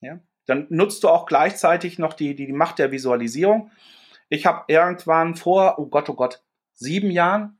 Ja, 0.00 0.20
dann 0.46 0.66
nutzt 0.68 1.02
du 1.04 1.08
auch 1.08 1.26
gleichzeitig 1.26 1.98
noch 1.98 2.12
die, 2.12 2.34
die, 2.34 2.46
die 2.46 2.52
Macht 2.52 2.78
der 2.78 2.92
Visualisierung. 2.92 3.70
Ich 4.28 4.46
habe 4.46 4.64
irgendwann 4.68 5.36
vor, 5.36 5.78
oh 5.78 5.86
Gott, 5.86 6.08
oh 6.08 6.14
Gott, 6.14 6.42
sieben 6.74 7.10
Jahren 7.10 7.58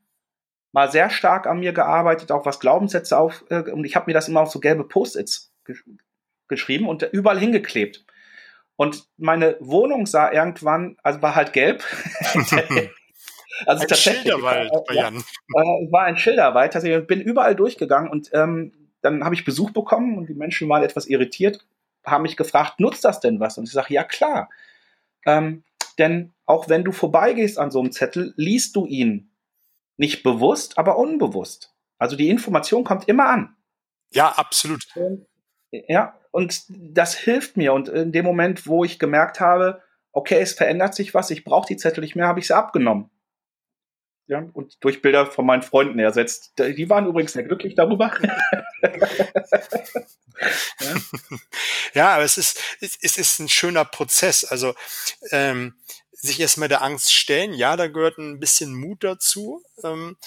mal 0.71 0.91
sehr 0.91 1.09
stark 1.09 1.47
an 1.47 1.59
mir 1.59 1.71
gearbeitet, 1.71 2.31
auch 2.31 2.45
was 2.45 2.59
Glaubenssätze 2.59 3.17
auf, 3.17 3.45
äh, 3.49 3.71
und 3.71 3.85
ich 3.85 3.95
habe 3.95 4.07
mir 4.07 4.13
das 4.13 4.27
immer 4.27 4.41
auf 4.41 4.51
so 4.51 4.59
gelbe 4.59 4.83
Post-its 4.83 5.53
gesch 5.63 5.83
geschrieben 6.47 6.87
und 6.87 7.01
überall 7.01 7.39
hingeklebt. 7.39 8.05
Und 8.75 9.07
meine 9.17 9.57
Wohnung 9.61 10.05
sah 10.05 10.31
irgendwann, 10.31 10.97
also 11.01 11.23
war 11.23 11.33
halt 11.33 11.53
gelb. 11.53 11.83
also 13.65 13.87
ein 13.87 13.95
Schilderwald 13.95 14.71
äh, 14.71 14.79
bei 14.87 14.93
Jan. 14.93 15.15
Ja, 15.15 15.61
äh, 15.61 15.91
war 15.91 16.03
ein 16.03 16.17
Schilderwald. 16.17 16.75
Also 16.75 16.87
ich 16.87 17.07
bin 17.07 17.19
überall 17.21 17.55
durchgegangen 17.55 18.11
und 18.11 18.29
ähm, 18.33 18.84
dann 19.05 19.23
habe 19.23 19.35
ich 19.35 19.45
Besuch 19.45 19.71
bekommen 19.71 20.17
und 20.17 20.27
die 20.27 20.33
Menschen 20.33 20.67
waren 20.67 20.83
etwas 20.83 21.05
irritiert, 21.07 21.65
haben 22.05 22.23
mich 22.23 22.35
gefragt, 22.35 22.79
nutzt 22.79 23.05
das 23.05 23.19
denn 23.19 23.39
was? 23.39 23.57
Und 23.57 23.65
ich 23.65 23.71
sage, 23.71 23.93
ja 23.93 24.03
klar. 24.03 24.49
Ähm, 25.25 25.63
denn 25.97 26.33
auch 26.45 26.69
wenn 26.69 26.83
du 26.83 26.91
vorbeigehst 26.91 27.57
an 27.57 27.71
so 27.71 27.79
einem 27.79 27.91
Zettel, 27.91 28.33
liest 28.35 28.75
du 28.75 28.85
ihn 28.85 29.31
nicht 29.97 30.23
bewusst, 30.23 30.77
aber 30.77 30.97
unbewusst. 30.97 31.73
Also 31.97 32.15
die 32.15 32.29
Information 32.29 32.83
kommt 32.83 33.07
immer 33.07 33.27
an. 33.27 33.55
Ja, 34.11 34.29
absolut. 34.29 34.85
Ja, 35.71 36.19
und 36.31 36.63
das 36.67 37.15
hilft 37.15 37.57
mir. 37.57 37.73
Und 37.73 37.87
in 37.87 38.11
dem 38.11 38.25
Moment, 38.25 38.67
wo 38.67 38.83
ich 38.83 38.99
gemerkt 38.99 39.39
habe, 39.39 39.81
okay, 40.11 40.39
es 40.39 40.53
verändert 40.53 40.95
sich 40.95 41.13
was, 41.13 41.31
ich 41.31 41.43
brauche 41.43 41.67
die 41.67 41.77
Zettel 41.77 42.01
nicht 42.01 42.15
mehr, 42.15 42.27
habe 42.27 42.39
ich 42.39 42.47
sie 42.47 42.55
abgenommen. 42.55 43.09
Ja, 44.27 44.43
und 44.53 44.83
durch 44.83 45.01
Bilder 45.01 45.27
von 45.27 45.45
meinen 45.45 45.61
Freunden 45.61 45.99
ersetzt. 45.99 46.57
Die 46.57 46.89
waren 46.89 47.05
übrigens 47.05 47.33
sehr 47.33 47.43
glücklich 47.43 47.75
darüber. 47.75 48.11
ja. 50.79 50.95
ja, 51.93 52.13
aber 52.15 52.23
es 52.23 52.37
ist, 52.37 52.59
es 52.79 53.17
ist 53.17 53.39
ein 53.39 53.49
schöner 53.49 53.85
Prozess. 53.85 54.43
Also 54.43 54.75
ähm, 55.31 55.77
sich 56.11 56.39
erstmal 56.39 56.69
der 56.69 56.81
Angst 56.81 57.13
stellen, 57.13 57.53
ja, 57.53 57.75
da 57.75 57.87
gehört 57.87 58.17
ein 58.17 58.39
bisschen 58.39 58.73
Mut 58.73 59.03
dazu. 59.03 59.63
Ähm, 59.83 60.17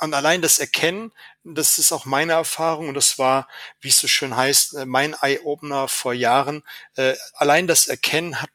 und 0.00 0.14
allein 0.14 0.42
das 0.42 0.60
Erkennen, 0.60 1.12
das 1.42 1.78
ist 1.78 1.90
auch 1.90 2.04
meine 2.04 2.32
Erfahrung 2.32 2.88
und 2.88 2.94
das 2.94 3.18
war, 3.18 3.48
wie 3.80 3.88
es 3.88 3.98
so 3.98 4.06
schön 4.06 4.36
heißt, 4.36 4.74
äh, 4.74 4.86
mein 4.86 5.14
Eye-Opener 5.20 5.88
vor 5.88 6.14
Jahren. 6.14 6.62
Äh, 6.94 7.16
allein 7.34 7.66
das 7.66 7.88
Erkennen 7.88 8.40
hat 8.40 8.50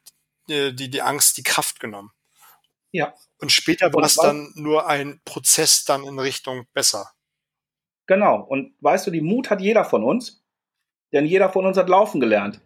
äh, 0.48 0.72
die, 0.72 0.90
die 0.90 1.02
Angst 1.02 1.38
die 1.38 1.44
Kraft 1.44 1.80
genommen. 1.80 2.12
Ja. 2.92 3.14
Und 3.40 3.52
später 3.52 3.94
war 3.94 4.04
es 4.04 4.16
dann 4.16 4.54
nur 4.56 4.88
ein 4.88 5.22
Prozess 5.26 5.84
dann 5.84 6.06
in 6.06 6.18
Richtung 6.18 6.66
besser. 6.74 7.12
Genau. 8.08 8.42
Und 8.42 8.74
weißt 8.82 9.08
du, 9.08 9.12
die 9.12 9.22
Mut 9.22 9.50
hat 9.50 9.62
jeder 9.62 9.86
von 9.86 10.04
uns, 10.04 10.44
denn 11.13 11.26
jeder 11.26 11.50
von 11.50 11.66
uns 11.66 11.78
hat 11.78 11.89
laufen 11.89 12.20
gelernt. 12.20 12.62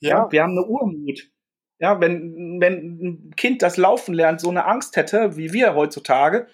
Ja. 0.00 0.10
ja 0.10 0.32
wir 0.32 0.42
haben 0.42 0.52
eine 0.52 0.66
Urmut. 0.66 1.30
Ja, 1.78 1.98
wenn, 2.00 2.60
wenn 2.60 3.00
ein 3.00 3.36
Kind 3.36 3.62
das 3.62 3.78
Laufen 3.78 4.12
lernt, 4.12 4.40
so 4.40 4.50
eine 4.50 4.66
Angst 4.66 4.96
hätte, 4.96 5.36
wie 5.38 5.52
wir 5.52 5.74
heutzutage, 5.74 6.46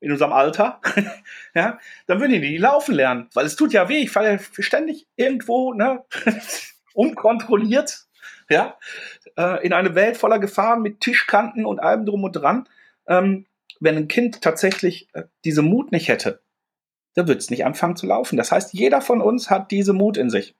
in 0.00 0.10
unserem 0.10 0.32
Alter, 0.32 0.80
ja, 1.54 1.78
dann 2.06 2.20
würden 2.20 2.32
die, 2.32 2.40
die 2.40 2.56
laufen 2.56 2.94
lernen, 2.94 3.28
weil 3.34 3.44
es 3.44 3.56
tut 3.56 3.72
ja 3.72 3.88
weh. 3.88 3.98
Ich 3.98 4.10
falle 4.10 4.32
ja 4.32 4.38
ständig 4.38 5.06
irgendwo, 5.16 5.74
ne, 5.74 6.04
unkontrolliert, 6.94 8.06
ja, 8.48 8.78
äh, 9.36 9.64
in 9.64 9.74
eine 9.74 9.94
Welt 9.94 10.16
voller 10.16 10.38
Gefahren 10.38 10.80
mit 10.80 11.00
Tischkanten 11.00 11.66
und 11.66 11.80
allem 11.80 12.06
drum 12.06 12.24
und 12.24 12.32
dran. 12.32 12.66
Ähm, 13.06 13.46
wenn 13.78 13.96
ein 13.96 14.08
Kind 14.08 14.40
tatsächlich 14.40 15.08
äh, 15.12 15.24
diese 15.44 15.62
Mut 15.62 15.92
nicht 15.92 16.08
hätte, 16.08 16.42
dann 17.14 17.28
wird 17.28 17.40
es 17.40 17.50
nicht 17.50 17.64
anfangen 17.64 17.96
zu 17.96 18.06
laufen. 18.06 18.36
Das 18.36 18.52
heißt, 18.52 18.72
jeder 18.72 19.00
von 19.00 19.20
uns 19.20 19.50
hat 19.50 19.70
diese 19.70 19.92
Mut 19.92 20.16
in 20.16 20.30
sich. 20.30 20.54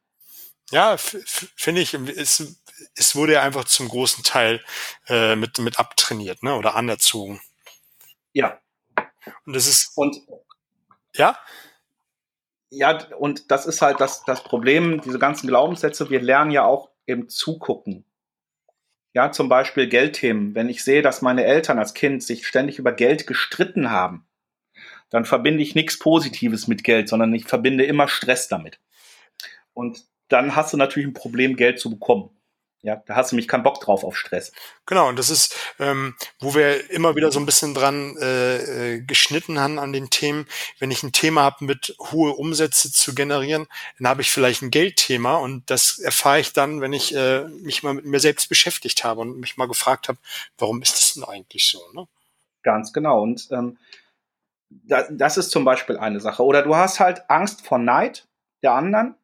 Ja, 0.71 0.97
finde 0.97 1.81
ich, 1.81 1.95
es, 1.95 2.57
es 2.95 3.17
wurde 3.17 3.35
ja 3.35 3.43
einfach 3.43 3.65
zum 3.65 3.89
großen 3.89 4.23
Teil 4.23 4.63
äh, 5.09 5.37
mit, 5.37 5.59
mit 5.59 5.79
abtrainiert, 5.79 6.43
ne? 6.43 6.55
Oder 6.55 6.77
anerzogen. 6.77 7.41
Ja. 8.33 8.59
Und 9.45 9.57
das 9.57 9.67
ist. 9.67 9.93
Und 9.97 10.17
ja? 11.15 11.39
Ja, 12.71 13.05
und 13.17 13.51
das 13.51 13.67
ist 13.67 13.83
halt 13.83 14.01
das, 14.01 14.25
das 14.25 14.45
Problem, 14.45 15.01
diese 15.01 15.19
ganzen 15.19 15.49
Glaubenssätze, 15.49 16.09
wir 16.09 16.21
lernen 16.21 16.53
ja 16.53 16.65
auch 16.65 16.91
im 17.05 17.29
Zugucken. 17.29 18.05
Ja, 19.13 19.33
zum 19.33 19.49
Beispiel 19.49 19.89
Geldthemen. 19.89 20.55
Wenn 20.55 20.69
ich 20.69 20.85
sehe, 20.85 21.03
dass 21.03 21.21
meine 21.21 21.45
Eltern 21.45 21.81
als 21.81 21.95
Kind 21.95 22.23
sich 22.23 22.47
ständig 22.47 22.79
über 22.79 22.93
Geld 22.93 23.27
gestritten 23.27 23.91
haben, 23.91 24.25
dann 25.11 25.25
verbinde 25.25 25.63
ich 25.63 25.75
nichts 25.75 25.99
Positives 25.99 26.69
mit 26.69 26.85
Geld, 26.85 27.09
sondern 27.09 27.35
ich 27.35 27.45
verbinde 27.45 27.85
immer 27.85 28.09
Stress 28.09 28.49
damit. 28.49 28.79
Und 29.75 30.05
dann 30.29 30.57
hast 30.57 30.73
du 30.73 30.77
natürlich 30.77 31.09
ein 31.09 31.15
Problem, 31.15 31.57
Geld 31.57 31.81
zu 31.81 31.91
bekommen. 31.91 32.31
Ja, 32.83 33.03
da 33.07 33.15
hast 33.15 33.33
du 33.33 33.37
mich 33.37 33.47
keinen 33.47 33.63
Bock 33.63 33.79
drauf 33.81 34.05
auf 34.05 34.17
Stress. 34.17 34.53
Genau, 34.87 35.11
und 35.11 35.19
das 35.19 35.29
ist, 35.29 35.55
ähm, 35.79 36.15
wo 36.39 36.55
wir 36.55 36.89
immer 36.91 37.15
wieder 37.15 37.31
so 37.31 37.39
ein 37.39 37.45
bisschen 37.45 37.75
dran 37.75 38.17
äh, 38.19 38.95
äh 38.95 39.01
geschnitten 39.03 39.61
haben 39.61 39.79
an 39.79 39.93
den 39.93 40.09
Themen. 40.09 40.47
Wenn 40.79 40.91
ich 40.91 41.03
ein 41.03 41.13
Thema 41.13 41.43
habe, 41.43 41.67
mit 41.67 41.95
hohe 42.11 42.33
Umsätze 42.33 42.91
zu 42.91 43.15
generieren, 43.15 43.67
dann 43.99 44.09
habe 44.09 44.23
ich 44.23 44.31
vielleicht 44.31 44.63
ein 44.63 44.71
Geldthema 44.71 45.37
und 45.37 45.69
das 45.69 45.99
erfahre 45.99 46.41
ich 46.41 46.55
dann, 46.55 46.81
wenn 46.81 46.95
ich 46.95 47.15
äh, 47.15 47.45
mich 47.49 47.83
mal 47.83 47.93
mit 47.93 48.07
mir 48.07 48.21
selbst 48.21 48.49
beschäftigt 48.49 49.05
habe 49.05 49.21
und 49.21 49.39
mich 49.41 49.59
mal 49.59 49.69
gefragt 49.69 50.09
habe, 50.09 50.19
warum 50.57 50.81
ist 50.81 50.95
das 50.95 51.15
denn 51.15 51.25
eigentlich 51.25 51.69
so? 51.69 51.81
Ne? 51.93 52.09
Ganz 52.63 52.95
genau. 52.95 53.21
Und 53.23 53.49
ähm, 53.51 53.77
da, 54.71 55.07
das 55.11 55.37
ist 55.37 55.51
zum 55.51 55.65
Beispiel 55.65 55.99
eine 55.99 56.21
Sache. 56.21 56.45
Oder 56.45 56.63
du 56.63 56.77
hast 56.77 57.01
halt 57.01 57.29
Angst 57.29 57.67
vor 57.67 57.79
Neid 57.79 58.27
der 58.63 58.73
anderen 58.73 59.15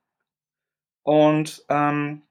und 1.02 1.64
ähm, 1.68 2.22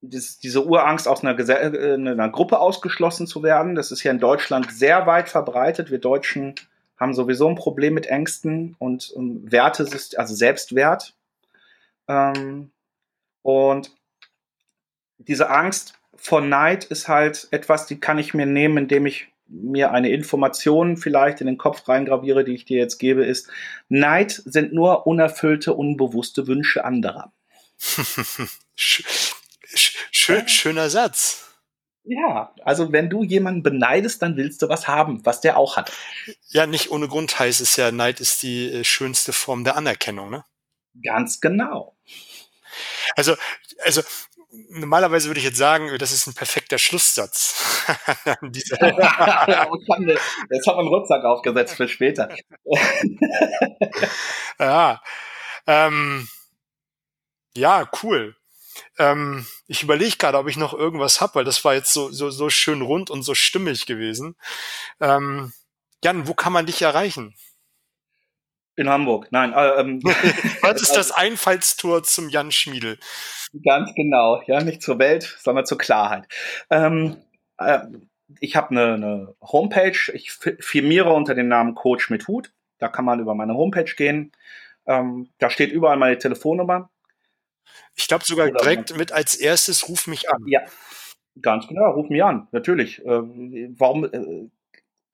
das, 0.00 0.38
diese 0.38 0.64
Urangst, 0.64 1.08
aus 1.08 1.22
einer, 1.24 1.38
äh, 1.38 1.94
einer 1.94 2.28
Gruppe 2.28 2.58
ausgeschlossen 2.58 3.26
zu 3.26 3.42
werden, 3.42 3.74
das 3.74 3.90
ist 3.90 4.00
hier 4.00 4.10
in 4.10 4.18
Deutschland 4.18 4.70
sehr 4.70 5.06
weit 5.06 5.28
verbreitet. 5.28 5.90
Wir 5.90 5.98
Deutschen 5.98 6.54
haben 6.98 7.14
sowieso 7.14 7.48
ein 7.48 7.54
Problem 7.54 7.94
mit 7.94 8.06
Ängsten 8.06 8.76
und 8.78 9.10
um, 9.10 9.50
Werte, 9.50 9.86
also 10.16 10.34
Selbstwert. 10.34 11.14
Ähm, 12.08 12.70
und 13.42 13.94
diese 15.18 15.50
Angst 15.50 15.98
vor 16.16 16.40
Neid 16.40 16.84
ist 16.84 17.08
halt 17.08 17.48
etwas, 17.50 17.86
die 17.86 18.00
kann 18.00 18.18
ich 18.18 18.34
mir 18.34 18.46
nehmen, 18.46 18.78
indem 18.78 19.06
ich 19.06 19.33
mir 19.46 19.92
eine 19.92 20.10
Information 20.10 20.96
vielleicht 20.96 21.40
in 21.40 21.46
den 21.46 21.58
Kopf 21.58 21.88
reingraviere, 21.88 22.44
die 22.44 22.54
ich 22.54 22.64
dir 22.64 22.78
jetzt 22.78 22.98
gebe, 22.98 23.24
ist, 23.24 23.48
Neid 23.88 24.42
sind 24.44 24.72
nur 24.72 25.06
unerfüllte, 25.06 25.74
unbewusste 25.74 26.46
Wünsche 26.46 26.84
anderer. 26.84 27.32
Schön, 28.74 30.48
schöner 30.48 30.88
Satz. 30.88 31.44
Ja, 32.04 32.54
also 32.62 32.92
wenn 32.92 33.08
du 33.08 33.24
jemanden 33.24 33.62
beneidest, 33.62 34.20
dann 34.20 34.36
willst 34.36 34.60
du 34.60 34.68
was 34.68 34.86
haben, 34.88 35.24
was 35.24 35.40
der 35.40 35.56
auch 35.56 35.76
hat. 35.76 35.90
Ja, 36.48 36.66
nicht 36.66 36.90
ohne 36.90 37.08
Grund 37.08 37.38
heißt 37.38 37.62
es 37.62 37.76
ja, 37.76 37.90
Neid 37.92 38.20
ist 38.20 38.42
die 38.42 38.70
äh, 38.70 38.84
schönste 38.84 39.32
Form 39.32 39.64
der 39.64 39.76
Anerkennung, 39.76 40.30
ne? 40.30 40.44
Ganz 41.02 41.40
genau. 41.40 41.96
Also, 43.16 43.36
also 43.84 44.02
normalerweise 44.70 45.28
würde 45.28 45.40
ich 45.40 45.46
jetzt 45.46 45.58
sagen, 45.58 45.96
das 45.98 46.12
ist 46.12 46.26
ein 46.26 46.34
perfekter 46.34 46.78
Schlusssatz. 46.78 47.84
jetzt 50.50 50.66
wir 50.66 50.78
einen 50.78 50.88
Rucksack 50.88 51.24
aufgesetzt 51.24 51.76
für 51.76 51.88
später. 51.88 52.28
ja, 54.58 55.00
ähm, 55.66 56.28
ja, 57.56 57.88
cool. 58.02 58.36
Ähm, 58.98 59.46
ich 59.66 59.82
überlege 59.82 60.16
gerade, 60.16 60.38
ob 60.38 60.48
ich 60.48 60.56
noch 60.56 60.74
irgendwas 60.74 61.20
habe, 61.20 61.36
weil 61.36 61.44
das 61.44 61.64
war 61.64 61.74
jetzt 61.74 61.92
so, 61.92 62.10
so, 62.10 62.30
so 62.30 62.50
schön 62.50 62.82
rund 62.82 63.10
und 63.10 63.22
so 63.22 63.34
stimmig 63.34 63.86
gewesen. 63.86 64.36
Ähm, 65.00 65.52
Jan, 66.02 66.26
wo 66.26 66.34
kann 66.34 66.52
man 66.52 66.66
dich 66.66 66.82
erreichen? 66.82 67.34
In 68.76 68.88
Hamburg, 68.88 69.28
nein. 69.30 69.52
Äh, 69.52 69.80
ähm, 69.80 70.02
Was 70.62 70.82
ist 70.82 70.92
das 70.96 71.10
Einfallstor 71.12 72.02
zum 72.02 72.28
Jan 72.28 72.50
Schmiedel? 72.50 72.98
Ganz 73.64 73.94
genau, 73.94 74.42
ja, 74.46 74.62
nicht 74.62 74.82
zur 74.82 74.98
Welt, 74.98 75.38
sondern 75.40 75.64
zur 75.64 75.78
Klarheit. 75.78 76.26
Ähm, 76.70 77.16
äh, 77.58 77.80
ich 78.40 78.56
habe 78.56 78.70
eine, 78.70 78.94
eine 78.94 79.34
Homepage, 79.40 80.12
ich 80.12 80.32
firmiere 80.32 81.12
unter 81.12 81.34
dem 81.34 81.48
Namen 81.48 81.74
Coach 81.74 82.10
mit 82.10 82.26
Hut. 82.26 82.52
Da 82.78 82.88
kann 82.88 83.04
man 83.04 83.20
über 83.20 83.34
meine 83.34 83.54
Homepage 83.54 83.92
gehen. 83.96 84.32
Ähm, 84.86 85.30
da 85.38 85.50
steht 85.50 85.72
überall 85.72 85.96
meine 85.96 86.18
Telefonnummer. 86.18 86.90
Ich 87.94 88.08
glaube 88.08 88.24
sogar 88.24 88.48
Oder 88.48 88.58
direkt 88.60 88.96
mit 88.96 89.12
als 89.12 89.34
erstes 89.36 89.88
ruf 89.88 90.06
mich 90.06 90.30
an. 90.30 90.42
Ja, 90.46 90.62
ganz 91.40 91.68
genau, 91.68 91.92
ruf 91.92 92.08
mich 92.08 92.22
an, 92.22 92.48
natürlich. 92.50 93.04
Ähm, 93.04 93.74
warum? 93.78 94.04
Äh, 94.04 94.48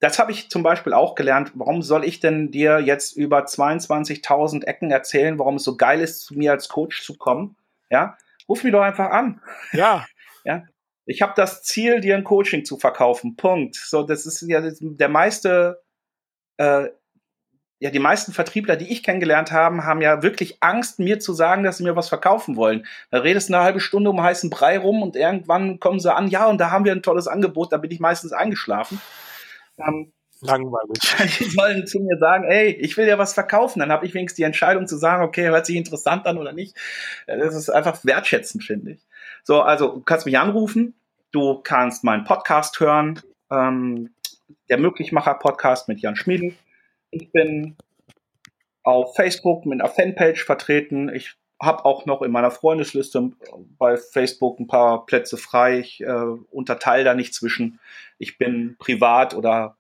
das 0.01 0.19
habe 0.19 0.33
ich 0.33 0.51
zum 0.51 0.63
Beispiel 0.63 0.93
auch 0.93 1.15
gelernt. 1.15 1.53
Warum 1.55 1.83
soll 1.83 2.05
ich 2.05 2.21
denn 2.21 2.51
dir 2.51 2.81
jetzt 2.81 3.17
über 3.17 3.45
22.000 3.45 4.65
Ecken 4.65 4.91
erzählen, 4.91 5.39
warum 5.39 5.57
es 5.57 5.65
so 5.65 5.77
geil 5.77 6.01
ist, 6.01 6.25
zu 6.25 6.35
mir 6.35 6.53
als 6.53 6.69
Coach 6.69 7.03
zu 7.05 7.17
kommen? 7.17 7.57
Ja, 7.91 8.17
ruf 8.49 8.65
mich 8.65 8.73
doch 8.73 8.83
einfach 8.83 9.11
an. 9.11 9.41
Ja. 9.73 10.07
ja. 10.45 10.65
Ich 11.07 11.23
habe 11.23 11.33
das 11.37 11.63
Ziel, 11.63 12.01
dir 12.01 12.17
ein 12.17 12.25
Coaching 12.25 12.65
zu 12.65 12.79
verkaufen. 12.79 13.37
Punkt. 13.37 13.77
So, 13.77 14.03
das 14.03 14.27
ist 14.27 14.43
ja 14.43 14.63
der 14.81 15.09
meiste 15.09 15.83
äh, 16.57 16.89
ja, 17.83 17.89
die 17.91 17.99
meisten 17.99 18.33
Vertriebler, 18.33 18.77
die 18.77 18.93
ich 18.93 19.03
kennengelernt 19.03 19.53
habe, 19.53 19.85
haben 19.85 20.03
ja 20.03 20.23
wirklich 20.23 20.59
Angst, 20.61 20.99
mir 20.99 21.19
zu 21.19 21.33
sagen, 21.33 21.65
dass 21.65 21.79
sie 21.79 21.85
mir 21.85 21.97
was 21.97 22.11
verkaufen 22.11 22.57
wollen. 22.57 22.87
Da 23.11 23.21
redest 23.21 23.49
du 23.49 23.55
eine 23.55 23.65
halbe 23.65 23.81
Stunde 23.81 24.11
um 24.11 24.23
heißen 24.23 24.51
Brei 24.51 24.79
rum 24.79 25.03
und 25.03 25.17
irgendwann 25.17 25.81
kommen 25.81 25.99
sie 25.99 26.15
an, 26.15 26.29
ja, 26.29 26.47
und 26.47 26.59
da 26.59 26.71
haben 26.71 26.85
wir 26.85 26.93
ein 26.93 27.03
tolles 27.03 27.27
Angebot, 27.27 27.73
da 27.73 27.79
bin 27.79 27.91
ich 27.91 27.99
meistens 27.99 28.33
eingeschlafen. 28.35 29.01
Ähm, 29.87 30.13
Langweilig. 30.43 31.39
Die 31.39 31.51
sollen 31.51 31.87
zu 31.87 32.01
mir 32.01 32.17
sagen, 32.19 32.45
ey, 32.45 32.71
ich 32.71 32.97
will 32.97 33.05
dir 33.05 33.19
was 33.19 33.35
verkaufen. 33.35 33.81
Dann 33.81 33.93
habe 33.93 34.07
ich 34.07 34.15
wenigstens 34.15 34.37
die 34.37 34.45
Entscheidung 34.45 34.87
zu 34.87 34.97
sagen, 34.97 35.23
okay, 35.23 35.49
hört 35.49 35.67
sich 35.67 35.77
interessant 35.77 36.27
an 36.27 36.39
oder 36.39 36.53
nicht. 36.53 36.75
Das 37.27 37.55
ist 37.55 37.69
einfach 37.69 38.05
wertschätzend, 38.05 38.65
finde 38.65 38.93
ich. 38.93 39.07
So, 39.45 39.61
also 39.61 39.97
du 39.97 40.01
kannst 40.01 40.27
mich 40.27 40.39
anrufen, 40.39 40.95
du 41.33 41.61
kannst 41.63 42.05
meinen 42.05 42.25
Podcast 42.25 42.81
hören, 42.81 43.21
ähm, 43.51 44.15
der 44.69 44.79
Möglichmacher-Podcast 44.79 45.89
mit 45.89 46.01
Jan 46.01 46.17
Schmiedel. 46.17 46.55
Ich 47.11 47.31
bin 47.33 47.77
auf 48.83 49.15
Facebook 49.15 49.67
mit 49.67 49.81
einer 49.81 49.91
Fanpage 49.91 50.45
vertreten. 50.45 51.11
Ich 51.15 51.37
habe 51.61 51.85
auch 51.85 52.07
noch 52.07 52.23
in 52.23 52.33
meiner 52.33 52.51
Freundesliste 52.51 53.33
bei 53.79 53.97
Facebook 53.97 54.59
ein 54.59 54.67
paar 54.67 55.05
Plätze 55.05 55.37
frei. 55.37 55.81
Ich 55.81 56.01
äh, 56.01 56.25
unterteile 56.51 57.05
da 57.05 57.15
nicht 57.15 57.35
zwischen, 57.35 57.79
ich 58.19 58.39
bin 58.39 58.77
privat 58.79 59.35
oder 59.35 59.77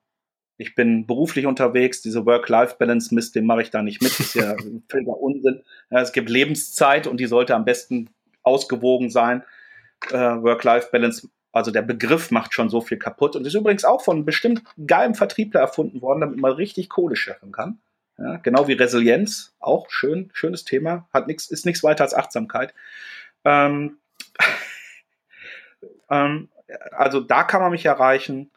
ich 0.58 0.74
bin 0.74 1.06
beruflich 1.06 1.46
unterwegs. 1.46 2.02
Diese 2.02 2.26
Work-Life-Balance-Mist, 2.26 3.34
den 3.34 3.46
mache 3.46 3.62
ich 3.62 3.70
da 3.70 3.82
nicht 3.82 4.02
mit. 4.02 4.12
Das 4.12 4.20
ist 4.20 4.34
ja 4.34 4.54
völliger 4.90 5.18
Unsinn. 5.18 5.62
Ja, 5.90 6.00
es 6.00 6.12
gibt 6.12 6.28
Lebenszeit 6.28 7.06
und 7.06 7.18
die 7.18 7.26
sollte 7.26 7.54
am 7.54 7.64
besten 7.64 8.10
ausgewogen 8.42 9.08
sein. 9.08 9.42
Äh, 10.10 10.18
Work-Life-Balance 10.18 11.28
also 11.52 11.70
der 11.70 11.82
Begriff 11.82 12.30
macht 12.30 12.54
schon 12.54 12.68
so 12.68 12.80
viel 12.80 12.98
kaputt 12.98 13.34
und 13.34 13.46
ist 13.46 13.54
übrigens 13.54 13.84
auch 13.84 14.02
von 14.02 14.24
bestimmt 14.24 14.62
geilem 14.86 15.14
Vertriebler 15.14 15.60
erfunden 15.60 16.00
worden, 16.00 16.20
damit 16.20 16.38
man 16.38 16.52
richtig 16.52 16.88
Kohle 16.88 17.16
scheffeln 17.16 17.52
kann. 17.52 17.80
Ja, 18.20 18.36
genau 18.36 18.68
wie 18.68 18.74
Resilienz, 18.74 19.54
auch 19.60 19.88
schön, 19.90 20.30
schönes 20.34 20.66
Thema, 20.66 21.08
hat 21.10 21.26
nichts, 21.26 21.50
ist 21.50 21.64
nichts 21.64 21.82
weiter 21.82 22.04
als 22.04 22.12
Achtsamkeit. 22.12 22.74
Ähm, 23.44 23.96
ähm, 26.10 26.50
also 26.92 27.20
da 27.20 27.44
kann 27.44 27.62
man 27.62 27.70
mich 27.70 27.86
erreichen. 27.86 28.50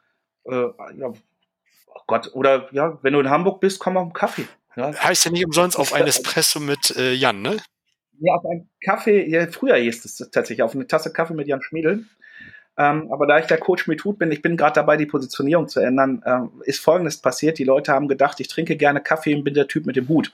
Äh, 0.45 0.67
ja, 0.97 1.07
oh 1.07 2.01
Gott, 2.07 2.31
oder 2.33 2.67
ja, 2.73 2.99
wenn 3.03 3.13
du 3.13 3.21
in 3.21 3.29
Hamburg 3.29 3.61
bist, 3.61 3.79
komm 3.79 3.95
auf 3.95 4.03
einen 4.03 4.13
Kaffee. 4.13 4.47
Ja. 4.75 4.93
Heißt 4.93 5.23
ja 5.23 5.31
nicht 5.31 5.45
umsonst 5.45 5.79
auf 5.79 5.93
ein 5.93 6.07
Espresso 6.07 6.59
mit 6.59 6.95
äh, 6.97 7.13
Jan, 7.13 7.41
ne? 7.41 7.57
Ja, 8.19 8.33
auf 8.33 8.45
einen 8.45 8.69
Kaffee, 8.83 9.29
ja, 9.29 9.47
früher 9.47 9.77
hieß 9.77 10.03
es 10.03 10.17
tatsächlich, 10.17 10.61
auf 10.61 10.75
eine 10.75 10.87
Tasse 10.87 11.13
Kaffee 11.13 11.35
mit 11.35 11.47
Jan 11.47 11.61
Schmiedel. 11.61 12.05
Ähm, 12.77 13.11
aber 13.11 13.27
da 13.27 13.37
ich 13.37 13.45
der 13.45 13.59
Coach 13.59 13.87
mit 13.87 14.03
Hut 14.03 14.17
bin, 14.17 14.31
ich 14.31 14.41
bin 14.41 14.57
gerade 14.57 14.73
dabei, 14.73 14.97
die 14.97 15.05
Positionierung 15.05 15.67
zu 15.67 15.79
ändern, 15.79 16.23
ähm, 16.25 16.63
ist 16.65 16.79
Folgendes 16.79 17.17
passiert. 17.17 17.59
Die 17.59 17.63
Leute 17.63 17.93
haben 17.93 18.07
gedacht, 18.07 18.39
ich 18.39 18.47
trinke 18.47 18.75
gerne 18.75 19.01
Kaffee 19.01 19.35
und 19.35 19.43
bin 19.43 19.53
der 19.53 19.67
Typ 19.67 19.85
mit 19.85 19.95
dem 19.95 20.07
Hut. 20.07 20.33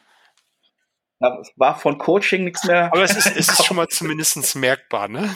Es 1.19 1.51
war 1.57 1.77
von 1.77 1.97
Coaching 1.97 2.45
nichts 2.45 2.63
mehr. 2.63 2.85
Aber 2.93 3.03
es 3.03 3.15
ist, 3.15 3.25
es 3.27 3.49
ist 3.49 3.65
schon 3.65 3.75
mal 3.75 3.89
zumindest 3.89 4.55
merkbar, 4.55 5.09
ne? 5.09 5.35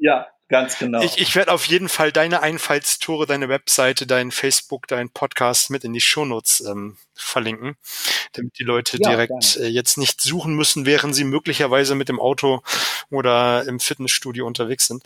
Ja, 0.00 0.26
ganz 0.48 0.78
genau. 0.78 1.00
Ich, 1.02 1.18
ich 1.18 1.36
werde 1.36 1.52
auf 1.52 1.66
jeden 1.66 1.88
Fall 1.88 2.10
deine 2.10 2.42
Einfallstore, 2.42 3.26
deine 3.26 3.48
Webseite, 3.48 4.04
dein 4.04 4.32
Facebook, 4.32 4.88
dein 4.88 5.10
Podcast 5.10 5.70
mit 5.70 5.84
in 5.84 5.92
die 5.92 6.00
Shownotes 6.00 6.64
ähm, 6.68 6.96
verlinken, 7.14 7.76
damit 8.32 8.58
die 8.58 8.64
Leute 8.64 8.98
ja, 9.00 9.10
direkt 9.10 9.56
äh, 9.58 9.66
jetzt 9.66 9.96
nicht 9.96 10.20
suchen 10.20 10.54
müssen, 10.54 10.86
während 10.86 11.14
sie 11.14 11.24
möglicherweise 11.24 11.94
mit 11.94 12.08
dem 12.08 12.18
Auto 12.18 12.62
oder 13.10 13.64
im 13.68 13.78
Fitnessstudio 13.78 14.44
unterwegs 14.44 14.88
sind. 14.88 15.04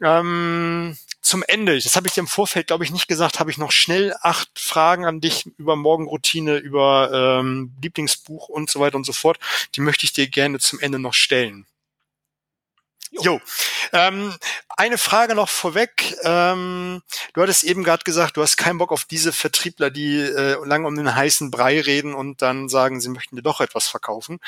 Ähm, 0.00 0.96
zum 1.20 1.44
Ende, 1.46 1.78
das 1.78 1.94
habe 1.94 2.08
ich 2.08 2.14
dir 2.14 2.20
im 2.20 2.26
Vorfeld, 2.26 2.66
glaube 2.66 2.84
ich, 2.84 2.90
nicht 2.90 3.06
gesagt, 3.06 3.38
habe 3.38 3.50
ich 3.50 3.58
noch 3.58 3.70
schnell 3.70 4.14
acht 4.22 4.50
Fragen 4.58 5.06
an 5.06 5.20
dich 5.20 5.46
über 5.56 5.76
Morgenroutine, 5.76 6.56
über 6.56 7.38
ähm, 7.40 7.72
Lieblingsbuch 7.80 8.48
und 8.48 8.70
so 8.70 8.80
weiter 8.80 8.96
und 8.96 9.04
so 9.04 9.12
fort. 9.12 9.38
Die 9.76 9.80
möchte 9.80 10.04
ich 10.04 10.12
dir 10.12 10.26
gerne 10.28 10.58
zum 10.58 10.80
Ende 10.80 10.98
noch 10.98 11.14
stellen. 11.14 11.66
Jo. 13.12 13.40
Ähm, 13.92 14.34
eine 14.70 14.96
Frage 14.96 15.34
noch 15.34 15.50
vorweg. 15.50 16.16
Ähm, 16.22 17.02
du 17.34 17.42
hattest 17.42 17.62
eben 17.62 17.84
gerade 17.84 18.04
gesagt, 18.04 18.36
du 18.36 18.42
hast 18.42 18.56
keinen 18.56 18.78
Bock 18.78 18.90
auf 18.90 19.04
diese 19.04 19.32
Vertriebler, 19.32 19.90
die 19.90 20.18
äh, 20.18 20.56
lange 20.64 20.86
um 20.86 20.96
den 20.96 21.14
heißen 21.14 21.50
Brei 21.50 21.80
reden 21.80 22.14
und 22.14 22.40
dann 22.40 22.70
sagen, 22.70 23.00
sie 23.00 23.10
möchten 23.10 23.36
dir 23.36 23.42
doch 23.42 23.60
etwas 23.60 23.86
verkaufen. 23.86 24.40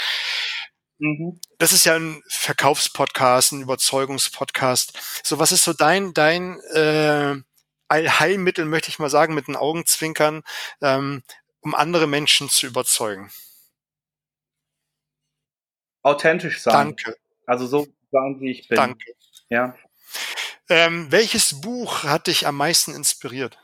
Mhm. 0.99 1.41
Das 1.59 1.73
ist 1.73 1.85
ja 1.85 1.97
ein 1.97 2.23
Verkaufspodcast, 2.29 3.53
ein 3.53 3.63
Überzeugungspodcast. 3.63 4.99
So, 5.23 5.39
was 5.39 5.53
ist 5.53 5.65
so 5.65 5.73
dein, 5.73 6.15
dein 6.15 6.61
äh, 6.73 7.35
Allheilmittel, 7.89 8.65
möchte 8.65 8.89
ich 8.89 8.99
mal 8.99 9.11
sagen, 9.11 9.35
mit 9.35 9.49
den 9.49 9.57
Augenzwinkern, 9.57 10.43
ähm, 10.81 11.23
um 11.61 11.75
andere 11.75 12.07
Menschen 12.07 12.49
zu 12.49 12.67
überzeugen? 12.67 13.31
Authentisch 16.03 16.63
sein. 16.63 16.73
Danke. 16.73 17.17
Also 17.47 17.67
so 17.67 17.87
sein, 18.11 18.41
wie 18.41 18.51
ich 18.51 18.69
bin. 18.69 18.77
Danke. 18.77 19.15
Ja. 19.49 19.77
Ähm, 20.69 21.11
welches 21.11 21.61
Buch 21.61 22.05
hat 22.05 22.27
dich 22.27 22.47
am 22.47 22.57
meisten 22.57 22.95
inspiriert? 22.95 23.59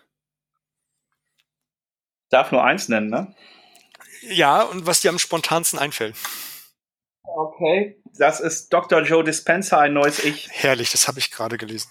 Darf 2.28 2.53
nur 2.53 2.62
eins 2.62 2.89
nennen, 2.89 3.09
ne? 3.09 3.35
Ja, 4.22 4.62
und 4.62 4.87
was 4.87 5.01
dir 5.01 5.11
am 5.11 5.18
spontansten 5.18 5.78
einfällt. 5.78 6.16
Okay, 7.35 8.03
das 8.18 8.41
ist 8.41 8.72
Dr. 8.72 9.03
Joe 9.03 9.22
Dispenza, 9.22 9.78
ein 9.78 9.93
neues 9.93 10.24
Ich. 10.24 10.49
Herrlich, 10.51 10.91
das 10.91 11.07
habe 11.07 11.20
ich 11.20 11.31
gerade 11.31 11.59
gelesen. 11.59 11.89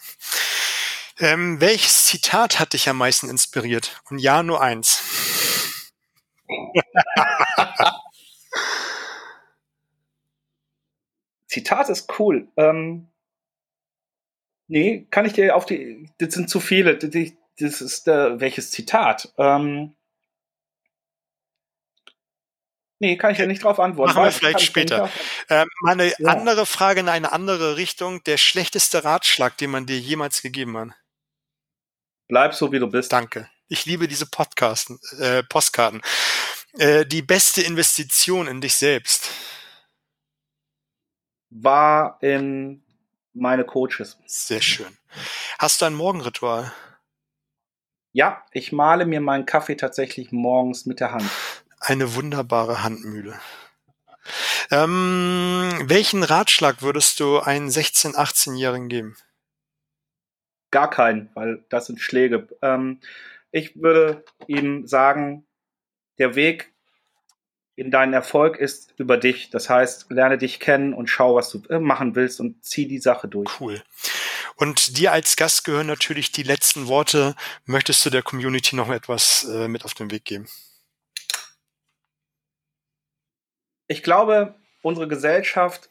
Ähm, 1.20 1.62
welches 1.62 2.06
Zitat 2.06 2.60
hat 2.60 2.74
dich 2.74 2.90
am 2.90 2.98
meisten 2.98 3.30
inspiriert? 3.30 4.02
Und 4.10 4.20
ja, 4.20 4.44
nur 4.44 4.62
eins. 4.62 5.04
Zitat 11.48 11.90
ist 11.90 12.20
cool. 12.20 12.48
Ähm, 12.58 13.08
nee, 14.68 15.08
kann 15.10 15.26
ich 15.26 15.34
dir 15.34 15.56
auf 15.56 15.66
die. 15.66 16.12
Das 16.20 16.34
sind 16.34 16.50
zu 16.50 16.60
viele. 16.60 16.98
Das 16.98 17.82
ist 17.82 18.08
äh, 18.08 18.40
welches 18.40 18.72
Zitat? 18.72 19.34
Ähm, 19.38 19.96
Nee, 23.00 23.16
kann 23.16 23.32
ich 23.32 23.38
ja 23.38 23.46
nicht 23.46 23.64
drauf 23.64 23.80
antworten. 23.80 24.14
Machen 24.14 24.26
wir 24.26 24.32
vielleicht 24.32 24.62
später. 24.62 25.10
Ähm, 25.50 25.68
meine 25.82 26.14
ja. 26.18 26.30
andere 26.30 26.66
Frage 26.66 27.00
in 27.00 27.10
eine 27.10 27.32
andere 27.32 27.78
Richtung. 27.78 28.22
Der 28.26 28.38
schlechteste 28.38 29.06
Ratschlag, 29.06 29.58
den 29.58 29.72
man 29.72 29.86
dir 29.86 29.98
jemals 29.98 30.42
gegeben 30.42 30.78
hat? 30.78 30.90
Bleib 32.28 32.54
so, 32.54 32.72
wie 32.74 32.80
du 32.80 32.88
bist. 32.88 33.12
Danke. 33.14 33.50
Ich 33.70 33.86
liebe 33.86 34.08
diese 34.08 34.26
Podcasten, 34.26 35.00
äh, 35.20 35.44
Postkarten. 35.44 36.02
Äh, 36.78 37.06
die 37.06 37.22
beste 37.22 37.62
Investition 37.62 38.48
in 38.48 38.62
dich 38.62 38.76
selbst? 38.76 39.32
War 41.50 42.18
in 42.22 42.84
meine 43.34 43.64
Coaches. 43.64 44.18
Sehr 44.26 44.62
schön. 44.62 44.98
Hast 45.58 45.82
du 45.82 45.86
ein 45.86 45.94
Morgenritual? 45.94 46.74
Ja, 48.12 48.44
ich 48.52 48.72
male 48.72 49.06
mir 49.06 49.22
meinen 49.22 49.46
Kaffee 49.46 49.76
tatsächlich 49.76 50.32
morgens 50.32 50.86
mit 50.86 51.00
der 51.00 51.12
Hand 51.12 51.30
eine 51.80 52.16
wunderbare 52.16 52.84
Handmühle. 52.84 53.40
Ähm, 54.72 55.72
welchen 55.84 56.24
Ratschlag 56.24 56.82
würdest 56.82 57.20
du 57.20 57.40
einen 57.40 57.70
16-, 57.70 58.16
18-Jährigen 58.16 58.90
geben? 58.90 59.18
Gar 60.72 60.90
keinen, 60.90 61.30
weil 61.34 61.66
das 61.70 61.88
sind 61.88 62.00
Schläge. 62.00 62.48
Ähm, 62.62 63.00
ich 63.52 63.82
würde 63.82 64.24
ihm 64.48 64.86
sagen, 64.86 65.48
der 66.20 66.36
Weg 66.36 66.72
in 67.76 67.92
deinen 67.92 68.14
Erfolg 68.14 68.58
ist 68.58 68.94
über 68.98 69.18
dich. 69.18 69.50
Das 69.50 69.70
heißt, 69.70 70.12
lerne 70.12 70.38
dich 70.38 70.60
kennen 70.60 70.94
und 70.94 71.08
schau, 71.08 71.36
was 71.36 71.50
du 71.50 71.64
äh, 71.70 71.80
machen 71.80 72.14
willst 72.14 72.40
und 72.40 72.64
zieh 72.64 72.88
die 72.88 73.00
Sache 73.00 73.28
durch. 73.28 73.50
Cool. 73.60 73.82
Und 74.58 74.98
dir 74.98 75.14
als 75.14 75.38
Gast 75.38 75.64
gehören 75.64 75.88
natürlich 75.88 76.34
die 76.34 76.44
letzten 76.44 76.88
Worte. 76.88 77.36
Möchtest 77.66 78.06
du 78.06 78.10
der 78.10 78.22
Community 78.22 78.76
noch 78.76 78.90
etwas 78.90 79.46
äh, 79.46 79.70
mit 79.70 79.86
auf 79.86 79.94
den 79.94 80.12
Weg 80.12 80.26
geben? 80.26 80.48
Ich 83.92 84.04
glaube, 84.04 84.54
unsere 84.84 85.08
Gesellschaft 85.08 85.90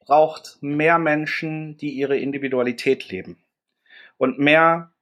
braucht 0.00 0.56
mehr 0.62 0.98
Menschen, 0.98 1.76
die 1.76 1.90
ihre 1.90 2.16
Individualität 2.16 3.10
leben 3.10 3.36
und 4.16 4.38
mehr 4.38 4.92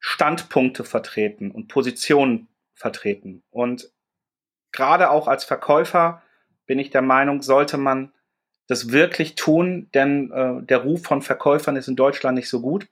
Standpunkte 0.00 0.82
vertreten 0.82 1.52
und 1.52 1.68
Positionen 1.68 2.48
vertreten. 2.74 3.44
Und 3.50 3.88
gerade 4.72 5.10
auch 5.10 5.28
als 5.28 5.44
Verkäufer 5.44 6.22
bin 6.66 6.80
ich 6.80 6.90
der 6.90 7.02
Meinung, 7.02 7.40
sollte 7.40 7.78
man 7.78 8.12
das 8.66 8.90
wirklich 8.90 9.36
tun, 9.36 9.88
denn 9.94 10.32
äh, 10.32 10.60
der 10.60 10.78
Ruf 10.78 11.04
von 11.04 11.22
Verkäufern 11.22 11.76
ist 11.76 11.86
in 11.86 11.94
Deutschland 11.94 12.34
nicht 12.34 12.48
so 12.48 12.60
gut, 12.62 12.88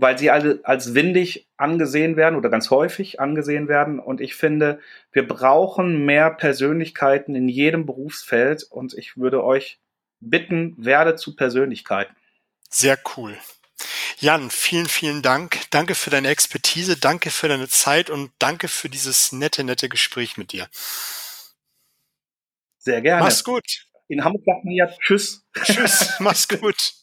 weil 0.00 0.18
sie 0.18 0.30
alle 0.30 0.60
als 0.62 0.94
windig 0.94 1.48
angesehen 1.56 2.16
werden 2.16 2.36
oder 2.36 2.48
ganz 2.48 2.70
häufig 2.70 3.20
angesehen 3.20 3.68
werden. 3.68 4.00
Und 4.00 4.20
ich 4.20 4.34
finde, 4.34 4.80
wir 5.12 5.26
brauchen 5.26 6.04
mehr 6.06 6.30
Persönlichkeiten 6.30 7.34
in 7.34 7.48
jedem 7.48 7.86
Berufsfeld 7.86 8.64
und 8.64 8.94
ich 8.94 9.16
würde 9.16 9.44
euch 9.44 9.78
bitten, 10.20 10.74
werde 10.78 11.16
zu 11.16 11.36
Persönlichkeiten. 11.36 12.14
Sehr 12.68 12.98
cool. 13.16 13.36
Jan, 14.18 14.50
vielen, 14.50 14.86
vielen 14.86 15.22
Dank. 15.22 15.62
Danke 15.70 15.94
für 15.94 16.10
deine 16.10 16.28
Expertise, 16.28 16.96
danke 16.96 17.30
für 17.30 17.48
deine 17.48 17.68
Zeit 17.68 18.10
und 18.10 18.32
danke 18.38 18.68
für 18.68 18.88
dieses 18.88 19.32
nette, 19.32 19.64
nette 19.64 19.88
Gespräch 19.88 20.36
mit 20.36 20.52
dir. 20.52 20.68
Sehr 22.78 23.00
gerne. 23.02 23.24
Mach's 23.24 23.44
gut. 23.44 23.86
In 24.08 24.24
Hamburg 24.24 24.44
sagt 24.44 24.64
man 24.64 24.74
ja 24.74 24.86
Tschüss. 24.86 25.46
Tschüss, 25.62 26.14
mach's 26.18 26.48
gut. 26.60 26.94